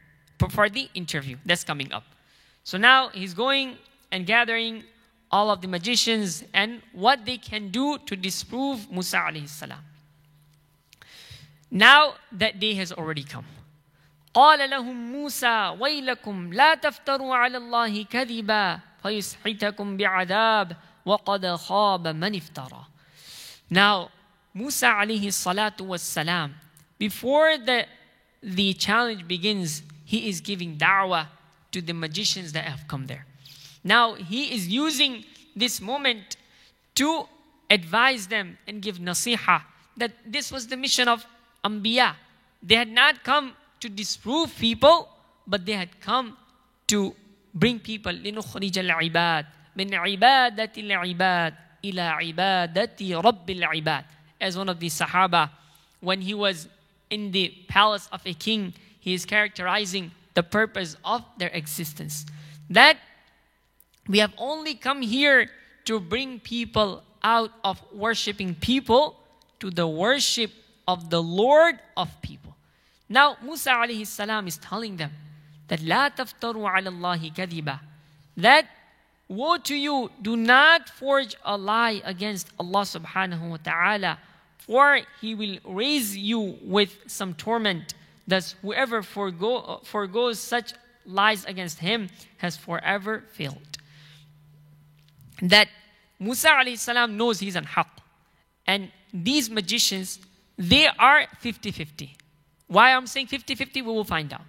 for 0.51 0.69
the 0.69 0.89
interview 0.95 1.37
that's 1.45 1.65
coming 1.65 1.93
up. 1.93 2.05
So 2.65 2.79
now 2.79 3.09
he's 3.09 3.35
going 3.35 3.77
and 4.13 4.27
gathering 4.27 4.85
all 5.31 5.51
of 5.51 5.61
the 5.61 5.69
magicians 5.69 6.45
and 6.55 6.83
what 6.93 7.25
they 7.25 7.39
can 7.39 7.71
do 7.71 7.99
to 8.07 8.17
disprove 8.17 8.91
Musa 8.91 9.19
alayhi 9.19 9.49
salam. 9.49 9.81
Now 11.71 12.15
that 12.33 12.61
day 12.61 12.75
has 12.75 12.93
already 12.93 13.25
come. 13.25 13.47
قال 14.35 14.71
لهم 14.71 15.13
موسى 15.13 15.77
ويلكم 15.81 16.53
لا 16.53 16.75
تفتروا 16.75 17.37
على 17.37 17.57
الله 17.57 18.05
كذبا 18.05 18.81
فيسحتكم 19.03 19.97
بعذاب 19.97 20.77
وقد 21.05 21.47
خاب 21.57 22.09
من 22.09 22.35
افترى. 22.35 22.85
Now 23.71 24.11
Musa 24.55 24.87
alayhi 24.87 25.27
salatu 25.27 25.87
was 25.87 26.03
salam 26.03 26.55
before 26.99 27.59
the 27.59 27.87
the 28.43 28.73
challenge 28.75 29.27
begins 29.27 29.83
he 30.05 30.29
is 30.29 30.41
giving 30.41 30.77
da'wah 30.77 31.27
to 31.73 31.83
the 31.83 31.93
magicians 31.93 32.53
that 32.53 32.65
have 32.65 32.87
come 32.89 33.07
there. 33.07 33.27
Now 33.85 34.15
he 34.15 34.55
is 34.55 34.69
using 34.69 35.25
this 35.55 35.81
moment 35.81 36.37
to 36.95 37.29
advise 37.71 38.29
them 38.29 38.59
and 38.67 38.81
give 38.81 38.99
nasiha 38.99 39.63
that 39.97 40.13
this 40.25 40.53
was 40.53 40.67
the 40.69 40.77
mission 40.77 41.09
of 41.09 41.27
Anbiya. 41.65 42.15
They 42.63 42.77
had 42.77 42.89
not 42.89 43.25
come 43.25 43.55
to 43.81 43.89
disprove 43.89 44.57
people, 44.57 45.09
but 45.47 45.67
they 45.67 45.73
had 45.73 46.01
come 46.01 46.37
to 46.89 47.15
bring 47.55 47.79
people 47.81 48.13
لنخرج 48.13 48.79
العباد 48.79 49.47
من 49.77 49.95
عبادة 49.95 50.73
العباد 50.77 51.55
إلى 51.85 52.01
عبادة 52.01 53.21
رب 53.21 53.51
العباد 53.51 54.05
as 54.41 54.57
one 54.57 54.69
of 54.69 54.81
the 54.81 54.89
Sahaba 54.89 55.51
when 56.01 56.21
he 56.21 56.35
was 56.35 56.69
in 57.11 57.33
the 57.33 57.49
palace 57.69 58.09
of 58.13 58.21
a 58.27 58.35
king 58.35 58.75
he 59.01 59.15
is 59.15 59.25
characterizing 59.25 60.11
the 60.35 60.43
purpose 60.43 60.97
of 61.05 61.23
their 61.39 61.51
existence 61.51 62.27
that 62.69 62.97
we 64.09 64.19
have 64.19 64.33
only 64.39 64.75
come 64.75 65.03
here 65.03 65.49
to 65.85 66.01
bring 66.01 66.41
people 66.41 67.03
out 67.23 67.51
of 67.65 67.81
worshiping 67.93 68.55
people 68.55 69.17
to 69.61 69.71
the 69.71 69.87
worship 69.87 70.51
of 70.87 71.11
the 71.11 71.23
Lord 71.23 71.81
of 71.97 72.09
people. 72.23 72.55
Now 73.09 73.37
Musa 73.43 73.71
alayhi 73.71 74.07
salam 74.07 74.47
is 74.47 74.59
telling 74.59 74.97
them 74.97 75.11
that 75.69 75.81
لا 75.81 76.09
تفتروا 76.09 76.69
على 76.71 76.89
الله 76.89 77.35
كذبا 77.35 77.79
that 78.37 78.67
woe 79.40 79.58
to 79.58 79.76
you 79.76 80.12
do 80.22 80.36
not 80.36 80.90
forge 80.90 81.36
a 81.44 81.58
lie 81.58 82.02
against 82.04 82.50
Allah 82.60 82.84
subhanahu 82.96 83.50
wa 83.50 83.58
ta'ala 83.58 84.20
for 84.58 85.00
he 85.20 85.34
will 85.36 85.58
raise 85.66 86.16
you 86.16 86.58
with 86.62 86.92
some 87.08 87.34
torment 87.34 87.94
thus 88.28 88.56
whoever 88.62 89.02
forego, 89.02 89.82
forgoes 89.84 90.40
such 90.40 90.74
lies 91.06 91.46
against 91.46 91.80
him 91.80 92.10
has 92.38 92.56
forever 92.58 93.24
failed 93.34 93.72
that 95.42 95.68
Musa 96.20 96.50
alayhi 96.50 96.78
salam 96.78 97.18
knows 97.18 97.40
he's 97.40 97.58
on 97.58 97.66
haqq. 97.66 97.88
And 98.68 98.92
these 99.14 99.50
magicians, 99.50 100.20
they 100.58 100.88
are 100.88 101.26
50-50. 101.44 102.12
Why 102.68 102.94
I'm 102.94 103.08
saying 103.08 103.28
50-50, 103.28 103.76
we 103.76 103.82
will 103.82 104.04
find 104.04 104.32
out. 104.32 104.44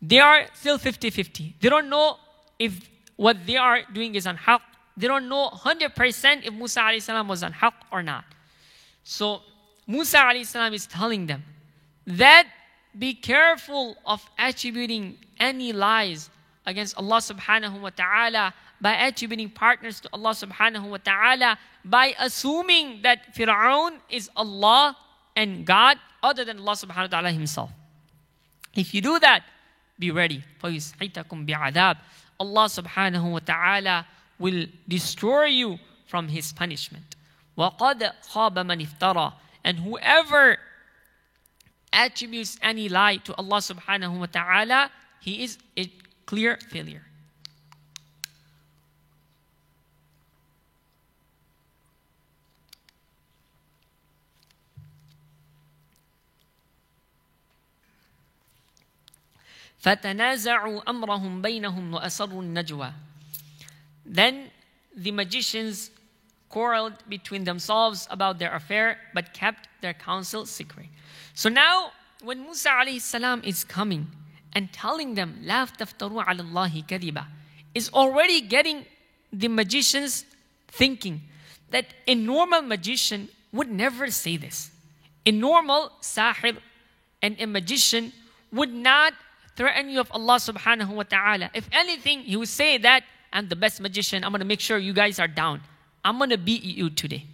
They 0.00 0.18
are 0.18 0.46
still 0.54 0.78
50-50. 0.78 1.54
They 1.60 1.68
don't 1.68 1.90
know 1.90 2.16
if 2.58 2.88
what 3.15 3.45
they 3.45 3.57
are 3.57 3.81
doing 3.93 4.15
is 4.15 4.25
on 4.27 4.37
haqq. 4.37 4.61
They 4.97 5.07
don't 5.07 5.29
know 5.29 5.49
100% 5.49 6.45
if 6.45 6.53
Musa 6.53 6.81
alayhi 6.81 7.01
salam 7.01 7.27
was 7.27 7.43
on 7.43 7.53
haqq 7.53 7.73
or 7.91 8.03
not. 8.03 8.25
So 9.03 9.41
Musa 9.87 10.17
alayhi 10.17 10.45
salam 10.45 10.73
is 10.73 10.85
telling 10.85 11.27
them 11.27 11.43
that 12.05 12.47
be 12.97 13.13
careful 13.13 13.97
of 14.05 14.27
attributing 14.37 15.17
any 15.39 15.73
lies 15.73 16.29
against 16.65 16.97
Allah 16.97 17.17
subhanahu 17.17 17.81
wa 17.81 17.89
ta'ala 17.89 18.53
by 18.81 18.93
attributing 18.93 19.49
partners 19.49 19.99
to 20.01 20.09
Allah 20.13 20.31
subhanahu 20.31 20.89
wa 20.89 20.97
ta'ala, 20.97 21.57
by 21.83 22.13
assuming 22.19 23.01
that 23.01 23.35
Fir'aun 23.35 23.99
is 24.09 24.29
Allah 24.35 24.95
and 25.35 25.65
God 25.65 25.97
other 26.23 26.45
than 26.45 26.59
Allah 26.59 26.73
subhanahu 26.73 27.11
wa 27.11 27.13
ta'ala 27.19 27.31
himself. 27.31 27.71
If 28.75 28.93
you 28.93 29.01
do 29.01 29.19
that, 29.19 29.43
be 29.97 30.11
ready. 30.11 30.43
فَيُسْحِتَكُمْ 30.63 31.47
بِعَذَابٍ 31.47 31.97
Allah 32.39 32.65
subhanahu 32.65 33.31
wa 33.31 33.39
ta'ala 33.39 34.05
will 34.37 34.65
destroy 34.87 35.45
you 35.45 35.79
from 36.05 36.27
his 36.29 36.53
punishment. 36.53 37.15
وَقَدْ 37.57 38.11
خَابَ 38.31 38.55
مَنِ 38.55 38.87
افْتَرَى 38.87 39.33
And 39.63 39.79
whoever 39.79 40.57
attributes 41.91 42.57
any 42.61 42.87
lie 42.87 43.17
to 43.17 43.35
Allah 43.35 43.57
subhanahu 43.57 44.19
wa 44.19 44.25
ta'ala, 44.25 44.91
he 45.19 45.43
is 45.43 45.57
a 45.77 45.91
clear 46.25 46.57
failure. 46.69 47.03
فَتَنَازَعُوا 59.83 60.83
أَمْرَهُمْ 60.83 61.41
بَيْنَهُمْ 61.41 61.99
وَأَسَرُّوا 61.99 62.43
النَّجْوَى 62.43 62.93
Then 64.05 64.51
the 64.95 65.11
magicians 65.11 65.91
quarreled 66.49 66.93
between 67.07 67.43
themselves 67.43 68.07
about 68.09 68.39
their 68.39 68.53
affair, 68.53 68.97
but 69.13 69.33
kept 69.33 69.69
their 69.81 69.93
counsel 69.93 70.45
secret. 70.45 70.87
So 71.33 71.47
now, 71.47 71.91
when 72.23 72.41
Musa 72.41 72.69
alayhi 72.69 72.99
salam 72.99 73.41
is 73.45 73.63
coming, 73.63 74.07
and 74.53 74.71
telling 74.73 75.15
them, 75.15 75.41
لا 75.45 75.65
تفتروا 75.65 76.23
على 76.23 76.41
الله 76.41 76.85
كذبا, 76.87 77.25
is 77.75 77.89
already 77.89 78.41
getting 78.41 78.85
the 79.31 79.47
magicians 79.47 80.25
thinking 80.67 81.21
that 81.69 81.85
a 82.07 82.15
normal 82.15 82.61
magician 82.61 83.29
would 83.51 83.69
never 83.69 84.09
say 84.09 84.37
this. 84.37 84.71
A 85.25 85.31
normal 85.31 85.91
sahir 86.01 86.57
and 87.21 87.35
a 87.39 87.45
magician 87.45 88.11
would 88.51 88.73
not 88.73 89.13
threaten 89.56 89.90
you 89.90 90.00
of 90.00 90.10
Allah 90.12 90.36
subhanahu 90.36 90.90
wa 90.90 91.02
ta'ala. 91.04 91.50
If 91.54 91.68
anything, 91.72 92.20
he 92.20 92.36
would 92.36 92.48
say 92.48 92.78
that 92.78 93.04
I'm 93.32 93.48
the 93.48 93.56
best 93.56 93.80
magician. 93.80 94.24
I'm 94.24 94.30
going 94.30 94.40
to 94.40 94.46
make 94.46 94.60
sure 94.60 94.78
you 94.78 94.92
guys 94.92 95.18
are 95.18 95.28
down. 95.28 95.60
I'm 96.04 96.18
going 96.18 96.30
to 96.30 96.38
beat 96.38 96.62
you 96.62 96.90
today. 96.90 97.26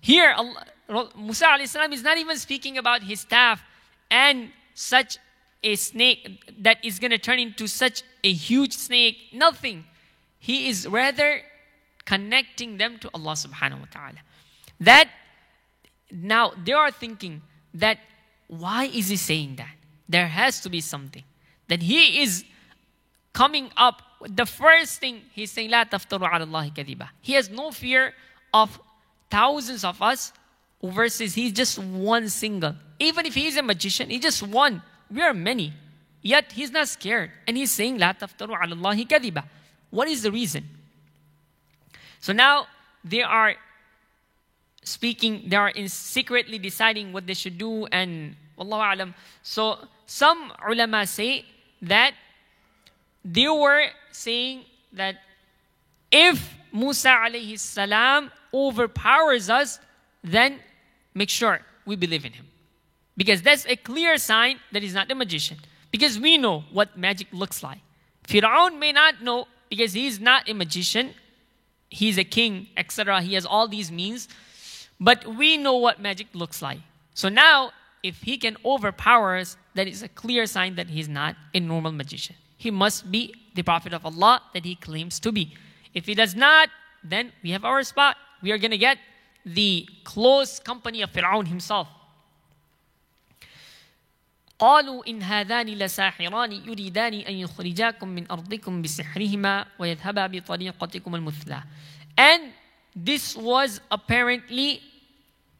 Here, 0.00 0.34
Allah, 0.36 1.10
Musa 1.16 1.56
salam 1.66 1.92
is 1.92 2.02
not 2.02 2.18
even 2.18 2.36
speaking 2.36 2.78
about 2.78 3.02
his 3.02 3.20
staff 3.20 3.62
and 4.10 4.50
such 4.74 5.18
a 5.62 5.76
snake 5.76 6.42
that 6.58 6.84
is 6.84 6.98
going 6.98 7.10
to 7.10 7.18
turn 7.18 7.38
into 7.38 7.66
such 7.66 8.02
a 8.24 8.32
huge 8.32 8.72
snake. 8.72 9.16
Nothing. 9.32 9.84
He 10.38 10.68
is 10.68 10.86
rather 10.86 11.42
connecting 12.04 12.78
them 12.78 12.98
to 12.98 13.10
Allah 13.14 13.32
subhanahu 13.32 13.80
wa 13.80 13.86
ta'ala. 13.90 14.20
That 14.80 15.08
now 16.10 16.52
they 16.64 16.72
are 16.72 16.90
thinking 16.90 17.42
that 17.74 17.98
why 18.48 18.84
is 18.84 19.08
he 19.08 19.16
saying 19.16 19.56
that? 19.56 19.74
There 20.08 20.26
has 20.26 20.60
to 20.62 20.70
be 20.70 20.80
something. 20.80 21.22
That 21.70 21.82
he 21.82 22.20
is 22.20 22.44
coming 23.32 23.70
up, 23.76 24.02
the 24.28 24.44
first 24.44 25.00
thing 25.00 25.22
he's 25.32 25.52
saying, 25.52 25.70
La 25.70 25.84
taftaru 25.84 26.26
ala 26.26 26.44
Allah 26.44 26.70
kadiba. 26.74 27.08
He 27.22 27.34
has 27.34 27.48
no 27.48 27.70
fear 27.70 28.12
of 28.52 28.78
thousands 29.30 29.84
of 29.84 30.02
us 30.02 30.32
versus 30.82 31.34
he's 31.34 31.52
just 31.52 31.78
one 31.78 32.28
single. 32.28 32.74
Even 32.98 33.24
if 33.24 33.34
he's 33.34 33.56
a 33.56 33.62
magician, 33.62 34.10
he's 34.10 34.22
just 34.22 34.42
one. 34.42 34.82
We 35.10 35.22
are 35.22 35.32
many. 35.32 35.72
Yet 36.22 36.52
he's 36.52 36.72
not 36.72 36.88
scared. 36.88 37.30
And 37.46 37.56
he's 37.56 37.70
saying, 37.70 37.98
La 37.98 38.12
taftaru 38.14 38.50
ala 38.50 38.76
Allah 38.76 38.96
kadiba. 39.04 39.44
What 39.90 40.08
is 40.08 40.22
the 40.22 40.32
reason? 40.32 40.64
So 42.20 42.32
now 42.32 42.66
they 43.04 43.22
are 43.22 43.54
speaking, 44.82 45.44
they 45.46 45.56
are 45.56 45.72
secretly 45.86 46.58
deciding 46.58 47.12
what 47.12 47.26
they 47.28 47.34
should 47.34 47.58
do 47.58 47.86
and 47.86 48.34
Wallahu 48.58 48.94
alam. 48.94 49.14
So 49.42 49.78
some 50.06 50.52
ulama 50.68 51.06
say 51.06 51.44
that 51.82 52.14
they 53.24 53.48
were 53.48 53.86
saying 54.12 54.64
that 54.92 55.16
if 56.10 56.54
Musa 56.72 57.08
alayhi 57.08 57.58
salam 57.58 58.30
overpowers 58.52 59.50
us, 59.50 59.78
then 60.22 60.58
make 61.14 61.28
sure 61.28 61.60
we 61.86 61.96
believe 61.96 62.24
in 62.24 62.32
him. 62.32 62.46
Because 63.16 63.42
that's 63.42 63.66
a 63.66 63.76
clear 63.76 64.16
sign 64.16 64.58
that 64.72 64.82
he's 64.82 64.94
not 64.94 65.10
a 65.10 65.14
magician. 65.14 65.58
Because 65.90 66.18
we 66.18 66.38
know 66.38 66.64
what 66.72 66.96
magic 66.96 67.28
looks 67.32 67.62
like. 67.62 67.78
Fir'aun 68.26 68.78
may 68.78 68.92
not 68.92 69.22
know 69.22 69.48
because 69.68 69.92
he's 69.92 70.20
not 70.20 70.48
a 70.48 70.54
magician, 70.54 71.14
he's 71.88 72.18
a 72.18 72.24
king, 72.24 72.68
etc. 72.76 73.20
He 73.22 73.34
has 73.34 73.44
all 73.44 73.68
these 73.68 73.90
means. 73.90 74.28
But 74.98 75.26
we 75.26 75.56
know 75.56 75.76
what 75.76 76.00
magic 76.00 76.28
looks 76.34 76.62
like. 76.62 76.78
So 77.14 77.28
now, 77.28 77.72
if 78.02 78.22
he 78.22 78.38
can 78.38 78.56
overpower 78.64 79.36
us, 79.36 79.56
that 79.75 79.87
is 79.87 80.01
a 80.03 80.11
clear 80.21 80.45
sign 80.45 80.75
that 80.79 80.87
he's 80.95 81.09
not 81.09 81.35
a 81.53 81.59
normal 81.59 81.91
magician. 81.91 82.35
He 82.57 82.71
must 82.71 83.11
be 83.11 83.33
the 83.53 83.63
Prophet 83.63 83.93
of 83.93 84.05
Allah 84.05 84.41
that 84.53 84.63
he 84.65 84.75
claims 84.75 85.19
to 85.25 85.31
be. 85.31 85.53
If 85.93 86.03
he 86.09 86.15
does 86.15 86.33
not, 86.35 86.69
then 87.03 87.31
we 87.43 87.51
have 87.51 87.63
our 87.65 87.83
spot. 87.83 88.15
We 88.41 88.51
are 88.51 88.57
going 88.57 88.71
to 88.71 88.83
get 88.89 88.97
the 89.45 89.87
close 90.03 90.59
company 90.59 91.01
of 91.01 91.11
Fir'aun 91.11 91.47
himself. 91.47 91.87
قالوا 94.59 95.03
إن 95.07 95.21
هذان 95.21 95.67
لساحران 95.67 96.51
يريدان 96.51 97.13
أن 97.13 97.33
يخرجاكم 97.33 98.07
من 98.07 98.31
أرضكم 98.31 98.81
بسحرهما 98.81 99.65
ويذهبا 99.79 100.27
بطريقتكم 100.27 101.15
المثلى. 101.15 101.63
And 102.17 102.53
this 102.95 103.35
was 103.35 103.81
apparently 103.91 104.81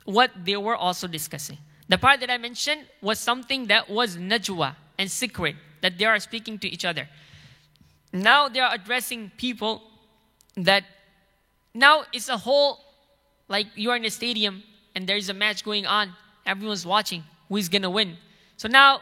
what 0.06 0.32
they 0.46 0.56
were 0.56 0.76
also 0.76 1.08
discussing. 1.08 1.58
The 1.91 1.99
part 1.99 2.21
that 2.21 2.31
I 2.31 2.39
mentioned 2.39 2.87
was 3.03 3.19
something 3.19 3.67
that 3.67 3.91
was 3.91 4.17
najwa 4.17 4.77
and 4.97 5.11
secret 5.11 5.57
that 5.81 5.99
they 5.99 6.05
are 6.05 6.21
speaking 6.21 6.57
to 6.61 6.69
each 6.69 6.85
other. 6.85 7.09
Now 8.13 8.49
they 8.49 8.61
are 8.61 8.73
addressing 8.73 9.33
people 9.37 9.83
that 10.57 10.85
now 11.75 12.05
it's 12.13 12.29
a 12.29 12.37
whole 12.37 12.79
like 13.49 13.67
you 13.75 13.91
are 13.91 13.97
in 13.97 14.05
a 14.05 14.11
stadium 14.11 14.63
and 14.95 15.05
there 15.09 15.17
is 15.17 15.31
a 15.31 15.35
match 15.35 15.65
going 15.65 15.85
on, 15.85 16.15
everyone's 16.47 16.87
watching 16.87 17.25
who 17.49 17.57
is 17.57 17.69
gonna 17.69 17.91
win. 17.91 18.17
So 18.57 18.69
now 18.69 19.01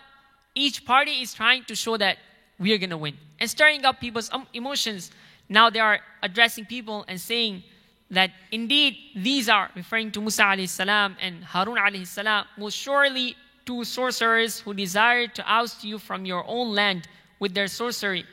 each 0.55 0.87
party 0.87 1.21
is 1.21 1.35
trying 1.35 1.65
to 1.65 1.75
show 1.75 1.99
that 1.99 2.17
we 2.59 2.73
are 2.73 2.79
gonna 2.79 2.97
win 2.97 3.19
and 3.39 3.51
stirring 3.51 3.85
up 3.85 4.01
people's 4.01 4.31
um, 4.33 4.47
emotions. 4.55 5.11
Now 5.51 5.69
they 5.69 5.81
are 5.81 6.01
addressing 6.23 6.65
people 6.65 7.05
and 7.07 7.21
saying 7.21 7.65
that 8.12 8.32
indeed 8.52 8.96
these 9.16 9.50
are 9.50 9.70
referring 9.76 10.12
to 10.12 10.22
Musa 10.22 10.44
alayhi 10.44 10.70
salam 10.70 11.16
and 11.20 11.44
Harun 11.44 11.78
alayhi 11.78 12.06
salam, 12.06 12.46
most 12.58 12.78
surely 12.78 13.36
two 13.66 13.84
sorcerers 13.84 14.60
who 14.60 14.74
desire 14.74 15.28
to 15.28 15.44
oust 15.52 15.84
you 15.84 15.98
from 15.98 16.26
your 16.26 16.44
own 16.48 16.74
land 16.74 17.08
with 17.40 17.54
their 17.54 17.68
sorcery 17.68 18.26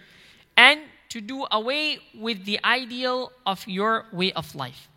and 0.57 0.81
to 1.09 1.21
do 1.21 1.47
away 1.51 1.99
with 2.19 2.45
the 2.45 2.61
ideal 2.65 3.33
of 3.47 3.67
your 3.67 4.07
way 4.13 4.33
of 4.33 4.55
life. 4.55 4.89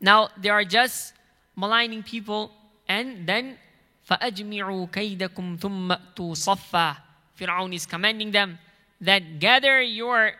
Now 0.00 0.28
they 0.36 0.48
are 0.50 0.64
just 0.64 1.12
maligning 1.56 2.02
people 2.02 2.52
and 2.88 3.26
then 3.26 3.58
فَأَجْمِعُوا 4.08 4.90
كَيْدَكُمْ 4.90 5.58
ثُمَّ 5.58 5.98
صَفًّا 6.14 6.96
Fir'aun 7.38 7.74
is 7.74 7.86
commanding 7.86 8.30
them 8.30 8.58
that 9.00 9.40
gather 9.40 9.82
your 9.82 10.32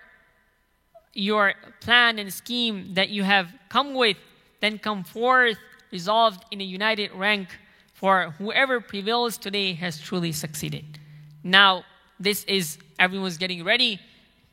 your 1.13 1.53
plan 1.79 2.19
and 2.19 2.33
scheme 2.33 2.93
that 2.93 3.09
you 3.09 3.23
have 3.23 3.47
come 3.69 3.93
with, 3.93 4.17
then 4.59 4.77
come 4.77 5.03
forth 5.03 5.57
resolved 5.91 6.45
in 6.51 6.61
a 6.61 6.63
united 6.63 7.11
rank, 7.13 7.49
for 7.93 8.33
whoever 8.37 8.79
prevails 8.79 9.37
today 9.37 9.73
has 9.73 9.99
truly 9.99 10.31
succeeded. 10.31 10.99
Now, 11.43 11.83
this 12.19 12.43
is 12.45 12.77
everyone's 12.97 13.37
getting 13.37 13.63
ready 13.63 13.99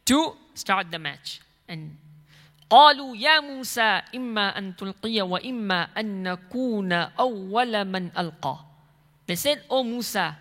to 0.07 0.35
start 0.55 0.91
the 0.91 0.99
match. 0.99 1.41
And 1.69 1.97
قالوا 2.71 3.17
يا 3.17 3.41
موسى 3.41 4.03
إما 4.15 4.59
أن 4.59 4.77
تلقي 4.77 5.23
وإما 5.23 5.89
أن 5.97 6.23
نكون 6.23 6.93
أول 6.93 7.85
من 7.85 8.11
ألقى 8.13 8.59
They 9.27 9.37
said, 9.37 9.63
O 9.71 9.85
Musa, 9.85 10.39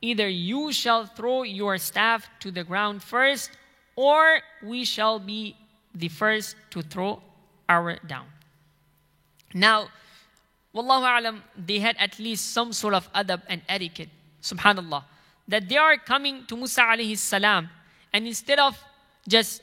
either 0.00 0.28
you 0.28 0.72
shall 0.72 1.04
throw 1.04 1.42
your 1.42 1.76
staff 1.76 2.28
to 2.40 2.50
the 2.50 2.64
ground 2.64 3.02
first, 3.02 3.50
or 3.96 4.40
we 4.62 4.84
shall 4.84 5.18
be 5.18 5.56
the 5.94 6.08
first 6.08 6.56
to 6.70 6.82
throw 6.82 7.22
our 7.68 7.96
down. 8.06 8.26
Now, 9.54 9.88
Wallahu 10.74 11.18
alam, 11.18 11.42
they 11.56 11.80
had 11.80 11.96
at 11.98 12.18
least 12.18 12.52
some 12.52 12.72
sort 12.72 12.94
of 12.94 13.12
adab 13.12 13.42
and 13.48 13.62
etiquette, 13.68 14.10
subhanallah, 14.40 15.04
that 15.48 15.68
they 15.68 15.76
are 15.76 15.96
coming 15.96 16.46
to 16.46 16.56
Musa 16.56 16.82
alayhi 16.82 17.18
salam, 17.18 17.68
and 18.12 18.26
instead 18.26 18.60
of 18.60 18.78
just 19.28 19.62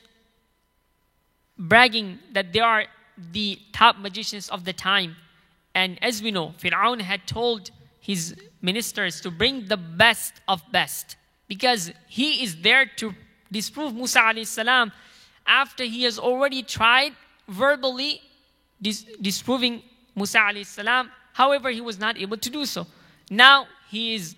bragging 1.58 2.18
that 2.32 2.52
they 2.52 2.60
are 2.60 2.84
the 3.32 3.58
top 3.72 3.98
magicians 3.98 4.50
of 4.50 4.64
the 4.64 4.72
time, 4.72 5.16
and 5.74 5.98
as 6.02 6.22
we 6.22 6.30
know, 6.30 6.54
Fir'aun 6.58 7.00
had 7.00 7.26
told 7.26 7.70
his 8.00 8.34
ministers 8.60 9.20
to 9.22 9.30
bring 9.30 9.66
the 9.66 9.76
best 9.76 10.34
of 10.46 10.62
best, 10.72 11.16
because 11.48 11.90
he 12.06 12.44
is 12.44 12.56
there 12.60 12.84
to 12.96 13.14
disprove 13.50 13.94
Musa 13.94 14.20
alayhi 14.20 14.46
salam 14.46 14.92
after 15.48 15.84
he 15.84 16.04
has 16.04 16.18
already 16.18 16.62
tried 16.62 17.14
verbally 17.48 18.20
dis- 18.80 19.04
disproving 19.20 19.82
Musa 20.14 20.38
alayhi 20.38 20.66
salam. 20.66 21.10
However, 21.32 21.70
he 21.70 21.80
was 21.80 21.98
not 21.98 22.18
able 22.18 22.36
to 22.36 22.50
do 22.50 22.64
so. 22.66 22.86
Now 23.30 23.66
he 23.90 24.14
is 24.14 24.36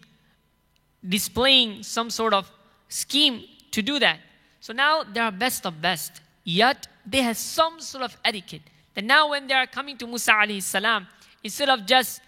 displaying 1.06 1.82
some 1.82 2.10
sort 2.10 2.34
of 2.34 2.50
scheme 2.88 3.44
to 3.72 3.82
do 3.82 3.98
that. 3.98 4.18
So 4.60 4.72
now 4.72 5.02
they 5.02 5.20
are 5.20 5.32
best 5.32 5.66
of 5.66 5.80
best. 5.80 6.20
Yet 6.44 6.86
they 7.06 7.22
have 7.22 7.36
some 7.36 7.80
sort 7.80 8.04
of 8.04 8.16
etiquette. 8.24 8.62
That 8.94 9.04
now 9.04 9.30
when 9.30 9.46
they 9.46 9.54
are 9.54 9.66
coming 9.66 9.96
to 9.98 10.06
Musa 10.06 10.32
alayhi 10.32 10.62
salam, 10.62 11.06
instead 11.42 11.68
of 11.68 11.86
just 11.86 12.20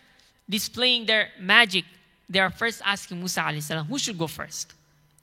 displaying 0.48 1.06
their 1.06 1.28
magic, 1.38 1.84
they 2.28 2.38
are 2.38 2.50
first 2.50 2.80
asking 2.84 3.18
Musa 3.18 3.40
alayhi 3.40 3.62
salam, 3.62 3.86
who 3.86 3.98
should 3.98 4.18
go 4.18 4.26
first? 4.26 4.72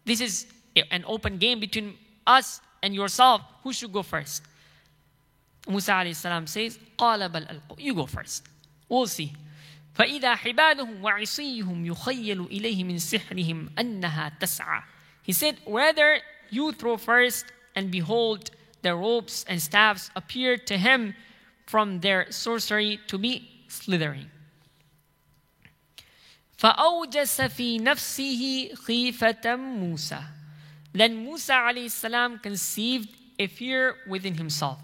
This 0.05 0.22
is 0.22 0.47
an 0.91 1.03
open 1.07 1.38
game 1.38 1.60
between 1.60 1.95
us 2.28 2.62
and 2.83 2.95
yourself, 2.95 3.43
who 3.62 3.72
should 3.72 3.93
go 3.93 4.03
first? 4.03 4.43
Musa 5.68 5.93
alayhi 5.93 6.14
salam 6.14 6.47
says, 6.47 6.79
قال 6.99 7.29
بل 7.31 7.47
ألقوا. 7.49 7.79
You 7.79 7.95
go 7.95 8.07
first. 8.07 8.45
We'll 8.89 9.07
see. 9.07 9.33
فإذا 9.95 10.35
حبالهم 10.35 11.03
وعصيهم 11.03 11.87
يخيل 11.87 12.41
إليه 12.47 12.85
من 12.85 12.99
سحرهم 12.99 13.70
أنها 13.79 14.39
تسعى. 14.41 14.83
He 15.22 15.33
said, 15.33 15.57
whether 15.64 16.18
you 16.51 16.72
throw 16.72 16.97
first, 16.97 17.47
and 17.75 17.91
behold, 17.91 18.51
the 18.83 18.95
ropes 18.95 19.45
and 19.49 19.62
staffs 19.62 20.11
appear 20.14 20.57
to 20.59 20.77
him 20.77 21.14
from 21.66 22.01
their 22.01 22.31
sorcery 22.31 23.01
to 23.09 23.18
be 23.18 23.49
slithering. 23.68 24.31
فأوجس 26.59 27.41
في 27.41 27.79
نفسه 27.81 28.75
خيفة 28.75 29.57
موسى. 29.57 30.22
then 30.94 31.24
Musa 31.24 31.54
alayhi 31.54 32.42
conceived 32.42 33.10
a 33.38 33.48
fear 33.48 33.96
within 34.08 34.36
himself. 34.36 34.80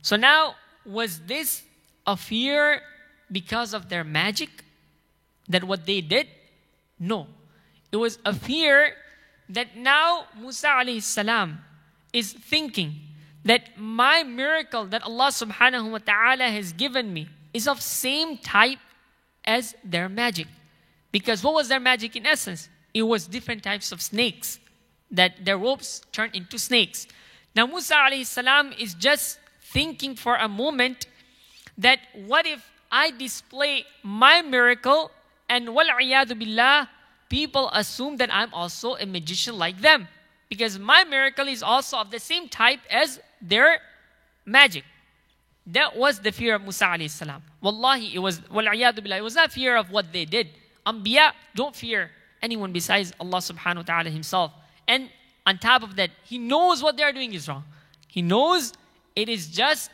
So 0.00 0.16
now, 0.16 0.54
was 0.84 1.20
this 1.20 1.62
a 2.06 2.16
fear 2.16 2.82
because 3.30 3.74
of 3.74 3.88
their 3.88 4.04
magic? 4.04 4.50
That 5.48 5.64
what 5.64 5.86
they 5.86 6.00
did? 6.00 6.28
No. 6.98 7.26
It 7.90 7.96
was 7.96 8.18
a 8.24 8.32
fear 8.32 8.94
that 9.48 9.76
now 9.76 10.26
Musa 10.38 10.68
alayhi 10.68 11.58
is 12.12 12.32
thinking 12.32 12.94
that 13.44 13.76
my 13.76 14.22
miracle 14.22 14.86
that 14.86 15.02
Allah 15.02 15.28
subhanahu 15.28 15.90
wa 15.90 15.98
ta'ala 15.98 16.44
has 16.44 16.72
given 16.72 17.12
me 17.12 17.28
is 17.52 17.66
of 17.66 17.80
same 17.82 18.38
type 18.38 18.78
as 19.44 19.74
their 19.84 20.08
magic. 20.08 20.46
Because 21.10 21.42
what 21.42 21.54
was 21.54 21.68
their 21.68 21.80
magic 21.80 22.16
in 22.16 22.24
essence? 22.24 22.68
It 22.94 23.02
was 23.02 23.26
different 23.26 23.62
types 23.62 23.92
of 23.92 24.00
snakes 24.00 24.58
that 25.12 25.44
their 25.44 25.58
ropes 25.58 26.02
turned 26.10 26.34
into 26.34 26.58
snakes. 26.58 27.06
Now 27.54 27.66
Musa 27.66 27.94
salam 28.24 28.72
is 28.78 28.94
just 28.94 29.38
thinking 29.60 30.16
for 30.16 30.36
a 30.36 30.48
moment 30.48 31.06
that 31.78 32.00
what 32.26 32.46
if 32.46 32.70
I 32.90 33.10
display 33.10 33.84
my 34.02 34.42
miracle 34.42 35.10
and 35.48 35.74
wal 35.74 35.86
billah 35.86 36.88
people 37.28 37.70
assume 37.72 38.16
that 38.18 38.32
I'm 38.32 38.52
also 38.52 38.96
a 38.96 39.06
magician 39.06 39.56
like 39.56 39.80
them 39.80 40.08
because 40.48 40.78
my 40.78 41.04
miracle 41.04 41.48
is 41.48 41.62
also 41.62 41.96
of 41.98 42.10
the 42.10 42.18
same 42.18 42.48
type 42.48 42.80
as 42.90 43.20
their 43.40 43.80
magic. 44.44 44.84
That 45.66 45.96
was 45.96 46.18
the 46.20 46.32
fear 46.32 46.56
of 46.56 46.62
Musa 46.62 46.84
alayhi 46.84 47.08
salam. 47.08 47.42
Wallahi, 47.62 48.14
it 48.14 48.18
was, 48.18 48.40
billah, 48.40 49.16
it 49.16 49.22
was 49.22 49.34
not 49.34 49.52
fear 49.52 49.76
of 49.76 49.90
what 49.90 50.12
they 50.12 50.24
did. 50.24 50.48
Anbiya 50.86 51.32
don't 51.54 51.74
fear 51.74 52.10
anyone 52.42 52.72
besides 52.72 53.12
Allah 53.20 53.38
subhanahu 53.38 53.76
wa 53.76 53.82
ta'ala 53.82 54.10
himself. 54.10 54.52
And 54.91 55.09
on 55.45 55.57
top 55.57 55.83
of 55.83 55.95
that, 55.95 56.11
he 56.23 56.37
knows 56.37 56.83
what 56.83 56.97
they're 56.97 57.13
doing 57.13 57.33
is 57.33 57.47
wrong. 57.47 57.63
He 58.07 58.21
knows 58.21 58.73
it 59.15 59.29
is 59.29 59.47
just 59.47 59.91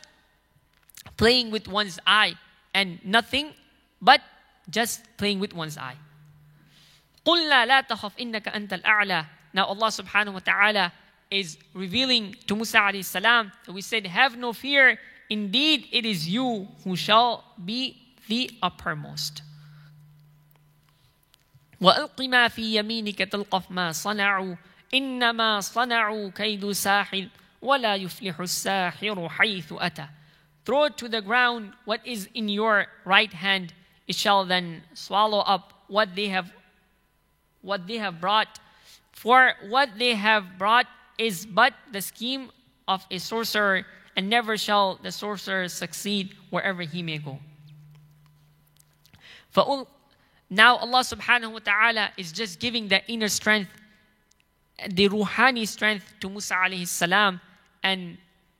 playing 1.16 1.50
with 1.50 1.68
one's 1.68 1.98
eye 2.06 2.34
and 2.72 2.98
nothing 3.04 3.52
but 4.00 4.20
just 4.70 5.02
playing 5.16 5.40
with 5.40 5.54
one's 5.54 5.78
eye. 5.78 5.96
قُلْنَا 7.26 7.66
لَا 7.66 7.86
تَخَفْ 7.86 8.12
إِنَّكَ 8.18 8.52
أَنْتَ 8.52 8.82
الْأَعْلَى 8.82 9.26
Now 9.54 9.66
Allah 9.66 9.88
subhanahu 9.88 10.34
wa 10.34 10.38
ta'ala 10.40 10.92
is 11.30 11.56
revealing 11.72 12.36
to 12.46 12.54
Musa 12.54 12.78
alayhi 12.78 13.04
salam, 13.04 13.50
we 13.72 13.80
said, 13.80 14.06
have 14.06 14.36
no 14.36 14.52
fear, 14.52 14.98
indeed 15.30 15.88
it 15.90 16.04
is 16.04 16.28
you 16.28 16.68
who 16.84 16.96
shall 16.96 17.44
be 17.64 17.96
the 18.28 18.50
uppermost. 18.62 19.42
وألق 21.80 22.20
ما 22.20 22.48
في 22.48 22.74
يمينك 22.74 23.18
تلقف 23.18 23.70
ما 23.70 23.92
صنعوا 23.92 24.56
إنما 24.94 25.60
صنعوا 25.60 26.30
كيد 26.30 26.70
ساحر 26.70 27.28
ولا 27.62 27.96
يفلح 27.96 28.40
الساحر 28.40 29.28
حيث 29.28 29.72
أتى 29.72 30.08
Throw 30.64 30.84
it 30.84 30.96
to 30.96 31.08
the 31.08 31.20
ground 31.20 31.72
what 31.84 32.00
is 32.06 32.28
in 32.34 32.48
your 32.48 32.86
right 33.04 33.32
hand 33.32 33.74
it 34.06 34.16
shall 34.16 34.44
then 34.44 34.82
swallow 34.94 35.40
up 35.40 35.72
what 35.88 36.14
they 36.14 36.28
have 36.28 36.52
what 37.62 37.86
they 37.86 37.98
have 37.98 38.20
brought 38.20 38.60
for 39.12 39.52
what 39.68 39.88
they 39.98 40.14
have 40.14 40.58
brought 40.58 40.86
is 41.18 41.46
but 41.46 41.74
the 41.92 42.00
scheme 42.00 42.50
of 42.88 43.04
a 43.10 43.18
sorcerer 43.18 43.84
and 44.16 44.28
never 44.28 44.56
shall 44.56 44.98
the 45.02 45.10
sorcerer 45.10 45.68
succeed 45.68 46.34
wherever 46.50 46.82
he 46.82 47.02
may 47.02 47.18
go 47.18 47.38
now 50.50 50.76
Allah 50.76 51.00
subhanahu 51.00 51.52
wa 51.52 51.58
ta'ala 51.58 52.10
is 52.16 52.32
just 52.32 52.60
giving 52.60 52.88
the 52.88 53.04
inner 53.06 53.28
strength 53.28 53.70
the 54.87 55.09
ruhani 55.09 55.67
strength 55.67 56.13
to 56.19 56.29
Musa 56.29 56.55
alayhi 56.55 56.87
salam 56.87 57.41
and 57.83 58.17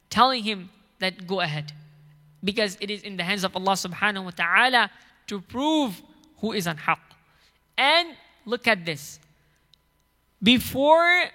telling 0.10 0.44
him 0.44 0.70
that 1.00 1.28
go 1.28 1.42
ahead. 1.42 1.72
Because 2.44 2.78
it 2.80 2.90
is 2.90 3.04
in 3.04 3.18
the 3.18 3.24
hands 3.24 3.44
of 3.44 3.56
Allah 3.56 3.74
subhanahu 3.74 4.26
wa 4.26 4.32
ta'ala 4.32 4.90
to 5.28 5.42
prove 5.42 6.02
who 6.38 6.54
is 6.54 6.68
on 6.68 6.78
haqq. 6.78 7.00
And 7.78 8.16
look 8.46 8.68
at 8.68 8.86
this. 8.86 9.20
Before 10.42 11.26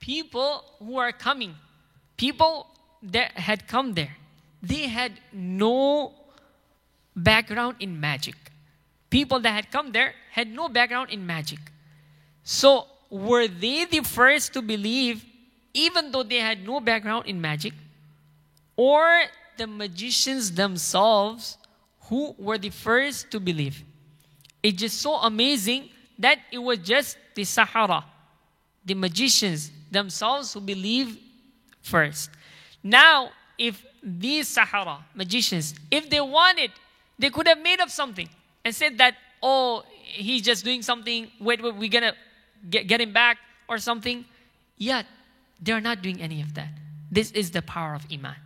people 0.00 0.64
who 0.78 0.96
are 0.98 1.12
coming, 1.12 1.54
people 2.16 2.66
that 3.02 3.32
had 3.32 3.68
come 3.68 3.94
there, 3.94 4.16
they 4.62 4.88
had 4.88 5.12
no 5.32 6.12
background 7.14 7.76
in 7.80 8.00
magic. 8.00 8.34
People 9.10 9.40
that 9.40 9.50
had 9.50 9.70
come 9.70 9.92
there 9.92 10.14
had 10.32 10.48
no 10.48 10.68
background 10.68 11.10
in 11.10 11.26
magic. 11.26 11.58
So 12.42 12.86
were 13.10 13.48
they 13.48 13.84
the 13.84 14.00
first 14.00 14.52
to 14.54 14.62
believe, 14.62 15.24
even 15.74 16.12
though 16.12 16.22
they 16.22 16.38
had 16.38 16.64
no 16.66 16.80
background 16.80 17.26
in 17.26 17.40
magic? 17.40 17.72
Or 18.76 19.22
the 19.56 19.66
magicians 19.66 20.52
themselves 20.52 21.56
who 22.02 22.34
were 22.38 22.58
the 22.58 22.70
first 22.70 23.30
to 23.30 23.40
believe? 23.40 23.82
It's 24.62 24.78
just 24.78 25.00
so 25.00 25.16
amazing 25.16 25.90
that 26.18 26.38
it 26.50 26.58
was 26.58 26.78
just 26.78 27.16
the 27.34 27.44
Sahara, 27.44 28.04
the 28.84 28.94
magicians 28.94 29.70
themselves 29.90 30.52
who 30.52 30.60
believed 30.60 31.18
first. 31.80 32.30
Now, 32.82 33.30
if 33.56 33.84
these 34.02 34.48
Sahara 34.48 34.98
magicians, 35.14 35.74
if 35.90 36.08
they 36.10 36.20
wanted, 36.20 36.70
they 37.18 37.30
could 37.30 37.48
have 37.48 37.60
made 37.60 37.80
up 37.80 37.90
something 37.90 38.28
and 38.64 38.74
said 38.74 38.98
that, 38.98 39.14
oh, 39.42 39.82
he's 40.04 40.42
just 40.42 40.64
doing 40.64 40.82
something, 40.82 41.30
wait, 41.40 41.62
wait 41.62 41.74
we're 41.74 41.88
gonna 41.88 42.14
get, 42.70 42.86
get 42.86 43.00
him 43.00 43.12
back 43.12 43.38
or 43.68 43.78
something. 43.78 44.24
Yet, 44.76 45.06
they're 45.60 45.80
not 45.80 46.02
doing 46.02 46.20
any 46.20 46.40
of 46.40 46.54
that. 46.54 46.68
This 47.10 47.30
is 47.32 47.50
the 47.50 47.62
power 47.62 47.94
of 47.94 48.06
Iman. 48.12 48.36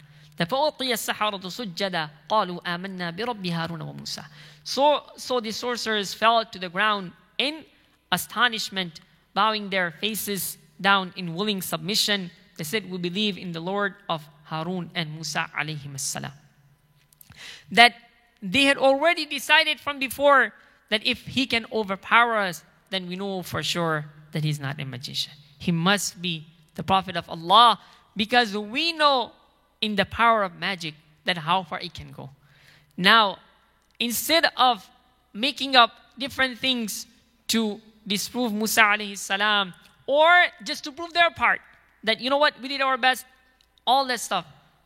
So, 4.65 5.03
so 5.17 5.41
the 5.41 5.51
sorcerers 5.53 6.15
fell 6.15 6.45
to 6.45 6.59
the 6.59 6.69
ground 6.69 7.13
in 7.39 7.65
astonishment, 8.11 9.01
bowing 9.35 9.71
their 9.71 9.91
faces 9.91 10.59
down 10.81 11.13
in 11.17 11.35
willing 11.35 11.63
submission. 11.63 12.31
They 12.57 12.65
said, 12.65 12.91
We 12.91 12.99
believe 12.99 13.37
in 13.39 13.53
the 13.53 13.61
Lord 13.61 13.95
of 14.09 14.27
Harun 14.45 14.91
and 14.95 15.15
Musa. 15.15 15.51
That 17.71 17.95
they 18.43 18.65
had 18.65 18.79
already 18.79 19.27
decided 19.27 19.81
from 19.81 19.99
before 19.99 20.53
that 20.89 21.07
if 21.07 21.27
he 21.27 21.47
can 21.47 21.67
overpower 21.73 22.37
us, 22.37 22.65
then 22.93 23.09
we 23.09 23.17
know 23.17 23.43
for 23.43 23.63
sure 23.63 24.07
that 24.33 24.45
he's 24.45 24.61
not 24.61 24.81
a 24.81 24.85
magician. 24.85 25.33
He 25.59 25.73
must 25.73 26.21
be 26.21 26.47
the 26.75 26.83
Prophet 26.83 27.17
of 27.17 27.29
Allah 27.29 27.81
because 28.17 28.57
we 28.57 28.93
know 28.93 29.33
in 29.81 29.97
the 29.97 30.05
power 30.05 30.43
of 30.43 30.59
magic 30.59 30.95
that 31.25 31.39
how 31.39 31.63
far 31.63 31.81
it 31.81 31.95
can 31.95 32.13
go. 32.13 32.31
Now, 32.97 33.39
instead 33.99 34.47
of 34.57 34.89
making 35.33 35.77
up 35.77 35.91
different 36.19 36.59
things 36.59 37.07
to 37.49 37.81
disprove 38.07 38.53
Musa 38.53 38.83
alayhi 38.83 39.17
salam 39.17 39.73
or 40.07 40.31
just 40.65 40.85
to 40.85 40.93
prove 40.93 41.13
their 41.13 41.31
part 41.31 41.61
that 42.05 42.21
you 42.21 42.29
know 42.29 42.37
what 42.37 42.61
we 42.61 42.69
did 42.69 42.81
our 42.81 42.99
best 42.99 43.25
all 43.87 44.05
that 44.07 44.21
stuff 44.21 44.45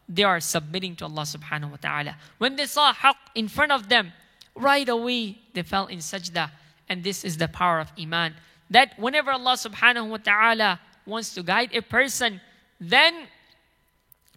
they 0.08 0.22
are 0.22 0.38
submitting 0.40 0.94
to 0.96 1.04
Allah 1.04 1.22
subhanahu 1.22 1.70
wa 1.70 1.76
ta'ala 1.80 2.16
when 2.38 2.56
they 2.56 2.66
saw 2.66 2.92
haqq 2.92 3.16
in 3.34 3.48
front 3.48 3.72
of 3.72 3.88
them 3.88 4.12
right 4.54 4.88
away 4.88 5.38
they 5.54 5.62
fell 5.62 5.86
in 5.86 5.98
sajda 5.98 6.50
and 6.88 7.02
this 7.02 7.24
is 7.24 7.36
the 7.36 7.48
power 7.48 7.80
of 7.80 7.92
Iman. 7.98 8.34
That 8.70 8.98
whenever 8.98 9.30
Allah 9.30 9.54
subhanahu 9.54 10.08
wa 10.08 10.16
ta'ala 10.18 10.80
wants 11.04 11.34
to 11.34 11.42
guide 11.42 11.70
a 11.74 11.82
person, 11.82 12.40
then 12.80 13.26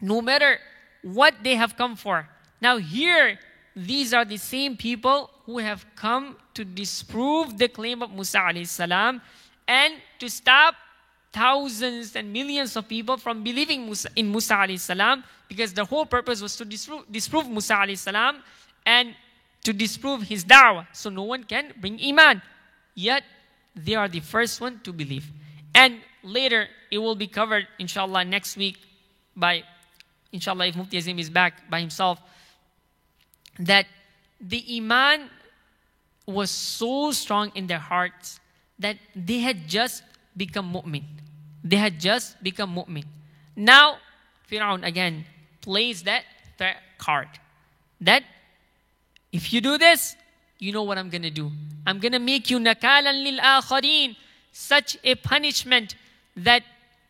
no 0.01 0.21
matter 0.21 0.59
what 1.01 1.35
they 1.43 1.55
have 1.55 1.75
come 1.77 1.95
for. 1.95 2.27
Now, 2.61 2.77
here, 2.77 3.39
these 3.75 4.13
are 4.13 4.25
the 4.25 4.37
same 4.37 4.75
people 4.75 5.29
who 5.45 5.59
have 5.59 5.85
come 5.95 6.37
to 6.53 6.65
disprove 6.65 7.57
the 7.57 7.67
claim 7.67 8.03
of 8.03 8.11
Musa 8.11 8.39
alayhi 8.39 8.67
salam 8.67 9.21
and 9.67 9.93
to 10.19 10.29
stop 10.29 10.75
thousands 11.31 12.15
and 12.15 12.33
millions 12.33 12.75
of 12.75 12.87
people 12.87 13.17
from 13.17 13.43
believing 13.43 13.93
in 14.15 14.31
Musa 14.31 14.55
alayhi 14.55 14.79
salam 14.79 15.23
because 15.47 15.73
the 15.73 15.85
whole 15.85 16.05
purpose 16.05 16.41
was 16.41 16.55
to 16.57 16.65
disprove, 16.65 17.03
disprove 17.11 17.47
Musa 17.47 17.75
alayhi 17.75 17.97
salam 17.97 18.41
and 18.85 19.15
to 19.63 19.73
disprove 19.73 20.23
his 20.23 20.45
da'wah. 20.45 20.87
So 20.93 21.09
no 21.09 21.23
one 21.23 21.43
can 21.43 21.73
bring 21.79 21.99
iman. 22.03 22.41
Yet 22.95 23.23
they 23.75 23.95
are 23.95 24.07
the 24.07 24.19
first 24.19 24.61
one 24.61 24.79
to 24.83 24.93
believe. 24.93 25.27
And 25.73 25.99
later 26.23 26.67
it 26.91 26.97
will 26.97 27.15
be 27.15 27.27
covered, 27.27 27.67
inshallah, 27.77 28.25
next 28.25 28.57
week 28.57 28.77
by, 29.35 29.63
inshallah, 30.31 30.67
if 30.67 30.75
Mufti 30.75 30.97
Azim 30.97 31.19
is 31.19 31.29
back 31.29 31.69
by 31.69 31.79
himself, 31.79 32.19
that 33.59 33.85
the 34.41 34.63
iman 34.77 35.29
was 36.25 36.49
so 36.49 37.11
strong 37.11 37.51
in 37.55 37.67
their 37.67 37.79
hearts 37.79 38.39
that 38.77 38.97
they 39.15 39.39
had 39.39 39.67
just 39.67 40.03
become 40.37 40.71
mu'min. 40.73 41.03
They 41.63 41.75
had 41.75 41.99
just 41.99 42.41
become 42.41 42.75
mu'min. 42.75 43.05
Now, 43.55 43.97
Fir'aun 44.49 44.85
again 44.85 45.25
plays 45.61 46.03
that 46.03 46.23
threat 46.57 46.77
card. 46.97 47.27
That 48.01 48.23
if 49.31 49.53
you 49.53 49.61
do 49.61 49.77
this, 49.77 50.15
you 50.57 50.71
know 50.71 50.83
what 50.83 50.97
I'm 50.97 51.09
going 51.09 51.21
to 51.21 51.29
do? 51.29 51.51
I'm 51.85 51.99
going 51.99 52.11
to 52.11 52.19
make 52.19 52.49
you 52.49 52.59
nakalan 52.59 53.23
lil 53.23 53.39
akharin, 53.39 54.15
such 54.51 54.97
a 55.03 55.15
punishment 55.15 55.95
that 56.35 56.63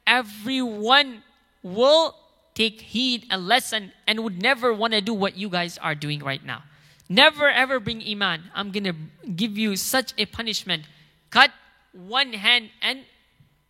everyone 0.06 1.24
will 1.64 2.16
take 2.54 2.82
heed 2.82 3.26
and 3.30 3.48
lesson 3.48 3.92
and 4.06 4.24
would 4.24 4.42
never 4.42 4.74
want 4.74 4.94
to 4.94 5.02
do 5.02 5.14
what 5.14 5.38
you 5.38 5.50
guys 5.50 5.78
are 5.78 5.96
doing 5.96 6.20
right 6.20 6.44
now. 6.46 6.64
Never 7.08 7.50
ever 7.50 7.80
bring 7.80 8.04
iman. 8.04 8.44
I'm 8.54 8.72
going 8.72 8.84
to 8.84 8.96
give 9.36 9.58
you 9.58 9.76
such 9.76 10.14
a 10.18 10.26
punishment. 10.26 10.84
Cut 11.32 11.52
one 11.94 12.34
hand 12.34 12.70
and 12.82 13.02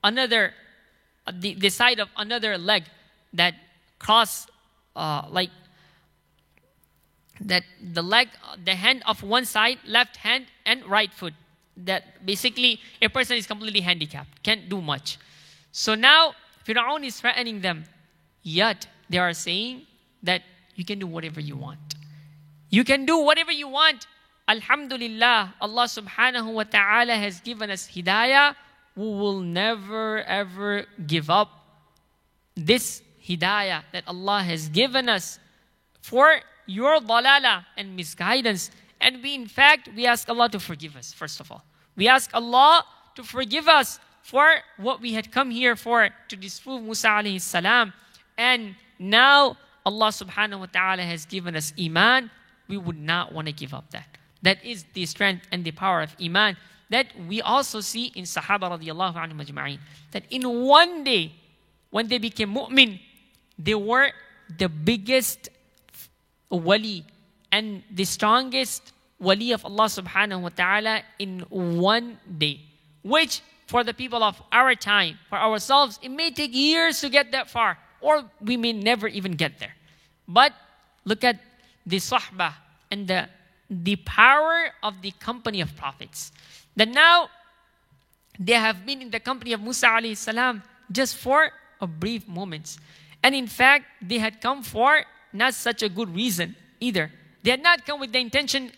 another, 0.03 0.53
uh, 1.25 1.31
the, 1.33 1.53
the 1.53 1.69
side 1.69 1.99
of 1.99 2.09
another 2.17 2.57
leg 2.57 2.83
that 3.33 3.53
cross 3.97 4.47
uh, 4.95 5.23
like 5.29 5.51
that 7.41 7.63
the 7.81 8.01
leg, 8.01 8.29
the 8.63 8.75
hand 8.75 9.03
of 9.07 9.23
one 9.23 9.45
side, 9.45 9.79
left 9.85 10.17
hand 10.17 10.45
and 10.65 10.85
right 10.85 11.13
foot. 11.13 11.33
That 11.77 12.25
basically 12.25 12.79
a 13.01 13.09
person 13.09 13.37
is 13.37 13.47
completely 13.47 13.79
handicapped, 13.81 14.43
can't 14.43 14.67
do 14.67 14.81
much. 14.81 15.17
So 15.71 15.95
now 15.95 16.33
Fir'aun 16.67 17.05
is 17.05 17.19
threatening 17.19 17.61
them, 17.61 17.85
yet 18.43 18.87
they 19.09 19.17
are 19.17 19.33
saying 19.33 19.83
that 20.23 20.43
you 20.75 20.83
can 20.83 20.99
do 20.99 21.07
whatever 21.07 21.39
you 21.39 21.55
want. 21.55 21.79
You 22.69 22.83
can 22.83 23.05
do 23.05 23.17
whatever 23.17 23.51
you 23.51 23.67
want. 23.67 24.07
Alhamdulillah, 24.47 25.55
Allah 25.61 25.85
subhanahu 25.85 26.53
wa 26.53 26.63
ta'ala 26.63 27.13
has 27.15 27.39
given 27.39 27.69
us 27.69 27.87
hidayah. 27.87 28.55
We 28.95 29.05
will 29.05 29.39
never 29.39 30.23
ever 30.23 30.85
give 31.07 31.29
up 31.29 31.49
this 32.55 33.01
hidayah 33.23 33.83
that 33.93 34.03
Allah 34.07 34.41
has 34.43 34.69
given 34.69 35.07
us 35.07 35.39
for 36.01 36.41
your 36.69 36.99
dalala 36.99 37.65
and 37.77 37.95
misguidance. 37.95 38.71
And 39.01 39.23
we, 39.23 39.35
in 39.35 39.47
fact, 39.47 39.89
we 39.95 40.05
ask 40.05 40.29
Allah 40.29 40.49
to 40.49 40.59
forgive 40.59 40.95
us, 40.95 41.13
first 41.13 41.39
of 41.39 41.51
all. 41.51 41.63
We 41.95 42.07
ask 42.07 42.29
Allah 42.33 42.85
to 43.15 43.23
forgive 43.23 43.67
us 43.67 43.99
for 44.21 44.47
what 44.77 45.01
we 45.01 45.13
had 45.13 45.31
come 45.31 45.49
here 45.49 45.75
for, 45.75 46.09
to 46.27 46.35
disprove 46.35 46.83
Musa 46.83 47.07
alayhi 47.07 47.41
salam. 47.41 47.93
And 48.37 48.75
now 48.99 49.57
Allah 49.85 50.09
subhanahu 50.09 50.59
wa 50.59 50.65
ta'ala 50.67 51.03
has 51.03 51.25
given 51.25 51.55
us 51.55 51.73
iman. 51.79 52.29
We 52.67 52.77
would 52.77 52.99
not 52.99 53.33
want 53.33 53.47
to 53.47 53.53
give 53.53 53.73
up 53.73 53.89
that. 53.91 54.17
That 54.41 54.63
is 54.63 54.85
the 54.93 55.05
strength 55.05 55.47
and 55.51 55.65
the 55.65 55.71
power 55.71 56.01
of 56.01 56.15
iman 56.21 56.55
that 56.89 57.07
we 57.27 57.41
also 57.41 57.81
see 57.81 58.07
in 58.15 58.25
Sahaba 58.25 58.69
radiallahu 58.71 59.15
anhu. 59.15 59.79
That 60.11 60.23
in 60.29 60.43
one 60.65 61.03
day, 61.03 61.33
when 61.91 62.07
they 62.07 62.17
became 62.17 62.53
mu'min, 62.53 62.99
they 63.57 63.75
were 63.75 64.11
the 64.57 64.69
biggest 64.69 65.49
wali 66.49 67.05
and 67.51 67.83
the 67.91 68.05
strongest 68.05 68.93
wali 69.19 69.51
of 69.51 69.65
Allah 69.65 69.85
subhanahu 69.85 70.41
wa 70.41 70.49
ta'ala 70.49 71.01
in 71.19 71.39
one 71.49 72.17
day. 72.37 72.61
Which 73.03 73.41
for 73.67 73.83
the 73.83 73.93
people 73.93 74.23
of 74.23 74.41
our 74.51 74.75
time, 74.75 75.19
for 75.29 75.37
ourselves, 75.37 75.99
it 76.01 76.09
may 76.09 76.31
take 76.31 76.53
years 76.55 77.01
to 77.01 77.09
get 77.09 77.31
that 77.31 77.49
far, 77.49 77.77
or 78.01 78.23
we 78.41 78.57
may 78.57 78.73
never 78.73 79.07
even 79.07 79.33
get 79.33 79.59
there. 79.59 79.75
But 80.27 80.53
look 81.05 81.23
at 81.23 81.39
the 81.85 81.97
sahbah 81.97 82.53
and 82.91 83.07
the, 83.07 83.29
the 83.69 83.95
power 83.97 84.71
of 84.81 85.01
the 85.01 85.11
company 85.19 85.61
of 85.61 85.75
prophets. 85.75 86.31
That 86.75 86.89
now 86.89 87.29
they 88.39 88.53
have 88.53 88.85
been 88.85 89.01
in 89.01 89.11
the 89.11 89.19
company 89.19 89.53
of 89.53 89.61
Musa 89.61 89.87
alayhi 89.87 90.17
salam 90.17 90.63
just 90.91 91.15
for 91.17 91.51
a 91.81 91.87
brief 91.87 92.27
moments. 92.27 92.79
And 93.21 93.35
in 93.35 93.47
fact, 93.47 93.85
they 94.01 94.17
had 94.17 94.41
come 94.41 94.63
for 94.63 95.03
not 95.33 95.53
such 95.53 95.83
a 95.83 95.89
good 95.89 96.13
reason 96.13 96.55
either. 96.79 97.11
They 97.43 97.51
had 97.51 97.63
not 97.63 97.85
come 97.85 97.99
with 97.99 98.11
the 98.11 98.19
intention 98.19 98.71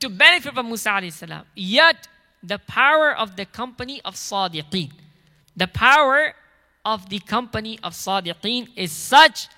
to 0.00 0.08
benefit 0.08 0.54
from 0.54 0.68
Musa 0.68 0.90
alayhi 0.90 1.12
salam. 1.12 1.44
Yet, 1.54 2.08
the 2.42 2.58
power 2.58 3.16
of 3.16 3.36
the 3.36 3.46
company 3.46 4.00
of 4.04 4.14
Sadiqeen, 4.14 4.92
the 5.56 5.66
power 5.66 6.34
of 6.84 7.08
the 7.08 7.18
company 7.18 7.78
of 7.82 7.92
Sadiqeen 7.94 8.68
is 8.76 8.92
such 8.92 9.48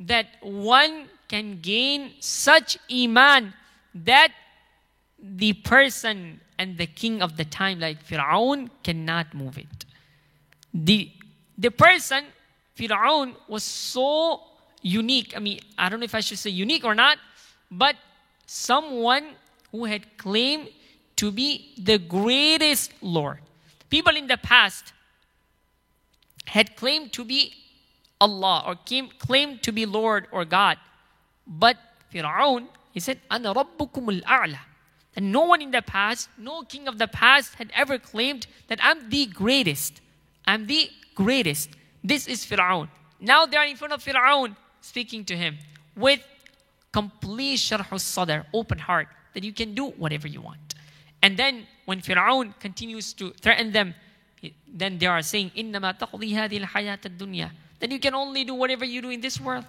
that 0.00 0.26
one 0.40 1.08
can 1.28 1.60
gain 1.60 2.12
such 2.20 2.78
iman 2.90 3.52
that 3.94 4.32
the 5.20 5.52
person 5.52 6.40
and 6.58 6.78
the 6.78 6.86
king 6.86 7.22
of 7.22 7.36
the 7.36 7.44
time 7.44 7.80
like 7.80 8.04
Fir'aun 8.04 8.70
cannot 8.82 9.34
move 9.34 9.58
it. 9.58 9.84
The, 10.72 11.10
the 11.56 11.70
person, 11.70 12.24
Fir'aun, 12.76 13.34
was 13.48 13.64
so 13.64 14.42
unique. 14.82 15.34
I 15.36 15.40
mean, 15.40 15.60
I 15.76 15.88
don't 15.88 16.00
know 16.00 16.04
if 16.04 16.14
I 16.14 16.20
should 16.20 16.38
say 16.38 16.50
unique 16.50 16.84
or 16.84 16.94
not, 16.94 17.18
but 17.70 17.96
someone 18.46 19.34
who 19.72 19.84
had 19.84 20.16
claimed 20.16 20.68
to 21.16 21.30
be 21.30 21.74
the 21.78 21.98
greatest 21.98 22.92
Lord. 23.02 23.38
People 23.90 24.16
in 24.16 24.26
the 24.26 24.36
past 24.36 24.92
had 26.46 26.76
claimed 26.76 27.12
to 27.12 27.24
be 27.24 27.52
Allah 28.20 28.64
or 28.66 28.74
came, 28.76 29.10
claimed 29.18 29.62
to 29.62 29.72
be 29.72 29.86
Lord 29.86 30.26
or 30.32 30.44
God. 30.44 30.78
But 31.46 31.76
Fir'aun, 32.12 32.66
he 32.92 33.00
said, 33.00 33.20
Ana 33.30 33.54
Rabbukum 33.54 34.22
al-A'la. 34.22 34.58
And 35.16 35.32
no 35.32 35.42
one 35.42 35.60
in 35.60 35.70
the 35.72 35.82
past, 35.82 36.28
no 36.38 36.62
king 36.62 36.86
of 36.86 36.98
the 36.98 37.08
past 37.08 37.54
had 37.54 37.72
ever 37.74 37.98
claimed 37.98 38.46
that 38.68 38.78
I'm 38.82 39.10
the 39.10 39.26
greatest. 39.26 40.00
I'm 40.46 40.66
the 40.66 40.90
greatest. 41.14 41.70
This 42.04 42.28
is 42.28 42.46
Fir'aun. 42.46 42.88
Now 43.20 43.44
they 43.44 43.56
are 43.56 43.66
in 43.66 43.76
front 43.76 43.92
of 43.92 44.04
Fir'aun 44.04 44.54
speaking 44.81 45.25
to 45.25 45.35
him 45.35 45.57
with 45.95 46.21
complete 46.91 47.57
sharh 47.57 47.99
sadr, 47.99 48.45
open 48.53 48.77
heart, 48.77 49.07
that 49.33 49.43
you 49.43 49.53
can 49.53 49.73
do 49.73 49.89
whatever 49.97 50.27
you 50.27 50.41
want. 50.41 50.75
And 51.21 51.37
then 51.37 51.67
when 51.85 52.01
Fir'aun 52.01 52.57
continues 52.59 53.13
to 53.13 53.31
threaten 53.41 53.71
them, 53.71 53.95
then 54.67 54.97
they 54.97 55.05
are 55.05 55.21
saying, 55.21 55.51
إِنَّمَا 55.55 55.99
تَقْضِي 55.99 56.33
هَذِهِ 56.33 56.65
الْحَيَاةَ 56.65 57.01
الدُّنْيَا 57.01 57.49
Then 57.79 57.91
you 57.91 57.99
can 57.99 58.13
only 58.13 58.43
do 58.43 58.53
whatever 58.53 58.85
you 58.85 59.01
do 59.01 59.09
in 59.09 59.21
this 59.21 59.39
world. 59.39 59.65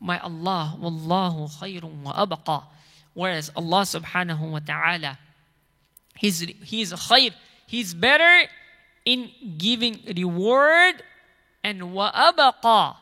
My 0.00 0.18
Allah, 0.20 0.76
Wallahu 0.80 1.50
khayrun 1.58 2.02
wa 2.02 2.26
abqa. 2.26 2.64
Whereas 3.14 3.50
Allah 3.56 3.82
subhanahu 3.82 4.50
wa 4.50 4.60
ta'ala, 4.60 5.18
He's, 6.16 6.40
he's 6.40 6.92
khayr, 6.92 7.32
He's 7.66 7.94
better 7.94 8.48
in 9.04 9.30
giving 9.56 10.00
reward 10.16 11.02
and 11.64 11.94
wa 11.94 12.12
abqa 12.12 12.96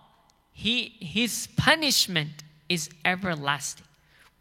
he, 0.54 0.94
his 1.00 1.48
punishment 1.58 2.44
is 2.70 2.90
everlasting. 3.04 3.86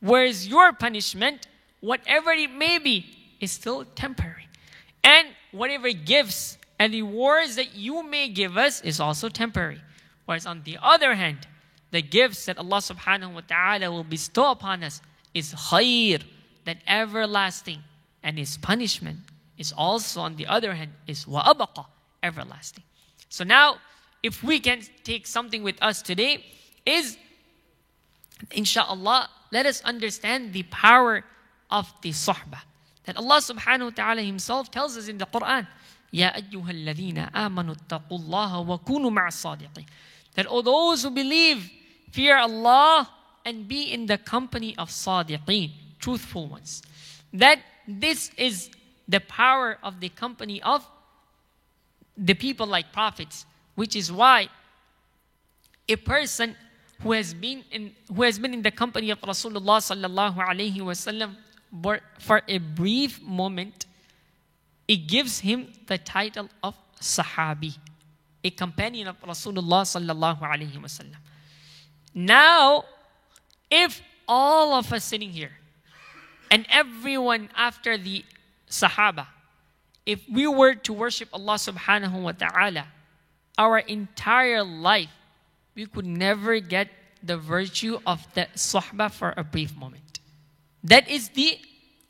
Whereas 0.00 0.46
your 0.46 0.72
punishment, 0.72 1.46
whatever 1.80 2.30
it 2.30 2.52
may 2.52 2.78
be, 2.78 3.06
is 3.40 3.52
still 3.52 3.84
temporary. 3.94 4.48
And 5.02 5.28
whatever 5.50 5.90
gifts 5.90 6.58
and 6.78 6.92
rewards 6.92 7.56
that 7.56 7.74
you 7.74 8.02
may 8.02 8.28
give 8.28 8.56
us 8.56 8.80
is 8.82 9.00
also 9.00 9.28
temporary. 9.28 9.80
Whereas 10.26 10.46
on 10.46 10.62
the 10.64 10.78
other 10.82 11.14
hand, 11.14 11.46
the 11.90 12.02
gifts 12.02 12.46
that 12.46 12.58
Allah 12.58 12.78
subhanahu 12.78 13.34
wa 13.34 13.42
ta'ala 13.46 13.90
will 13.90 14.04
bestow 14.04 14.50
upon 14.50 14.82
us 14.82 15.00
is 15.34 15.54
khair, 15.54 16.22
that 16.64 16.78
everlasting. 16.86 17.82
And 18.22 18.38
his 18.38 18.56
punishment 18.56 19.18
is 19.58 19.72
also 19.76 20.20
on 20.20 20.36
the 20.36 20.46
other 20.46 20.74
hand 20.74 20.92
is 21.06 21.26
wa'abaqa, 21.26 21.86
everlasting. 22.22 22.84
So 23.28 23.44
now 23.44 23.78
if 24.22 24.42
we 24.42 24.60
can 24.60 24.80
take 25.04 25.26
something 25.26 25.62
with 25.62 25.76
us 25.82 26.02
today, 26.02 26.44
is 26.86 27.16
inshallah, 28.50 29.28
let 29.50 29.66
us 29.66 29.82
understand 29.82 30.52
the 30.52 30.62
power 30.64 31.24
of 31.70 31.92
the 32.02 32.10
sahbah. 32.10 32.62
That 33.04 33.16
Allah 33.16 33.38
subhanahu 33.38 33.84
wa 33.84 33.90
ta'ala 33.90 34.22
Himself 34.22 34.70
tells 34.70 34.96
us 34.96 35.08
in 35.08 35.18
the 35.18 35.26
Quran, 35.26 35.66
Ya 36.10 36.30
ayyuhal 36.30 36.84
ladhina 36.84 37.32
amanu 37.32 37.76
taqullaha 37.88 38.64
wa 38.64 38.78
kunu 38.78 39.10
sadiqin. 39.30 39.86
That 40.34 40.46
all 40.46 40.62
those 40.62 41.02
who 41.02 41.10
believe, 41.10 41.70
fear 42.10 42.36
Allah 42.36 43.10
and 43.44 43.66
be 43.66 43.92
in 43.92 44.06
the 44.06 44.18
company 44.18 44.76
of 44.78 44.90
sadiqeen, 44.90 45.72
truthful 45.98 46.46
ones. 46.46 46.82
That 47.32 47.58
this 47.88 48.30
is 48.36 48.70
the 49.08 49.20
power 49.20 49.78
of 49.82 50.00
the 50.00 50.10
company 50.10 50.62
of 50.62 50.86
the 52.16 52.34
people 52.34 52.66
like 52.66 52.92
prophets 52.92 53.46
which 53.74 53.96
is 53.96 54.10
why 54.12 54.48
a 55.88 55.96
person 55.96 56.56
who 57.02 57.12
has 57.12 57.34
been 57.34 57.64
in 57.70 57.92
who 58.14 58.22
has 58.22 58.38
been 58.38 58.54
in 58.54 58.62
the 58.62 58.70
company 58.70 59.10
of 59.10 59.20
Rasulullah 59.20 59.80
sallallahu 59.80 60.36
alaihi 60.36 60.78
wasallam 60.78 61.36
for 62.18 62.42
a 62.48 62.58
brief 62.58 63.20
moment, 63.22 63.86
it 64.86 65.06
gives 65.06 65.40
him 65.40 65.72
the 65.86 65.98
title 65.98 66.48
of 66.62 66.74
Sahabi, 67.00 67.76
a 68.44 68.50
companion 68.50 69.08
of 69.08 69.20
Rasulullah 69.22 69.82
sallallahu 69.82 70.40
alaihi 70.40 70.76
wasallam. 70.76 71.16
Now, 72.14 72.84
if 73.70 74.02
all 74.28 74.74
of 74.74 74.92
us 74.92 75.04
sitting 75.04 75.30
here 75.30 75.52
and 76.50 76.66
everyone 76.70 77.48
after 77.56 77.96
the 77.96 78.24
Sahaba, 78.68 79.26
if 80.04 80.20
we 80.30 80.46
were 80.46 80.74
to 80.74 80.92
worship 80.92 81.28
Allah 81.32 81.54
subhanahu 81.54 82.22
wa 82.22 82.32
ta'ala 82.32 82.86
our 83.58 83.78
entire 83.78 84.62
life, 84.62 85.10
we 85.74 85.86
could 85.86 86.06
never 86.06 86.60
get 86.60 86.88
the 87.22 87.36
virtue 87.36 87.98
of 88.06 88.26
that 88.34 88.54
sohbah 88.54 89.10
for 89.10 89.34
a 89.36 89.44
brief 89.44 89.76
moment. 89.76 90.20
That 90.84 91.08
is 91.08 91.28
the 91.30 91.58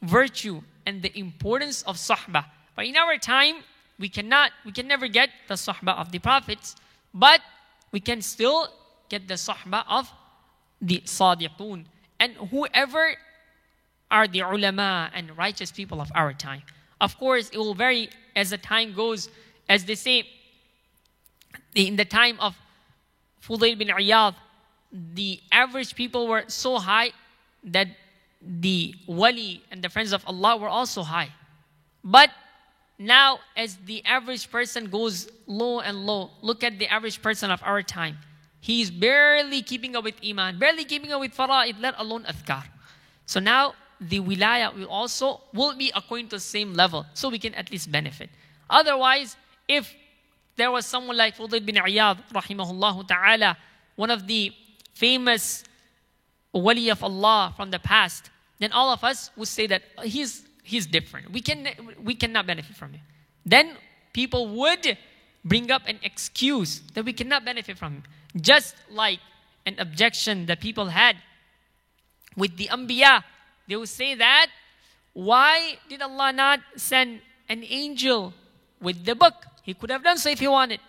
virtue 0.00 0.62
and 0.86 1.02
the 1.02 1.16
importance 1.18 1.82
of 1.82 1.96
sahbah. 1.96 2.44
But 2.74 2.86
in 2.86 2.96
our 2.96 3.18
time, 3.18 3.56
we 3.98 4.08
cannot, 4.08 4.50
we 4.64 4.72
can 4.72 4.88
never 4.88 5.06
get 5.08 5.30
the 5.48 5.54
sahbah 5.54 5.98
of 5.98 6.10
the 6.10 6.18
prophets, 6.18 6.76
but 7.12 7.40
we 7.92 8.00
can 8.00 8.22
still 8.22 8.68
get 9.08 9.28
the 9.28 9.34
sahbah 9.34 9.84
of 9.88 10.10
the 10.80 11.00
sadiqun 11.04 11.84
and 12.18 12.34
whoever 12.50 13.14
are 14.10 14.26
the 14.26 14.40
ulama 14.40 15.10
and 15.14 15.36
righteous 15.36 15.70
people 15.70 16.00
of 16.00 16.10
our 16.14 16.32
time. 16.32 16.62
Of 17.00 17.18
course, 17.18 17.50
it 17.50 17.58
will 17.58 17.74
vary 17.74 18.10
as 18.36 18.50
the 18.50 18.58
time 18.58 18.94
goes. 18.94 19.28
As 19.68 19.84
they 19.84 19.94
say, 19.94 20.28
in 21.74 21.96
the 21.96 22.04
time 22.04 22.38
of 22.40 22.56
Fudayl 23.42 23.78
bin 23.78 23.88
Iyad, 23.88 24.34
the 24.92 25.40
average 25.50 25.94
people 25.94 26.28
were 26.28 26.44
so 26.48 26.78
high 26.78 27.12
that 27.64 27.88
the 28.40 28.94
wali 29.06 29.62
and 29.70 29.82
the 29.82 29.88
friends 29.88 30.12
of 30.12 30.24
Allah 30.26 30.56
were 30.56 30.68
also 30.68 31.02
high. 31.02 31.30
But 32.04 32.30
now, 32.98 33.38
as 33.56 33.78
the 33.86 34.04
average 34.04 34.50
person 34.50 34.86
goes 34.86 35.28
low 35.46 35.80
and 35.80 36.06
low, 36.06 36.30
look 36.42 36.62
at 36.62 36.78
the 36.78 36.88
average 36.88 37.22
person 37.22 37.50
of 37.50 37.62
our 37.64 37.82
time. 37.82 38.18
He's 38.60 38.90
barely 38.90 39.62
keeping 39.62 39.96
up 39.96 40.04
with 40.04 40.14
Iman, 40.24 40.58
barely 40.58 40.84
keeping 40.84 41.10
up 41.12 41.20
with 41.20 41.34
Fara'id, 41.34 41.80
let 41.80 41.94
alone 41.98 42.24
Adhkar. 42.24 42.64
So 43.26 43.40
now, 43.40 43.74
the 44.00 44.20
wilaya 44.20 44.74
will 44.74 44.88
also 44.88 45.40
will 45.52 45.74
be 45.74 45.92
according 45.94 46.28
to 46.28 46.36
the 46.36 46.40
same 46.40 46.74
level, 46.74 47.06
so 47.14 47.28
we 47.28 47.38
can 47.38 47.54
at 47.54 47.70
least 47.70 47.90
benefit. 47.90 48.30
Otherwise, 48.68 49.36
if 49.68 49.94
there 50.56 50.70
was 50.70 50.86
someone 50.86 51.16
like 51.16 51.36
Fudayl 51.36 51.64
bin 51.64 51.76
Iyad, 51.76 52.18
rahimahullah 52.32 53.08
ta'ala, 53.08 53.56
one 53.96 54.10
of 54.10 54.26
the 54.26 54.52
famous 54.94 55.64
wali 56.52 56.90
of 56.90 57.02
Allah 57.02 57.52
from 57.56 57.70
the 57.70 57.78
past, 57.78 58.30
then 58.58 58.72
all 58.72 58.90
of 58.90 59.02
us 59.02 59.30
would 59.36 59.48
say 59.48 59.66
that 59.66 59.82
he's, 60.04 60.44
he's 60.62 60.86
different. 60.86 61.32
We, 61.32 61.40
can, 61.40 61.68
we 62.02 62.14
cannot 62.14 62.46
benefit 62.46 62.76
from 62.76 62.92
him. 62.92 63.00
Then 63.44 63.76
people 64.12 64.48
would 64.48 64.98
bring 65.44 65.70
up 65.70 65.82
an 65.86 65.98
excuse 66.02 66.80
that 66.94 67.04
we 67.04 67.12
cannot 67.12 67.44
benefit 67.44 67.78
from 67.78 67.94
him. 67.94 68.02
Just 68.40 68.76
like 68.90 69.18
an 69.66 69.76
objection 69.78 70.46
that 70.46 70.60
people 70.60 70.86
had 70.86 71.16
with 72.36 72.56
the 72.56 72.68
Anbiya. 72.68 73.24
They 73.68 73.76
would 73.76 73.88
say 73.88 74.14
that, 74.14 74.48
why 75.12 75.78
did 75.88 76.02
Allah 76.02 76.32
not 76.32 76.60
send 76.76 77.20
an 77.48 77.64
angel 77.64 78.32
with 78.80 79.04
the 79.04 79.14
book? 79.14 79.46
He 79.62 79.74
could 79.74 79.90
have 79.90 80.02
done 80.02 80.18
so 80.18 80.30
if 80.30 80.40
he 80.40 80.48
wanted. 80.48 80.80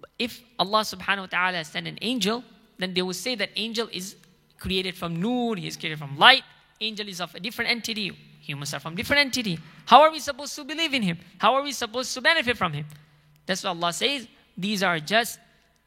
But 0.00 0.10
If 0.18 0.40
Allah 0.58 0.80
subhanahu 0.80 1.20
wa 1.20 1.26
ta'ala 1.26 1.64
sent 1.64 1.88
an 1.88 1.98
angel, 2.00 2.44
then 2.78 2.94
they 2.94 3.02
would 3.02 3.16
say 3.16 3.34
that 3.34 3.50
angel 3.56 3.88
is 3.92 4.16
created 4.58 4.96
from 4.96 5.20
nur, 5.20 5.56
he 5.56 5.66
is 5.66 5.76
created 5.76 5.98
from 5.98 6.16
light, 6.16 6.42
angel 6.80 7.08
is 7.08 7.20
of 7.20 7.34
a 7.34 7.40
different 7.40 7.70
entity, 7.70 8.12
humans 8.40 8.74
are 8.74 8.80
from 8.80 8.94
different 8.94 9.20
entity. 9.20 9.58
How 9.86 10.02
are 10.02 10.10
we 10.10 10.18
supposed 10.18 10.54
to 10.56 10.64
believe 10.64 10.94
in 10.94 11.02
him? 11.02 11.18
How 11.38 11.54
are 11.54 11.62
we 11.62 11.72
supposed 11.72 12.14
to 12.14 12.20
benefit 12.20 12.56
from 12.56 12.72
him? 12.72 12.86
That's 13.46 13.64
what 13.64 13.70
Allah 13.70 13.92
says. 13.92 14.28
These 14.56 14.82
are 14.82 15.00
just 15.00 15.38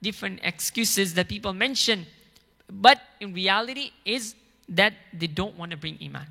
different 0.02 0.40
excuses 0.44 1.14
that 1.14 1.30
people 1.30 1.54
mention. 1.54 2.06
But 2.70 3.00
in 3.20 3.34
reality 3.34 3.92
is 4.04 4.36
that 4.70 4.94
they 5.14 5.28
don't 5.28 5.58
want 5.58 5.72
to 5.72 5.78
bring 5.78 5.98
iman. 6.04 6.28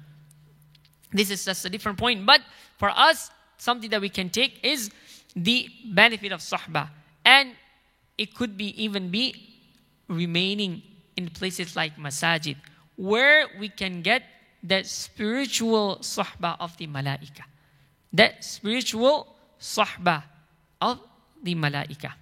This 1.13 1.31
is 1.31 1.45
just 1.45 1.65
a 1.65 1.71
different 1.71 1.97
point. 1.97 2.27
But 2.27 2.43
for 2.77 2.91
us, 2.91 3.31
something 3.57 3.89
that 3.91 4.01
we 4.01 4.09
can 4.09 4.29
take 4.29 4.61
is 4.63 4.91
the 5.36 5.70
benefit 5.86 6.32
of 6.32 6.40
sahbah. 6.42 6.90
And 7.26 7.52
it 8.18 8.36
could 8.36 8.58
be 8.58 8.82
even 8.84 9.10
be 9.10 9.36
remaining 10.08 10.82
in 11.16 11.30
places 11.30 11.76
like 11.76 11.96
masajid, 11.98 12.56
where 12.96 13.48
we 13.60 13.70
can 13.70 14.02
get 14.02 14.24
that 14.64 14.86
spiritual 14.86 15.98
sahbah 16.02 16.58
of 16.60 16.76
the 16.78 16.88
malaika. 16.88 17.44
That 18.14 18.44
spiritual 18.44 19.36
sahbah 19.60 20.24
of 20.82 21.00
the 21.44 21.56
malaika. 21.56 22.14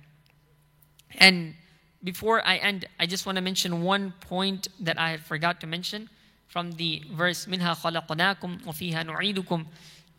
And 1.19 1.55
before 2.03 2.45
I 2.45 2.57
end, 2.57 2.85
I 2.99 3.05
just 3.05 3.25
want 3.25 3.37
to 3.37 3.41
mention 3.41 3.81
one 3.81 4.13
point 4.21 4.67
that 4.79 4.99
I 4.99 5.17
forgot 5.17 5.59
to 5.61 5.67
mention 5.67 6.09
from 6.47 6.73
the 6.73 7.03
verse 7.11 7.47
"Minha 7.47 7.75
خلقناكم 7.75 8.65
وفيها 8.65 9.03
نعيدكم." 9.03 9.65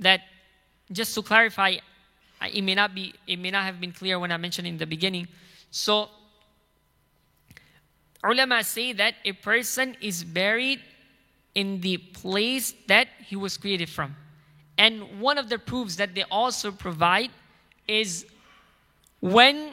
That 0.00 0.22
just 0.90 1.14
to 1.14 1.22
clarify, 1.22 1.76
it 2.51 2.61
may 2.61 2.75
not 2.75 2.95
be, 2.95 3.13
it 3.27 3.37
may 3.37 3.51
not 3.51 3.63
have 3.63 3.79
been 3.79 3.91
clear 3.91 4.19
when 4.19 4.31
I 4.31 4.37
mentioned 4.37 4.67
in 4.67 4.77
the 4.77 4.85
beginning. 4.85 5.27
So, 5.71 6.09
ulama 8.23 8.63
say 8.63 8.93
that 8.93 9.15
a 9.25 9.33
person 9.33 9.95
is 10.01 10.23
buried 10.23 10.79
in 11.55 11.81
the 11.81 11.97
place 11.97 12.73
that 12.87 13.07
he 13.25 13.35
was 13.35 13.57
created 13.57 13.89
from. 13.89 14.15
And 14.77 15.21
one 15.21 15.37
of 15.37 15.49
the 15.49 15.59
proofs 15.59 15.97
that 15.97 16.15
they 16.15 16.23
also 16.23 16.71
provide 16.71 17.29
is 17.87 18.25
when 19.19 19.71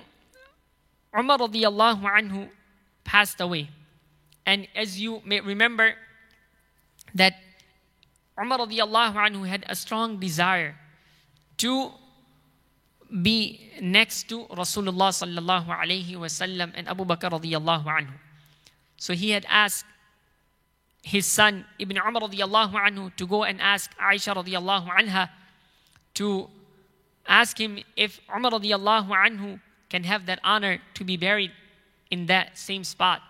Umar 1.16 1.38
radiallahu 1.38 2.02
anhu 2.02 2.48
passed 3.04 3.40
away. 3.40 3.70
And 4.46 4.68
as 4.74 5.00
you 5.00 5.22
may 5.24 5.40
remember, 5.40 5.94
that 7.14 7.34
Umar 8.40 8.58
radiallahu 8.58 9.14
anhu 9.14 9.46
had 9.46 9.64
a 9.68 9.74
strong 9.74 10.18
desire 10.18 10.76
to 11.58 11.92
be 13.10 13.72
next 13.80 14.28
to 14.28 14.44
Rasulullah 14.46 15.10
sallallahu 15.10 15.66
alayhi 15.66 16.14
wasallam 16.14 16.72
and 16.74 16.88
Abu 16.88 17.04
Bakr 17.04 17.30
radiallahu 17.30 17.86
anhu. 17.86 18.14
So 18.96 19.14
he 19.14 19.30
had 19.30 19.44
asked 19.48 19.84
his 21.02 21.26
son 21.26 21.64
Ibn 21.78 21.96
Umar 21.98 22.22
radiallahu 22.22 22.74
anhu 22.74 23.16
to 23.16 23.26
go 23.26 23.44
and 23.44 23.60
ask 23.60 23.90
Aisha 23.98 24.34
radiallahu 24.34 24.88
anha 24.88 25.28
to 26.14 26.48
ask 27.26 27.58
him 27.58 27.78
if 27.96 28.20
Umar 28.34 28.52
radiallahu 28.52 29.08
anhu 29.08 29.60
can 29.88 30.04
have 30.04 30.26
that 30.26 30.38
honor 30.44 30.78
to 30.94 31.04
be 31.04 31.16
buried 31.16 31.50
in 32.10 32.26
that 32.26 32.56
same 32.56 32.84
spot. 32.84 33.22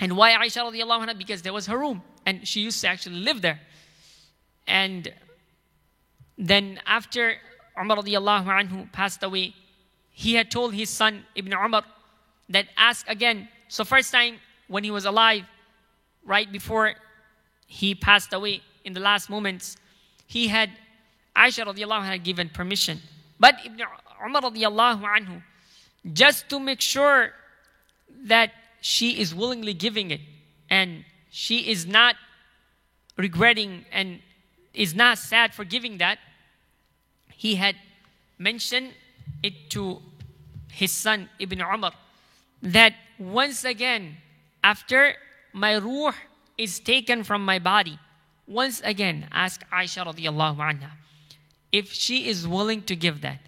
And 0.00 0.16
why 0.16 0.32
Aisha 0.32 0.62
radiallahu 0.64 1.06
anha? 1.06 1.18
Because 1.18 1.42
there 1.42 1.52
was 1.52 1.66
her 1.66 1.78
room 1.78 2.02
and 2.24 2.46
she 2.46 2.60
used 2.60 2.80
to 2.80 2.88
actually 2.88 3.20
live 3.20 3.42
there. 3.42 3.60
And 4.66 5.12
then 6.36 6.80
after 6.86 7.36
Umar 7.80 7.98
radiallahu 7.98 8.46
anhu 8.46 8.90
passed 8.92 9.22
away, 9.22 9.54
he 10.10 10.34
had 10.34 10.50
told 10.50 10.72
his 10.74 10.88
son 10.88 11.24
Ibn 11.34 11.52
Umar 11.52 11.82
that 12.48 12.66
ask 12.76 13.08
again. 13.08 13.48
So 13.68 13.84
first 13.84 14.12
time 14.12 14.38
when 14.68 14.84
he 14.84 14.90
was 14.90 15.04
alive, 15.04 15.44
right 16.24 16.50
before 16.50 16.94
he 17.66 17.94
passed 17.94 18.32
away 18.32 18.62
in 18.84 18.92
the 18.92 19.00
last 19.00 19.28
moments, 19.28 19.76
he 20.26 20.48
had 20.48 20.70
Aisha 21.36 21.64
radiallahu 21.66 22.00
anha 22.00 22.06
had 22.16 22.24
given 22.24 22.48
permission. 22.48 23.00
But 23.38 23.56
Ibn 23.64 23.80
Umar 24.24 24.42
anhu, 24.42 25.42
just 26.12 26.48
to 26.48 26.58
make 26.58 26.80
sure 26.80 27.32
that 28.24 28.52
she 28.80 29.20
is 29.20 29.34
willingly 29.34 29.74
giving 29.74 30.10
it 30.10 30.20
and 30.70 31.04
she 31.30 31.70
is 31.70 31.86
not 31.86 32.14
regretting 33.16 33.84
and 33.92 34.20
is 34.72 34.94
not 34.94 35.18
sad 35.18 35.54
for 35.54 35.64
giving 35.64 35.98
that, 35.98 36.18
he 37.36 37.54
had 37.56 37.76
mentioned 38.38 38.92
it 39.42 39.70
to 39.70 40.00
his 40.72 40.92
son 40.92 41.28
Ibn 41.38 41.60
Umar 41.60 41.92
that 42.62 42.94
once 43.18 43.64
again, 43.64 44.16
after 44.62 45.14
my 45.52 45.78
ruh 45.78 46.12
is 46.58 46.80
taken 46.80 47.24
from 47.24 47.44
my 47.44 47.58
body, 47.58 47.98
once 48.46 48.80
again 48.84 49.26
ask 49.32 49.62
Aisha 49.70 50.04
radiallahu 50.06 50.58
anha 50.58 50.90
if 51.72 51.92
she 51.92 52.28
is 52.28 52.46
willing 52.46 52.82
to 52.82 52.96
give 52.96 53.20
that. 53.20 53.40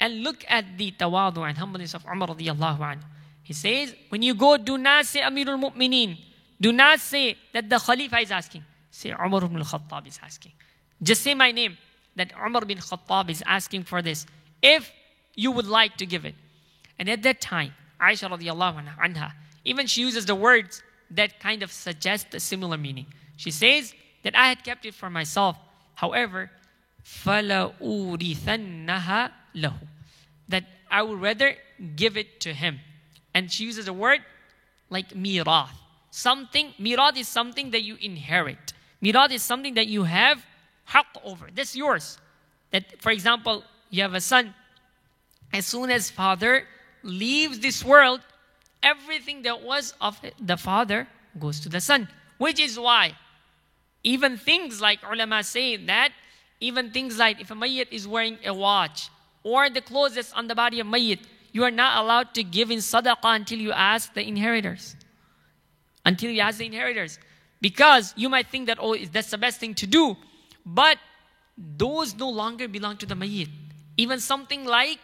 And 0.00 0.22
look 0.22 0.44
at 0.48 0.76
the 0.76 0.92
tawadu 0.92 1.48
and 1.48 1.56
humbleness 1.56 1.94
of 1.94 2.04
Umar 2.04 2.28
radiallahu 2.28 2.80
anhu. 2.80 3.04
He 3.42 3.52
says, 3.52 3.94
when 4.08 4.22
you 4.22 4.34
go, 4.34 4.56
do 4.56 4.78
not 4.78 5.06
say 5.06 5.20
Amirul 5.20 5.60
Mu'mineen. 5.60 6.18
Do 6.60 6.72
not 6.72 7.00
say 7.00 7.36
that 7.52 7.68
the 7.68 7.78
Khalifa 7.78 8.18
is 8.18 8.30
asking. 8.30 8.64
Say 8.90 9.10
Umar 9.10 9.44
ibn 9.44 9.58
al-Khattab 9.58 10.06
is 10.06 10.18
asking. 10.22 10.52
Just 11.02 11.22
say 11.22 11.34
my 11.34 11.50
name, 11.52 11.76
that 12.15 12.31
Umar 12.45 12.65
bin 12.65 12.77
Khattab 12.77 13.29
is 13.29 13.43
asking 13.45 13.83
for 13.83 14.01
this. 14.01 14.25
If 14.61 14.91
you 15.35 15.51
would 15.51 15.67
like 15.67 15.97
to 15.97 16.05
give 16.05 16.25
it. 16.25 16.35
And 16.97 17.09
at 17.09 17.23
that 17.23 17.39
time, 17.39 17.73
Aisha 17.99 18.29
radiallahu 18.29 18.83
anha, 18.97 19.31
even 19.63 19.87
she 19.87 20.01
uses 20.01 20.25
the 20.25 20.35
words 20.35 20.83
that 21.11 21.39
kind 21.39 21.63
of 21.63 21.71
suggest 21.71 22.33
a 22.33 22.39
similar 22.39 22.77
meaning. 22.77 23.05
She 23.37 23.51
says 23.51 23.93
that 24.23 24.35
I 24.35 24.49
had 24.49 24.65
kept 24.65 24.85
it 24.85 24.93
for 24.93 25.09
myself. 25.09 25.55
However, 25.95 26.51
فَلَأُورِثَنَّهَا 27.05 29.31
لَهُ 29.55 29.73
That 30.49 30.65
I 30.91 31.01
would 31.03 31.21
rather 31.21 31.55
give 31.95 32.17
it 32.17 32.41
to 32.41 32.53
him. 32.53 32.81
And 33.33 33.49
she 33.51 33.63
uses 33.63 33.87
a 33.87 33.93
word 33.93 34.19
like 34.89 35.11
mirath. 35.11 35.69
Something, 36.11 36.73
mirath 36.79 37.17
is 37.17 37.27
something 37.27 37.71
that 37.71 37.81
you 37.83 37.97
inherit. 38.01 38.73
Mirath 39.01 39.31
is 39.31 39.41
something 39.41 39.73
that 39.75 39.87
you 39.87 40.03
have 40.03 40.45
haqq 40.88 41.04
over. 41.24 41.48
That's 41.54 41.74
yours. 41.76 42.18
That, 42.70 43.00
for 43.00 43.10
example, 43.10 43.64
you 43.90 44.02
have 44.02 44.14
a 44.14 44.20
son. 44.20 44.54
As 45.52 45.66
soon 45.66 45.90
as 45.90 46.10
father 46.10 46.64
leaves 47.02 47.60
this 47.60 47.84
world, 47.84 48.20
everything 48.82 49.42
that 49.42 49.62
was 49.62 49.94
of 50.00 50.20
the 50.40 50.56
father 50.56 51.06
goes 51.38 51.60
to 51.60 51.68
the 51.68 51.80
son. 51.80 52.08
Which 52.38 52.60
is 52.60 52.78
why 52.78 53.14
even 54.02 54.36
things 54.36 54.80
like 54.80 54.98
ulama 55.10 55.42
say 55.42 55.76
that 55.76 56.12
even 56.60 56.90
things 56.90 57.18
like 57.18 57.40
if 57.40 57.50
a 57.50 57.54
mayyit 57.54 57.88
is 57.90 58.06
wearing 58.06 58.38
a 58.44 58.52
watch 58.52 59.08
or 59.42 59.70
the 59.70 59.80
clothes 59.80 60.32
on 60.32 60.46
the 60.46 60.54
body 60.54 60.80
of 60.80 60.86
mayyit, 60.86 61.20
you 61.52 61.62
are 61.64 61.70
not 61.70 62.02
allowed 62.02 62.34
to 62.34 62.42
give 62.42 62.70
in 62.70 62.78
sadaqah 62.78 63.36
until 63.36 63.58
you 63.58 63.72
ask 63.72 64.12
the 64.14 64.26
inheritors. 64.26 64.96
Until 66.04 66.30
you 66.30 66.40
ask 66.40 66.58
the 66.58 66.66
inheritors. 66.66 67.18
Because 67.60 68.12
you 68.16 68.28
might 68.28 68.48
think 68.48 68.66
that, 68.66 68.78
oh, 68.80 68.96
that's 68.96 69.30
the 69.30 69.38
best 69.38 69.60
thing 69.60 69.74
to 69.74 69.86
do. 69.86 70.16
But 70.64 70.98
those 71.56 72.14
no 72.16 72.28
longer 72.28 72.68
belong 72.68 72.96
to 72.98 73.06
the 73.06 73.14
mayyit. 73.14 73.48
Even 73.96 74.20
something 74.20 74.64
like 74.64 74.98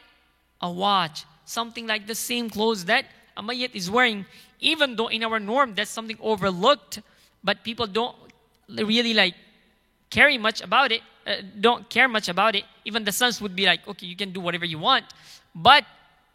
a 0.60 0.70
watch, 0.70 1.24
something 1.44 1.86
like 1.86 2.06
the 2.06 2.14
same 2.14 2.50
clothes 2.50 2.84
that 2.86 3.04
a 3.36 3.42
mayyit 3.42 3.74
is 3.74 3.90
wearing, 3.90 4.26
even 4.60 4.96
though 4.96 5.08
in 5.08 5.22
our 5.24 5.38
norm 5.38 5.74
that's 5.74 5.90
something 5.90 6.18
overlooked, 6.20 7.00
but 7.42 7.62
people 7.64 7.86
don't 7.86 8.16
really 8.68 9.14
like 9.14 9.34
carry 10.10 10.36
much 10.38 10.60
about 10.60 10.92
it, 10.92 11.02
uh, 11.26 11.36
don't 11.60 11.88
care 11.88 12.08
much 12.08 12.28
about 12.28 12.54
it. 12.54 12.64
Even 12.84 13.04
the 13.04 13.12
sons 13.12 13.40
would 13.40 13.54
be 13.54 13.64
like, 13.64 13.86
okay, 13.86 14.06
you 14.06 14.16
can 14.16 14.32
do 14.32 14.40
whatever 14.40 14.64
you 14.64 14.78
want. 14.78 15.04
But 15.54 15.84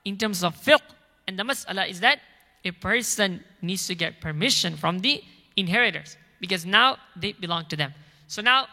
in 0.06 0.18
terms 0.18 0.44
of 0.44 0.56
fiqh, 0.56 0.82
and 1.28 1.38
the 1.38 1.44
mas'ala 1.44 1.90
is 1.90 2.00
that 2.00 2.20
a 2.64 2.72
person 2.72 3.44
needs 3.62 3.88
to 3.88 3.96
get 3.96 4.22
permission 4.22 4.76
from 4.76 5.00
the 5.00 5.24
inheritors 5.56 6.18
because 6.40 6.66
now 6.66 6.98
they 7.16 7.34
belong 7.34 7.66
to 7.66 7.76
them. 7.76 7.94
So 8.28 8.42
now, 8.42 8.68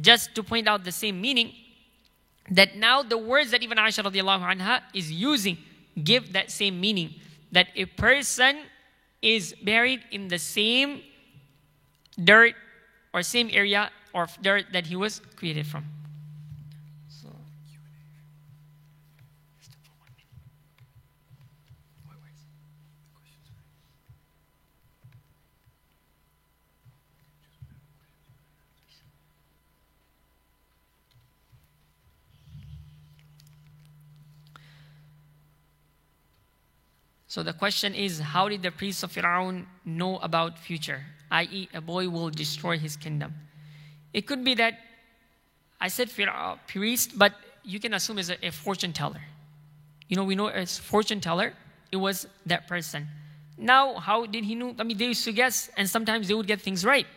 just 0.00 0.34
to 0.34 0.42
point 0.42 0.68
out 0.68 0.84
the 0.84 0.92
same 0.92 1.20
meaning, 1.20 1.52
that 2.50 2.76
now 2.76 3.02
the 3.02 3.18
words 3.18 3.50
that 3.52 3.62
even 3.62 3.78
Aisha 3.78 4.04
radiallahu 4.04 4.42
anha 4.42 4.82
is 4.92 5.10
using 5.10 5.58
give 6.02 6.32
that 6.32 6.50
same 6.50 6.80
meaning. 6.80 7.14
That 7.52 7.68
a 7.76 7.84
person 7.84 8.58
is 9.22 9.54
buried 9.62 10.02
in 10.10 10.28
the 10.28 10.38
same 10.38 11.02
dirt 12.22 12.54
or 13.12 13.22
same 13.22 13.48
area 13.52 13.90
or 14.12 14.26
dirt 14.42 14.66
that 14.72 14.86
he 14.86 14.96
was 14.96 15.20
created 15.36 15.66
from. 15.66 15.84
So 37.34 37.42
the 37.42 37.52
question 37.52 37.96
is, 37.96 38.20
how 38.20 38.48
did 38.48 38.62
the 38.62 38.70
priests 38.70 39.02
of 39.02 39.10
Fir'aun 39.10 39.66
know 39.84 40.18
about 40.18 40.56
future? 40.56 41.04
I.e., 41.32 41.68
a 41.74 41.80
boy 41.80 42.08
will 42.08 42.30
destroy 42.30 42.78
his 42.78 42.96
kingdom. 42.96 43.34
It 44.12 44.28
could 44.28 44.44
be 44.44 44.54
that 44.54 44.78
I 45.80 45.88
said 45.88 46.10
priest, 46.68 47.18
but 47.18 47.32
you 47.64 47.80
can 47.80 47.92
assume 47.94 48.20
as 48.20 48.30
a, 48.30 48.36
a 48.46 48.52
fortune 48.52 48.92
teller. 48.92 49.20
You 50.06 50.14
know, 50.14 50.22
we 50.22 50.36
know 50.36 50.46
as 50.46 50.78
fortune 50.78 51.20
teller, 51.20 51.54
it 51.90 51.96
was 51.96 52.28
that 52.46 52.68
person. 52.68 53.08
Now, 53.58 53.94
how 53.94 54.26
did 54.26 54.44
he 54.44 54.54
know? 54.54 54.72
I 54.78 54.84
mean, 54.84 54.96
they 54.96 55.06
used 55.06 55.24
to 55.24 55.32
guess, 55.32 55.70
and 55.76 55.90
sometimes 55.90 56.28
they 56.28 56.34
would 56.34 56.46
get 56.46 56.60
things 56.60 56.84
right. 56.84 57.08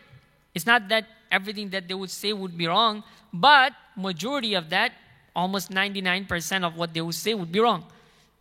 It's 0.56 0.66
not 0.66 0.90
that 0.90 1.06
everything 1.32 1.70
that 1.70 1.88
they 1.88 1.94
would 1.94 2.10
say 2.10 2.34
would 2.34 2.58
be 2.58 2.66
wrong, 2.66 3.04
but 3.32 3.72
majority 3.96 4.56
of 4.56 4.72
that, 4.72 4.94
almost 5.36 5.70
99% 5.70 6.64
of 6.64 6.76
what 6.76 6.96
they 6.96 7.02
would 7.02 7.14
say 7.14 7.36
would 7.36 7.52
be 7.52 7.60
wrong. 7.60 7.86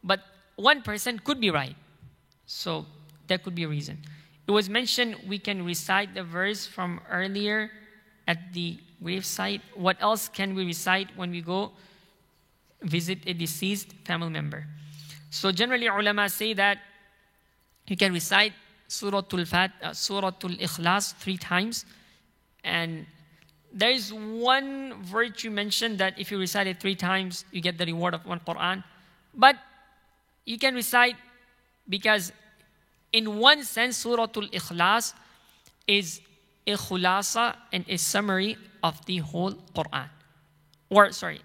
But 0.03 0.21
one 0.57 0.83
person 0.83 1.19
could 1.19 1.41
be 1.41 1.51
right. 1.51 1.77
So 2.47 2.87
that 3.29 3.43
could 3.43 3.55
be 3.55 3.65
a 3.65 3.69
reason. 3.69 3.99
It 4.47 4.51
was 4.51 4.69
mentioned 4.69 5.17
we 5.27 5.39
can 5.39 5.65
recite 5.65 6.15
the 6.15 6.23
verse 6.23 6.67
from 6.67 7.01
earlier 7.11 7.71
at 8.27 8.53
the 8.53 8.79
gravesite. 9.03 9.61
What 9.75 9.97
else 10.01 10.29
can 10.29 10.55
we 10.55 10.65
recite 10.65 11.09
when 11.17 11.31
we 11.31 11.41
go 11.43 11.73
visit 12.83 13.19
a 13.27 13.35
deceased 13.35 13.93
family 14.05 14.31
member? 14.31 14.67
So 15.31 15.53
generally, 15.53 15.89
ulama 15.89 16.29
say 16.29 16.55
that 16.55 16.79
you 17.87 17.97
can 17.97 18.13
recite 18.13 18.53
Surah 18.89 19.23
Al-Fat, 19.33 19.73
uh, 19.83 19.93
Surah 19.93 20.33
Al-Ikhlas 20.43 21.15
three 21.17 21.37
times. 21.37 21.85
And 22.65 23.07
there 23.73 23.91
is 23.91 24.13
one 24.13 25.03
virtue 25.03 25.51
mentioned 25.51 25.99
that 25.99 26.19
if 26.19 26.31
you 26.31 26.39
recite 26.39 26.67
it 26.67 26.81
three 26.81 26.95
times, 26.95 27.45
you 27.51 27.61
get 27.61 27.79
the 27.79 27.85
reward 27.85 28.15
of 28.15 28.25
one 28.25 28.41
Quran. 28.41 28.83
But 29.35 29.57
you 30.47 30.59
can 30.59 30.75
recite 30.75 31.17
because 31.89 32.33
in 33.13 33.39
one 33.39 33.65
sense 33.65 33.99
Surah 33.99 34.23
Al-Ikhlas 34.35 35.13
is 35.87 36.21
a 36.67 36.75
khulasa 36.75 37.55
and 37.73 37.85
a 37.89 37.97
summary 37.97 38.57
of 38.83 39.05
the 39.07 39.19
whole 39.19 39.53
Quran. 39.75 40.09
Or 40.89 41.13
sorry, 41.13 41.41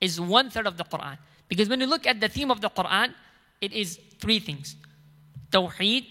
is 0.00 0.20
one 0.20 0.50
third 0.50 0.66
of 0.66 0.76
the 0.76 0.84
Quran. 0.84 1.16
Because 1.48 1.68
when 1.68 1.80
you 1.80 1.86
look 1.86 2.06
at 2.06 2.20
the 2.20 2.28
theme 2.28 2.50
of 2.50 2.60
the 2.60 2.70
Quran, 2.70 3.14
it 3.60 3.72
is 3.72 3.98
three 4.18 4.38
things. 4.38 4.76
Tawheed, 5.50 6.06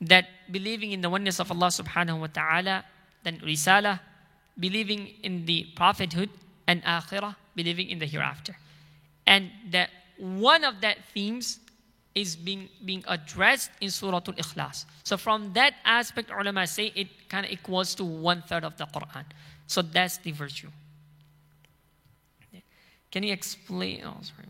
that 0.00 0.26
believing 0.50 0.92
in 0.92 1.00
the 1.00 1.08
oneness 1.08 1.38
of 1.40 1.50
Allah 1.50 1.68
subhanahu 1.68 2.20
wa 2.20 2.26
ta'ala, 2.26 2.84
then 3.22 3.38
risala, 3.40 4.00
believing 4.58 5.14
in 5.22 5.46
the 5.46 5.66
prophethood, 5.76 6.30
and 6.66 6.82
akhirah, 6.84 7.36
believing 7.54 7.90
in 7.90 7.98
the 7.98 8.06
hereafter. 8.06 8.56
And 9.26 9.50
that 9.70 9.90
one 10.23 10.63
of 10.63 10.81
that 10.81 10.97
themes 11.13 11.59
is 12.15 12.35
being, 12.35 12.69
being 12.83 13.03
addressed 13.07 13.71
in 13.81 13.89
Surah 13.89 14.21
Al-Ikhlas. 14.27 14.85
So 15.03 15.17
from 15.17 15.53
that 15.53 15.75
aspect, 15.85 16.31
ulama 16.31 16.67
say 16.67 16.91
it 16.95 17.07
kind 17.29 17.45
of 17.45 17.51
equals 17.51 17.95
to 17.95 18.03
one 18.03 18.43
third 18.47 18.63
of 18.63 18.77
the 18.77 18.85
Quran. 18.85 19.25
So 19.67 19.81
that's 19.81 20.17
the 20.17 20.31
virtue. 20.31 20.69
Can 23.11 23.23
you 23.23 23.33
explain? 23.33 24.03
Oh, 24.05 24.17
sorry. 24.21 24.45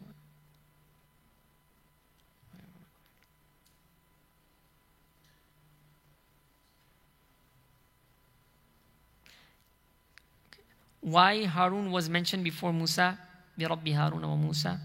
Why 11.01 11.45
Harun 11.45 11.91
was 11.91 12.09
mentioned 12.09 12.43
before 12.43 12.73
Musa? 12.73 13.17
برب 13.59 13.87
هارون 13.87 14.23
وموسى 14.23 14.77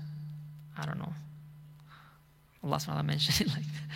I 0.79 0.85
don't 0.85 0.99
know. 0.99 1.13
Allah 2.63 2.77
subhanahu 2.77 3.05
mentioned 3.05 3.47
it 3.47 3.47
like 3.51 3.67
that. 3.67 3.87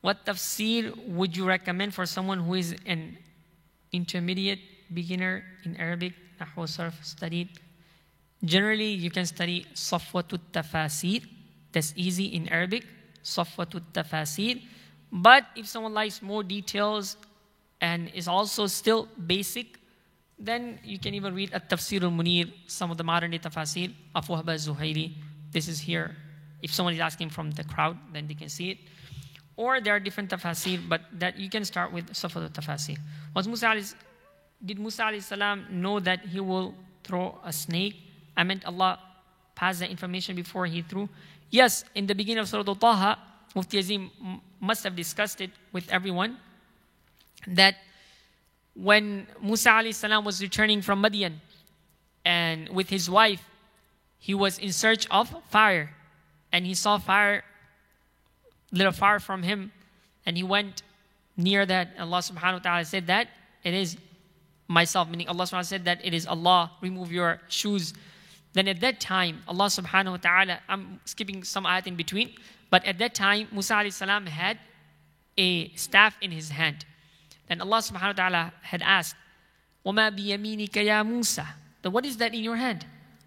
what 0.00 0.26
tafsir 0.26 0.92
would 1.08 1.36
you 1.36 1.46
recommend 1.48 1.94
for 1.94 2.04
someone 2.04 2.40
who 2.40 2.54
is 2.54 2.76
an 2.86 3.16
intermediate 3.92 4.60
beginner 4.92 5.44
in 5.64 5.76
Arabic, 5.76 6.12
Nahwu 6.40 6.68
Sarf 6.68 6.92
studied? 7.04 7.48
Generally, 8.44 8.92
you 9.00 9.10
can 9.10 9.26
study 9.26 9.66
Safwatut 9.74 10.40
Tafasir. 10.52 11.24
That's 11.72 11.92
easy 11.96 12.26
in 12.36 12.48
Arabic. 12.48 12.84
Safwatut 13.24 13.82
Tafasir. 13.92 14.62
But 15.10 15.46
if 15.56 15.66
someone 15.66 15.94
likes 15.94 16.22
more 16.22 16.42
details 16.42 17.16
and 17.80 18.10
is 18.14 18.28
also 18.28 18.66
still 18.66 19.08
basic, 19.26 19.77
then 20.38 20.78
you 20.84 20.98
can 20.98 21.14
even 21.14 21.34
read 21.34 21.52
At-Tafsir 21.52 22.02
al-Munir, 22.02 22.52
some 22.66 22.90
of 22.90 22.96
the 22.96 23.04
modern 23.04 23.32
day 23.32 23.38
tafsir 23.38 23.92
of 24.14 24.28
Wahb 24.28 24.48
al-Zuhairi. 24.48 25.12
This 25.50 25.68
is 25.68 25.80
here. 25.80 26.16
If 26.62 26.72
someone 26.72 26.94
is 26.94 27.00
asking 27.00 27.30
from 27.30 27.50
the 27.52 27.64
crowd, 27.64 27.96
then 28.12 28.26
they 28.26 28.34
can 28.34 28.48
see 28.48 28.70
it. 28.70 28.78
Or 29.56 29.80
there 29.80 29.94
are 29.94 30.00
different 30.00 30.30
tafsir, 30.30 30.80
but 30.88 31.02
that 31.12 31.38
you 31.38 31.50
can 31.50 31.64
start 31.64 31.92
with 31.92 32.12
Safat 32.12 32.42
al-Tafasir. 32.42 32.98
Was 33.34 33.48
Musa 33.48 33.74
did 34.64 34.78
Musa 34.78 35.20
salam 35.20 35.66
know 35.70 36.00
that 36.00 36.26
he 36.26 36.40
will 36.40 36.74
throw 37.04 37.38
a 37.44 37.52
snake? 37.52 37.96
I 38.36 38.44
meant 38.44 38.64
Allah 38.64 38.98
passed 39.54 39.80
the 39.80 39.90
information 39.90 40.36
before 40.36 40.66
he 40.66 40.82
threw. 40.82 41.08
Yes, 41.50 41.84
in 41.94 42.06
the 42.06 42.14
beginning 42.14 42.38
of 42.38 42.48
Surah 42.48 42.64
Al-Taha, 42.66 43.18
Mufti 43.54 43.78
Azim 43.78 44.10
must 44.60 44.84
have 44.84 44.94
discussed 44.94 45.40
it 45.40 45.50
with 45.72 45.88
everyone 45.90 46.38
that 47.46 47.76
when 48.80 49.26
Musa 49.42 49.82
salam 49.92 50.24
was 50.24 50.40
returning 50.40 50.82
from 50.82 51.02
Madian 51.02 51.34
and 52.24 52.68
with 52.68 52.88
his 52.88 53.10
wife, 53.10 53.42
he 54.18 54.34
was 54.34 54.58
in 54.58 54.72
search 54.72 55.06
of 55.10 55.34
fire. 55.48 55.90
And 56.52 56.64
he 56.64 56.74
saw 56.74 56.98
fire 56.98 57.44
little 58.70 58.92
far 58.92 59.18
from 59.18 59.42
him. 59.42 59.72
And 60.24 60.36
he 60.36 60.42
went 60.42 60.82
near 61.36 61.66
that. 61.66 61.94
Allah 61.98 62.18
subhanahu 62.18 62.52
wa 62.54 62.58
ta'ala 62.58 62.84
said 62.84 63.06
that 63.08 63.28
it 63.64 63.74
is 63.74 63.96
myself, 64.68 65.08
meaning 65.08 65.28
Allah 65.28 65.44
subhanahu 65.44 65.52
wa 65.52 65.60
ta'ala 65.62 65.64
said 65.64 65.84
that 65.86 66.04
it 66.04 66.14
is 66.14 66.26
Allah, 66.26 66.70
remove 66.80 67.10
your 67.10 67.40
shoes. 67.48 67.94
Then 68.52 68.68
at 68.68 68.80
that 68.80 69.00
time, 69.00 69.42
Allah 69.48 69.66
subhanahu 69.66 70.10
wa 70.12 70.16
ta'ala, 70.16 70.60
I'm 70.68 71.00
skipping 71.04 71.42
some 71.42 71.64
ayat 71.64 71.86
in 71.86 71.96
between, 71.96 72.34
but 72.70 72.84
at 72.84 72.98
that 72.98 73.14
time, 73.14 73.48
Musa 73.52 73.90
salam 73.90 74.26
had 74.26 74.58
a 75.36 75.72
staff 75.74 76.16
in 76.20 76.30
his 76.30 76.50
hand. 76.50 76.84
Then 77.47 77.61
Allah 77.61 77.79
subhanahu 77.79 78.17
wa 78.17 78.19
ta'ala 78.29 78.53
had 78.61 78.81
asked, 78.81 79.15
وَمَا 79.85 80.15
بِيَمِينِكَ 80.17 80.71
يَا 80.71 81.03
مُوسَى 81.03 81.45
Then 81.81 81.91
what 81.91 82.05
is 82.05 82.17
that 82.17 82.33
in 82.33 82.43
your 82.43 82.55
hand? 82.55 82.85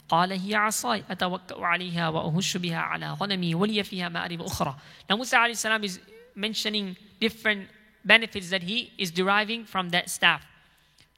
قال 0.08 0.32
هي 0.32 0.54
عصاي 0.54 1.04
أتوكأ 1.10 1.64
عليها 1.64 2.08
وأهش 2.08 2.56
بها 2.56 2.78
على 2.78 3.12
غنمي 3.12 3.54
ولي 3.54 3.82
فيها 3.82 4.08
مآرب 4.08 4.42
أخرى. 4.42 4.74
Now 5.10 5.16
Musa 5.16 5.36
alayhi 5.36 5.56
salam 5.56 5.82
is 5.84 5.98
mentioning 6.34 6.96
different 7.20 7.68
benefits 8.04 8.50
that 8.50 8.62
he 8.62 8.92
is 8.98 9.10
deriving 9.10 9.64
from 9.64 9.88
that 9.90 10.08
staff. 10.08 10.46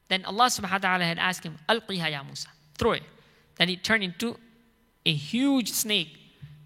Then 0.09 0.24
Allah 0.24 0.47
subhanahu 0.47 0.73
wa 0.73 0.78
ta'ala 0.78 1.05
had 1.05 1.19
asked 1.19 1.45
him, 1.45 1.59
Alqiha 1.69 2.11
ya 2.11 2.23
Musa, 2.23 2.49
throw 2.78 2.93
it. 2.93 3.03
Then 3.57 3.69
it 3.69 3.85
turned 3.85 4.05
into 4.05 4.36
a 5.05 5.12
huge 5.12 5.70
snake. 5.70 6.19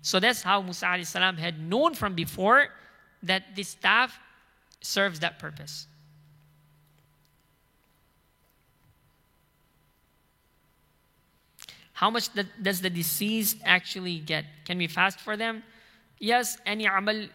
So 0.02 0.20
that's 0.20 0.42
how 0.42 0.62
Musa 0.62 0.86
alayhi 0.86 1.06
salam 1.06 1.36
had 1.36 1.58
known 1.58 1.94
from 1.94 2.14
before 2.14 2.68
that 3.24 3.56
this 3.56 3.68
staff 3.68 4.18
serves 4.80 5.20
that 5.20 5.38
purpose. 5.38 5.86
How 11.97 12.11
much 12.11 12.29
does 12.61 12.79
the 12.79 12.91
deceased 12.91 13.57
actually 13.65 14.19
get? 14.19 14.45
Can 14.65 14.77
we 14.77 14.85
fast 14.85 15.19
for 15.19 15.35
them? 15.35 15.63
Yes, 16.19 16.59
any 16.63 16.85
amal, 16.85 17.25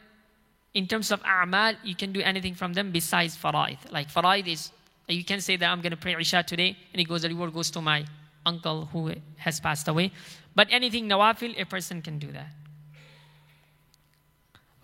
in 0.72 0.86
terms 0.86 1.10
of 1.10 1.20
a'mal, 1.24 1.74
you 1.82 1.97
can 1.97 2.12
do 2.12 2.20
anything 2.20 2.55
from 2.55 2.72
them 2.72 2.93
besides 2.93 3.36
fara'id. 3.36 3.78
Like 3.90 4.09
fara'id 4.09 4.47
is, 4.47 4.70
you 5.09 5.24
can 5.24 5.40
say 5.40 5.56
that 5.56 5.66
I'm 5.66 5.80
going 5.80 5.90
to 5.90 5.97
pray 5.97 6.14
Isha 6.14 6.44
today, 6.44 6.76
and 6.93 7.01
it 7.01 7.09
goes, 7.09 7.22
the 7.22 7.28
reward 7.28 7.52
goes 7.52 7.72
to 7.72 7.80
my 7.80 8.05
uncle 8.47 8.86
who 8.93 9.12
has 9.39 9.59
passed 9.59 9.89
away. 9.89 10.12
But 10.55 10.68
anything 10.70 11.09
nawafil, 11.09 11.60
a 11.60 11.64
person 11.64 12.01
can 12.01 12.20
do 12.20 12.30
that. 12.30 12.52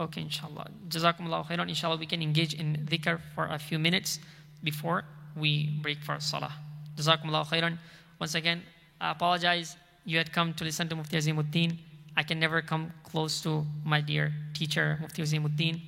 Okay, 0.00 0.22
inshallah. 0.22 0.66
Jazakumullah 0.88 1.46
khairan. 1.46 1.68
Inshallah, 1.68 1.98
we 1.98 2.06
can 2.06 2.20
engage 2.20 2.52
in 2.52 2.84
dhikr 2.90 3.20
for 3.36 3.46
a 3.46 3.60
few 3.60 3.78
minutes 3.78 4.18
before 4.64 5.04
we 5.36 5.68
break 5.82 6.02
for 6.02 6.18
salah. 6.18 6.54
Jazakumullah 6.96 7.46
khairan. 7.46 7.78
Once 8.18 8.34
again, 8.34 8.64
I 9.00 9.10
apologize. 9.12 9.76
You 10.04 10.18
had 10.18 10.32
come 10.32 10.54
to 10.54 10.64
listen 10.64 10.88
to 10.88 10.96
Mufti 10.96 11.16
Azimuddin. 11.16 11.76
I 12.16 12.22
can 12.22 12.40
never 12.40 12.62
come 12.62 12.92
close 13.04 13.40
to 13.42 13.64
my 13.84 14.00
dear 14.00 14.32
teacher, 14.54 14.98
Mufti 15.00 15.22
Azimuddin, 15.22 15.80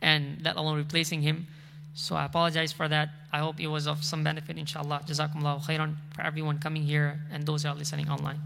and 0.00 0.40
let 0.44 0.56
alone 0.56 0.76
replacing 0.76 1.22
him. 1.22 1.46
So 1.94 2.14
I 2.16 2.24
apologize 2.24 2.72
for 2.72 2.88
that. 2.88 3.08
I 3.32 3.38
hope 3.38 3.60
it 3.60 3.66
was 3.66 3.86
of 3.86 4.04
some 4.04 4.22
benefit, 4.22 4.56
inshallah. 4.56 5.02
Jazakumullah 5.06 5.62
khairan 5.64 5.96
for 6.14 6.22
everyone 6.22 6.58
coming 6.58 6.82
here 6.82 7.20
and 7.32 7.44
those 7.44 7.64
who 7.64 7.68
are 7.70 7.74
listening 7.74 8.08
online. 8.08 8.40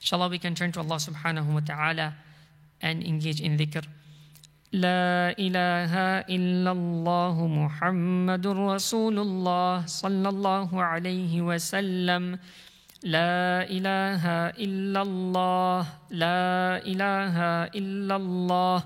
Inshallah, 0.00 0.28
we 0.28 0.38
can 0.38 0.54
turn 0.54 0.70
to 0.72 0.78
Allah 0.78 0.96
subhanahu 0.96 1.52
wa 1.52 1.60
ta'ala 1.60 2.14
and 2.82 3.02
engage 3.04 3.40
in 3.40 3.56
dhikr. 3.56 3.84
لا 4.72 5.32
إله 5.38 5.92
إلا 6.28 6.70
الله 6.72 7.36
محمد 7.46 8.46
رسول 8.46 9.16
الله 9.18 9.86
صلى 9.86 10.28
الله 10.28 10.68
عليه 10.82 11.32
وسلم 11.42 12.38
لا 13.06 13.62
إله 13.62 14.22
إلا 14.58 15.00
الله 15.02 15.80
لا 16.10 16.82
إله 16.82 17.36
إلا 17.78 18.16
الله 18.16 18.78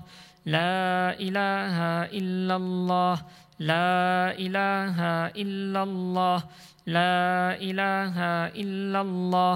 لا 0.45 1.17
إله 1.17 1.77
إلا 2.13 2.55
الله 2.55 3.15
لا 3.59 4.31
إله 4.37 4.97
إلا 5.35 5.81
الله 5.83 6.39
لا 6.87 7.57
إله 7.57 8.17
إلا 8.55 9.01
الله 9.01 9.55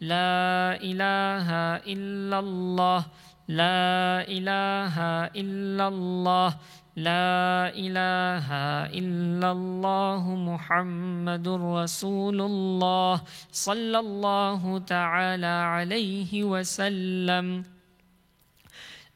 لا 0.00 0.80
إله 0.80 1.48
إلا 1.84 2.38
الله. 2.38 3.00
لا 3.48 4.24
إله 4.24 4.96
إلا 5.36 5.88
الله. 5.88 6.50
لا 6.96 7.68
إله 7.70 8.48
إلا 8.92 9.48
الله 9.52 10.22
محمد 10.34 11.48
رسول 11.48 12.38
الله 12.40 13.14
صلى 13.52 13.98
الله 13.98 14.78
تعالى 14.78 15.54
عليه 15.76 16.32
وسلم. 16.44 17.64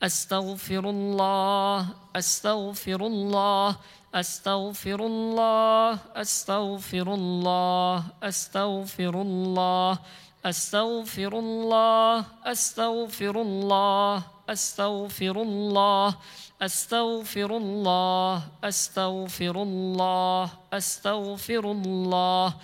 أستغفر 0.02 0.84
الله 0.90 1.88
أستغفر 2.16 3.00
الله 3.06 3.76
أستغفر 4.14 5.00
الله 5.00 5.00
أستغفر 5.00 5.00
الله 5.04 5.98
أستغفر 6.12 7.08
الله. 7.14 8.04
أستغفر 8.22 9.14
الله 9.22 9.98
أستغفر 10.44 11.38
الله 11.38 12.24
أستغفر 12.44 13.40
الله 13.42 14.22
أستغفر 14.48 15.36
الله 15.42 16.14
أستغفر 16.62 17.56
الله 17.56 18.42
أستغفر 18.64 19.62
الله 19.62 20.50
أستغفر 20.72 21.64
الله 21.70 22.54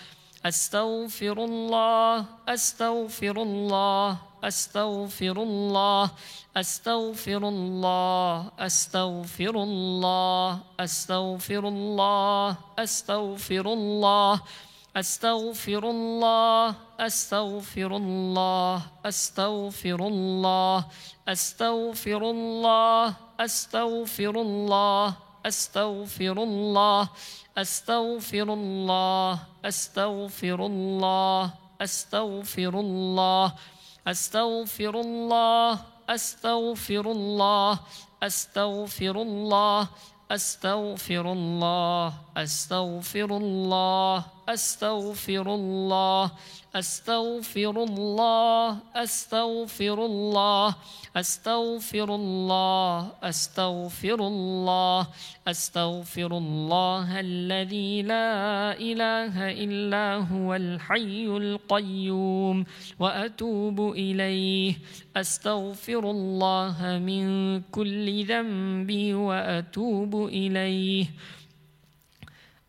أستغفر 0.46 1.36
الله 1.44 2.24
أستغفر 2.48 3.36
الله 3.42 4.16
أستغفر 4.44 5.36
الله 5.42 6.10
أستغفر 6.56 7.42
الله 7.48 8.50
أستغفر 8.60 9.54
الله 9.62 10.58
أستغفر 10.80 11.68
الله 11.68 12.56
أستغفر 12.78 13.66
الله 13.72 14.40
استغفر 14.96 15.84
الله 15.90 16.74
استغفر 17.00 17.96
الله 17.96 18.82
استغفر 19.06 20.00
الله 20.06 20.84
استغفر 21.28 22.22
الله 22.30 23.14
استغفر 23.40 24.34
الله 24.40 25.14
استغفر 25.46 26.36
الله 26.42 27.08
استغفر 27.56 28.52
الله 28.52 29.38
استغفر 29.64 30.64
الله 30.66 31.50
استغفر 31.80 32.74
الله 32.80 33.52
استغفر 34.06 34.94
الله 35.00 35.78
استغفر 36.08 37.06
الله 37.10 37.78
استغفر 38.22 39.16
الله 39.22 39.88
استغفر 40.30 41.32
الله 41.32 42.12
استغفر 42.36 43.30
الله 43.36 44.24
أستغفر 44.48 45.54
الله 45.54 46.30
أستغفر 46.74 47.82
الله 47.82 48.78
أستغفر 48.94 50.04
الله 50.04 50.74
أستغفر 51.16 52.14
الله 52.14 53.12
أستغفر 53.22 54.18
الله 54.26 55.06
أستغفر 55.48 56.30
الله 56.36 57.20
الذي 57.20 58.02
لا 58.02 58.30
إله 58.78 59.34
إلا 59.50 60.06
هو 60.32 60.54
الحي 60.54 61.26
القيوم 61.26 62.64
وأتوب 62.98 63.78
إليه. 63.90 64.74
أستغفر 65.16 66.10
الله 66.10 66.98
من 67.02 67.60
كل 67.60 68.24
ذنب 68.24 68.90
وأتوب 69.14 70.12
إليه. 70.26 71.06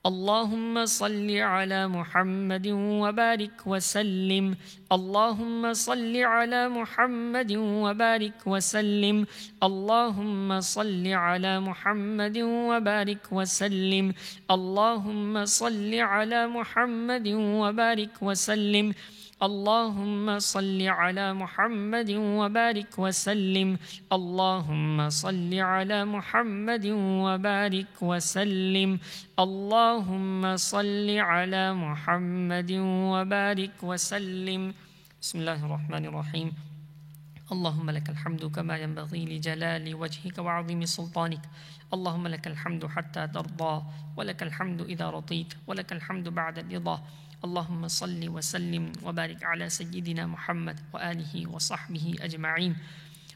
اللهم 0.05 0.85
صل 0.85 1.29
على 1.29 1.87
محمد 1.87 2.67
وبارك 2.73 3.67
وسلم. 3.67 4.55
اللهم 4.91 5.73
صل 5.73 6.17
على 6.17 6.69
محمد 6.69 7.51
وبارك 7.55 8.47
وسلم. 8.47 9.25
اللهم 9.63 10.61
صل 10.61 11.07
على 11.07 11.59
محمد 11.59 12.37
وبارك 12.37 13.25
وسلم. 13.31 14.13
اللهم 14.51 15.45
صل 15.45 15.93
على 15.93 16.47
محمد 16.47 17.27
وبارك 17.61 18.15
وسلم. 18.21 18.93
اللهم 19.41 20.39
صل 20.39 20.77
على 20.77 21.33
محمد 21.33 22.09
وبارك 22.13 22.93
وسلم. 22.93 23.69
اللهم 24.13 25.09
صل 25.09 25.53
على 25.53 26.05
محمد 26.05 26.85
وبارك 27.25 27.93
وسلم. 28.01 28.99
اللهم 29.39 30.41
صل 30.57 31.09
على 31.09 31.73
محمد 31.73 32.71
وبارك 33.13 33.75
وسلم. 33.81 34.61
بسم 35.21 35.37
الله 35.39 35.59
الرحمن 35.65 36.03
الرحيم. 36.05 36.49
اللهم 37.51 37.87
لك 37.89 38.09
الحمد 38.09 38.45
كما 38.45 38.77
ينبغي 38.77 39.25
لجلال 39.25 39.85
وجهك 39.95 40.37
وعظيم 40.37 40.85
سلطانك. 40.85 41.41
اللهم 41.93 42.27
لك 42.27 42.45
الحمد 42.47 42.85
حتى 42.85 43.27
ترضى. 43.27 43.75
ولك 44.17 44.43
الحمد 44.43 44.81
إذا 44.81 45.09
رضيت. 45.09 45.53
ولك 45.67 45.89
الحمد 45.97 46.29
بعد 46.29 46.57
الرضا. 46.57 47.01
اللهم 47.41 47.87
صل 47.87 48.21
وسلم 48.29 48.91
وبارك 49.01 49.43
على 49.43 49.69
سيدنا 49.69 50.29
محمد 50.29 50.77
وآله 50.93 51.33
وصحبه 51.49 52.15
أجمعين. 52.21 52.75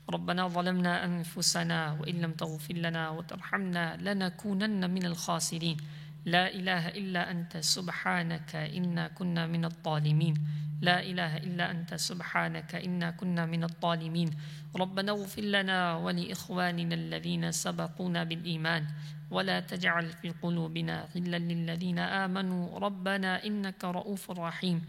ربنا 0.09 0.47
ظلمنا 0.47 1.05
أنفسنا 1.05 1.97
وإن 1.99 2.15
لم 2.21 2.31
تغفر 2.37 2.73
لنا 2.73 3.09
وترحمنا 3.09 3.97
لنكونن 3.97 4.89
من 4.89 5.05
الخاسرين. 5.05 5.77
لا 6.25 6.53
إله 6.53 6.87
إلا 6.87 7.31
أنت 7.31 7.57
سبحانك 7.57 8.55
إنا 8.55 9.07
كنا 9.17 9.49
من 9.49 9.65
الظالمين. 9.65 10.35
لا 10.81 11.01
إله 11.01 11.37
إلا 11.37 11.71
أنت 11.71 11.97
سبحانك 11.97 12.75
إنا 12.75 13.11
كنا 13.17 13.45
من 13.45 13.63
الظالمين. 13.63 14.29
ربنا 14.75 15.11
اغفر 15.11 15.41
لنا 15.41 15.97
ولإخواننا 15.97 16.95
الذين 16.95 17.51
سبقونا 17.51 18.23
بالإيمان. 18.23 18.83
ولا 19.31 19.59
تجعل 19.59 20.09
في 20.09 20.29
قلوبنا 20.29 21.07
غلا 21.15 21.37
للذين 21.37 21.99
آمنوا. 21.99 22.79
ربنا 22.79 23.45
إنك 23.45 23.83
رؤوف 23.83 24.31
رحيم. 24.31 24.85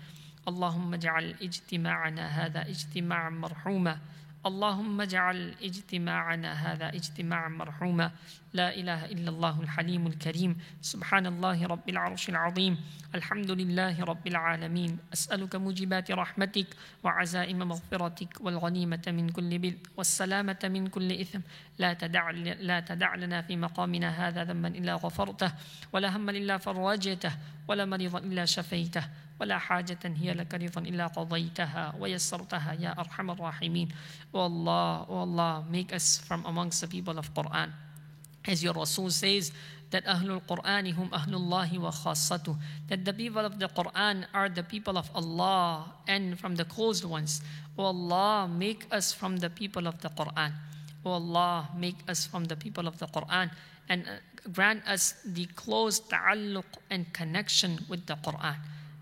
اللهم 0.48 0.94
اجعل 0.94 1.34
اجتماعنا 1.42 2.26
هذا 2.26 2.68
اجتماعا 2.68 3.30
مرحوما. 3.30 3.98
اللهم 4.46 5.00
اجعل 5.00 5.54
اجتماعنا 5.62 6.52
هذا 6.52 6.88
اجتماعا 6.88 7.48
مرحوما. 7.48 8.10
لا 8.52 8.74
إله 8.74 9.04
إلا 9.04 9.30
الله 9.30 9.60
الحليم 9.60 10.06
الكريم. 10.06 10.56
سبحان 10.82 11.26
الله 11.26 11.66
رب 11.66 11.88
العرش 11.88 12.28
العظيم. 12.28 12.78
الحمد 13.14 13.50
لله 13.50 14.04
رب 14.04 14.26
العالمين. 14.26 14.98
أسألك 15.12 15.56
موجبات 15.56 16.10
رحمتك 16.10 16.66
وعزائم 17.02 17.58
مغفرتك 17.58 18.40
والغنيمة 18.40 19.04
من 19.08 19.28
كل 19.28 19.58
بر 19.58 19.74
والسلامة 19.96 20.62
من 20.64 20.86
كل 20.86 21.12
إثم. 21.12 21.40
لا 21.78 21.92
تدع 21.92 22.30
لا 22.70 22.80
تدع 22.80 23.14
لنا 23.14 23.42
في 23.42 23.56
مقامنا 23.56 24.08
هذا 24.08 24.44
ذنبا 24.44 24.68
إلا 24.68 24.94
غفرته 24.94 25.52
ولا 25.92 26.16
هما 26.16 26.30
إلا 26.30 26.58
فرجته 26.58 27.32
ولا 27.68 27.84
مريضا 27.84 28.18
إلا 28.18 28.44
شفيته. 28.44 29.25
ولا 29.40 29.58
حاجة 29.58 29.98
هي 30.04 30.32
لك 30.32 30.54
رضا 30.54 30.80
إلا 30.80 31.06
قضيتها 31.06 31.94
ويسرتها 31.98 32.72
يا 32.72 33.00
أرحم 33.00 33.30
الراحمين 33.30 33.88
O 34.32 34.40
Allah, 34.40 35.64
make 35.70 35.92
us 35.92 36.18
from 36.18 36.44
amongst 36.46 36.80
the 36.80 36.88
people 36.88 37.18
of 37.18 37.32
Quran. 37.34 37.70
As 38.46 38.62
your 38.62 38.72
Rasul 38.72 39.10
says, 39.10 39.52
that 39.90 40.04
Ahlul 40.04 40.42
Quran 40.42 40.92
hum 40.92 41.10
Ahlullahi 41.10 41.78
wa 41.78 41.90
khassatu. 41.90 42.56
That 42.88 43.04
the 43.04 43.12
people 43.12 43.44
of 43.44 43.58
the 43.58 43.68
Quran 43.68 44.26
are 44.34 44.48
the 44.48 44.62
people 44.62 44.98
of 44.98 45.10
Allah 45.14 45.92
and 46.08 46.38
from 46.38 46.56
the 46.56 46.64
closed 46.64 47.04
ones. 47.04 47.40
O 47.78 47.84
Allah, 47.84 48.48
make 48.48 48.86
us 48.90 49.12
from 49.12 49.36
the 49.36 49.50
people 49.50 49.86
of 49.86 50.00
the 50.00 50.08
Quran. 50.08 50.52
O 51.04 51.10
Allah, 51.10 51.68
make 51.76 51.96
us 52.08 52.26
from 52.26 52.44
the 52.44 52.56
people 52.56 52.86
of 52.86 52.98
the 52.98 53.06
Quran 53.06 53.50
and 53.88 54.04
grant 54.52 54.86
us 54.88 55.14
the 55.24 55.46
close 55.54 56.00
ta'alluq 56.00 56.64
and 56.90 57.12
connection 57.12 57.78
with 57.88 58.06
the 58.06 58.16
Quran. 58.16 58.56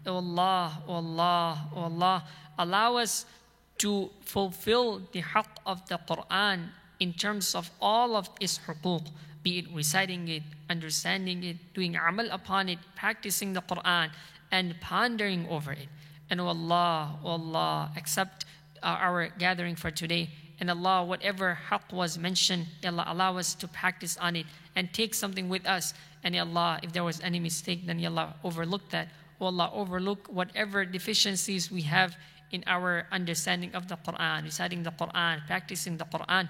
O 0.06 0.16
Allah, 0.16 0.82
O 0.88 0.92
Allah, 0.94 1.68
O 1.74 1.80
Allah, 1.80 2.24
allow 2.58 2.96
us 2.96 3.26
to 3.78 4.10
fulfill 4.20 5.00
the 5.12 5.22
haqq 5.22 5.46
of 5.66 5.86
the 5.88 5.98
Quran 5.98 6.68
in 7.00 7.12
terms 7.12 7.54
of 7.54 7.70
all 7.80 8.16
of 8.16 8.30
its 8.40 8.58
huquq, 8.66 9.06
be 9.42 9.58
it 9.58 9.66
reciting 9.72 10.28
it, 10.28 10.42
understanding 10.70 11.42
it, 11.42 11.56
doing 11.74 11.96
amal 11.96 12.28
upon 12.30 12.68
it, 12.68 12.78
practicing 12.96 13.52
the 13.52 13.62
Quran, 13.62 14.10
and 14.52 14.74
pondering 14.80 15.46
over 15.48 15.72
it. 15.72 15.88
And 16.30 16.40
O 16.40 16.46
Allah, 16.46 17.18
O 17.24 17.30
Allah, 17.30 17.90
accept 17.96 18.46
our 18.82 19.28
gathering 19.38 19.76
for 19.76 19.90
today. 19.90 20.30
And 20.60 20.70
Allah, 20.70 21.04
whatever 21.04 21.58
haqq 21.68 21.92
was 21.92 22.16
mentioned, 22.16 22.66
Allah, 22.86 23.04
allow 23.08 23.36
us 23.38 23.54
to 23.54 23.66
practice 23.66 24.16
on 24.18 24.36
it 24.36 24.46
and 24.76 24.92
take 24.92 25.14
something 25.14 25.48
with 25.48 25.66
us. 25.66 25.94
And 26.22 26.36
Allah, 26.36 26.78
if 26.82 26.92
there 26.92 27.04
was 27.04 27.20
any 27.20 27.40
mistake, 27.40 27.86
then 27.86 28.04
Allah, 28.04 28.34
overlook 28.44 28.88
that. 28.90 29.08
Allah, 29.44 29.70
overlook 29.74 30.28
whatever 30.28 30.84
deficiencies 30.84 31.70
we 31.70 31.82
have 31.82 32.16
in 32.50 32.62
our 32.66 33.06
understanding 33.10 33.74
of 33.74 33.88
the 33.88 33.96
Quran, 33.96 34.44
reciting 34.44 34.82
the 34.82 34.92
Quran, 34.92 35.46
practicing 35.46 35.96
the 35.96 36.04
Quran. 36.04 36.48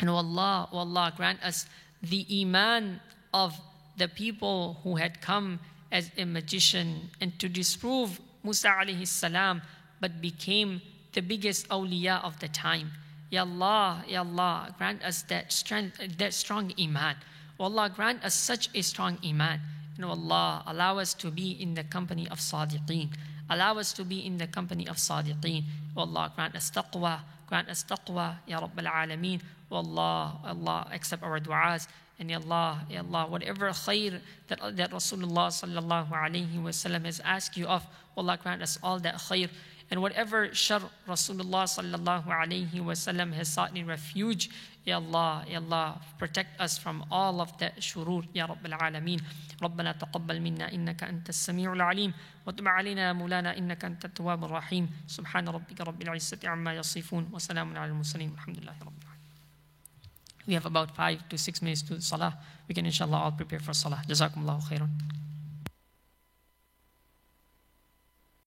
And 0.00 0.10
Allah, 0.10 0.68
Allah, 0.72 1.12
grant 1.16 1.42
us 1.42 1.66
the 2.02 2.26
iman 2.42 3.00
of 3.34 3.58
the 3.96 4.08
people 4.08 4.78
who 4.82 4.96
had 4.96 5.20
come 5.20 5.60
as 5.90 6.10
a 6.16 6.24
magician 6.24 7.10
and 7.20 7.38
to 7.38 7.48
disprove 7.48 8.20
Musa 8.42 8.68
alayhi 8.68 9.06
salam, 9.06 9.62
but 10.00 10.20
became 10.20 10.80
the 11.12 11.20
biggest 11.20 11.68
awliya 11.68 12.22
of 12.24 12.38
the 12.40 12.48
time. 12.48 12.90
Ya 13.30 13.42
Allah, 13.42 14.04
Ya 14.08 14.20
Allah, 14.20 14.74
grant 14.78 15.02
us 15.02 15.22
that 15.22 15.52
strength, 15.52 15.98
that 16.18 16.34
strong 16.34 16.72
iman. 16.78 17.16
Allah, 17.60 17.90
grant 17.94 18.24
us 18.24 18.34
such 18.34 18.68
a 18.74 18.82
strong 18.82 19.18
iman. 19.24 19.60
Allah, 20.04 20.62
allow 20.66 20.98
us 20.98 21.14
to 21.14 21.30
be 21.30 21.52
in 21.60 21.74
the 21.74 21.84
company 21.84 22.28
of 22.30 22.38
Sadiqeen. 22.38 23.10
Allow 23.50 23.78
us 23.78 23.92
to 23.94 24.04
be 24.04 24.24
in 24.24 24.38
the 24.38 24.46
company 24.46 24.86
of 24.88 24.96
Sadiqeen. 24.96 25.64
Allah, 25.96 26.32
grant 26.34 26.56
us 26.56 26.70
taqwa. 26.70 27.20
Grant 27.46 27.68
us 27.68 27.84
taqwa, 27.84 28.36
Ya 28.46 28.60
Rabbal 28.60 28.86
Alameen. 28.86 29.40
Allah, 29.70 30.38
Allah, 30.44 30.86
accept 30.92 31.22
our 31.22 31.38
du'as. 31.40 31.88
And 32.18 32.30
Ya 32.30 32.38
Allah, 32.38 32.80
Ya 32.88 33.00
Allah, 33.00 33.26
whatever 33.28 33.68
khair 33.70 34.20
that, 34.48 34.76
that 34.76 34.90
Rasulullah 34.90 35.48
sallallahu 35.48 36.10
alayhi 36.12 36.62
wasallam 36.62 37.04
has 37.04 37.20
asked 37.24 37.56
you 37.56 37.66
of, 37.66 37.86
Allah 38.16 38.38
grant 38.42 38.62
us 38.62 38.78
all 38.82 38.98
that 39.00 39.16
khair. 39.16 39.48
And 39.90 40.00
whatever 40.00 40.54
shar 40.54 40.80
Rasulullah 41.06 41.64
sallallahu 41.68 42.26
alayhi 42.26 42.72
wasallam 42.72 43.32
has 43.34 43.48
sought 43.48 43.76
in 43.76 43.86
refuge, 43.86 44.48
Ya 44.85 44.97
Allah, 44.97 45.43
Ya 45.47 45.59
Allah, 45.59 45.99
protect 46.17 46.61
us 46.61 46.77
from 46.77 47.03
all 47.11 47.41
of 47.41 47.51
that 47.59 47.75
shurur, 47.79 48.23
Ya 48.33 48.47
Rabbil 48.47 48.77
Alameen. 48.79 49.21
ربنا 49.61 49.91
تقبل 49.91 50.41
منا 50.41 50.73
إنك 50.73 51.03
أنت 51.03 51.29
السميع 51.29 51.73
العليم 51.73 52.13
وتب 52.45 52.67
علينا 52.67 53.07
يا 53.07 53.13
مولانا 53.13 53.57
إنك 53.57 53.85
أنت 53.85 54.05
التواب 54.05 54.43
الرحيم 54.43 54.89
سبحان 55.07 55.49
ربك 55.49 55.81
رب 55.81 56.01
العزة 56.01 56.39
عما 56.45 56.73
يصفون 56.77 57.29
وسلام 57.33 57.77
على 57.77 57.91
المرسلين 57.91 58.29
والحمد 58.31 58.57
لله 58.59 58.75
رب 58.81 58.93
العالمين 59.01 59.17
We 60.47 60.53
have 60.53 60.65
about 60.65 60.95
five 60.95 61.27
to 61.29 61.37
six 61.37 61.61
minutes 61.61 61.81
to 61.89 61.99
Salah. 61.99 62.37
We 62.69 62.75
can 62.75 62.85
inshallah 62.85 63.17
all 63.17 63.31
prepare 63.31 63.59
for 63.59 63.73
Salah. 63.73 64.01
Jazakumullahu 64.07 64.61
khairan. 64.69 64.91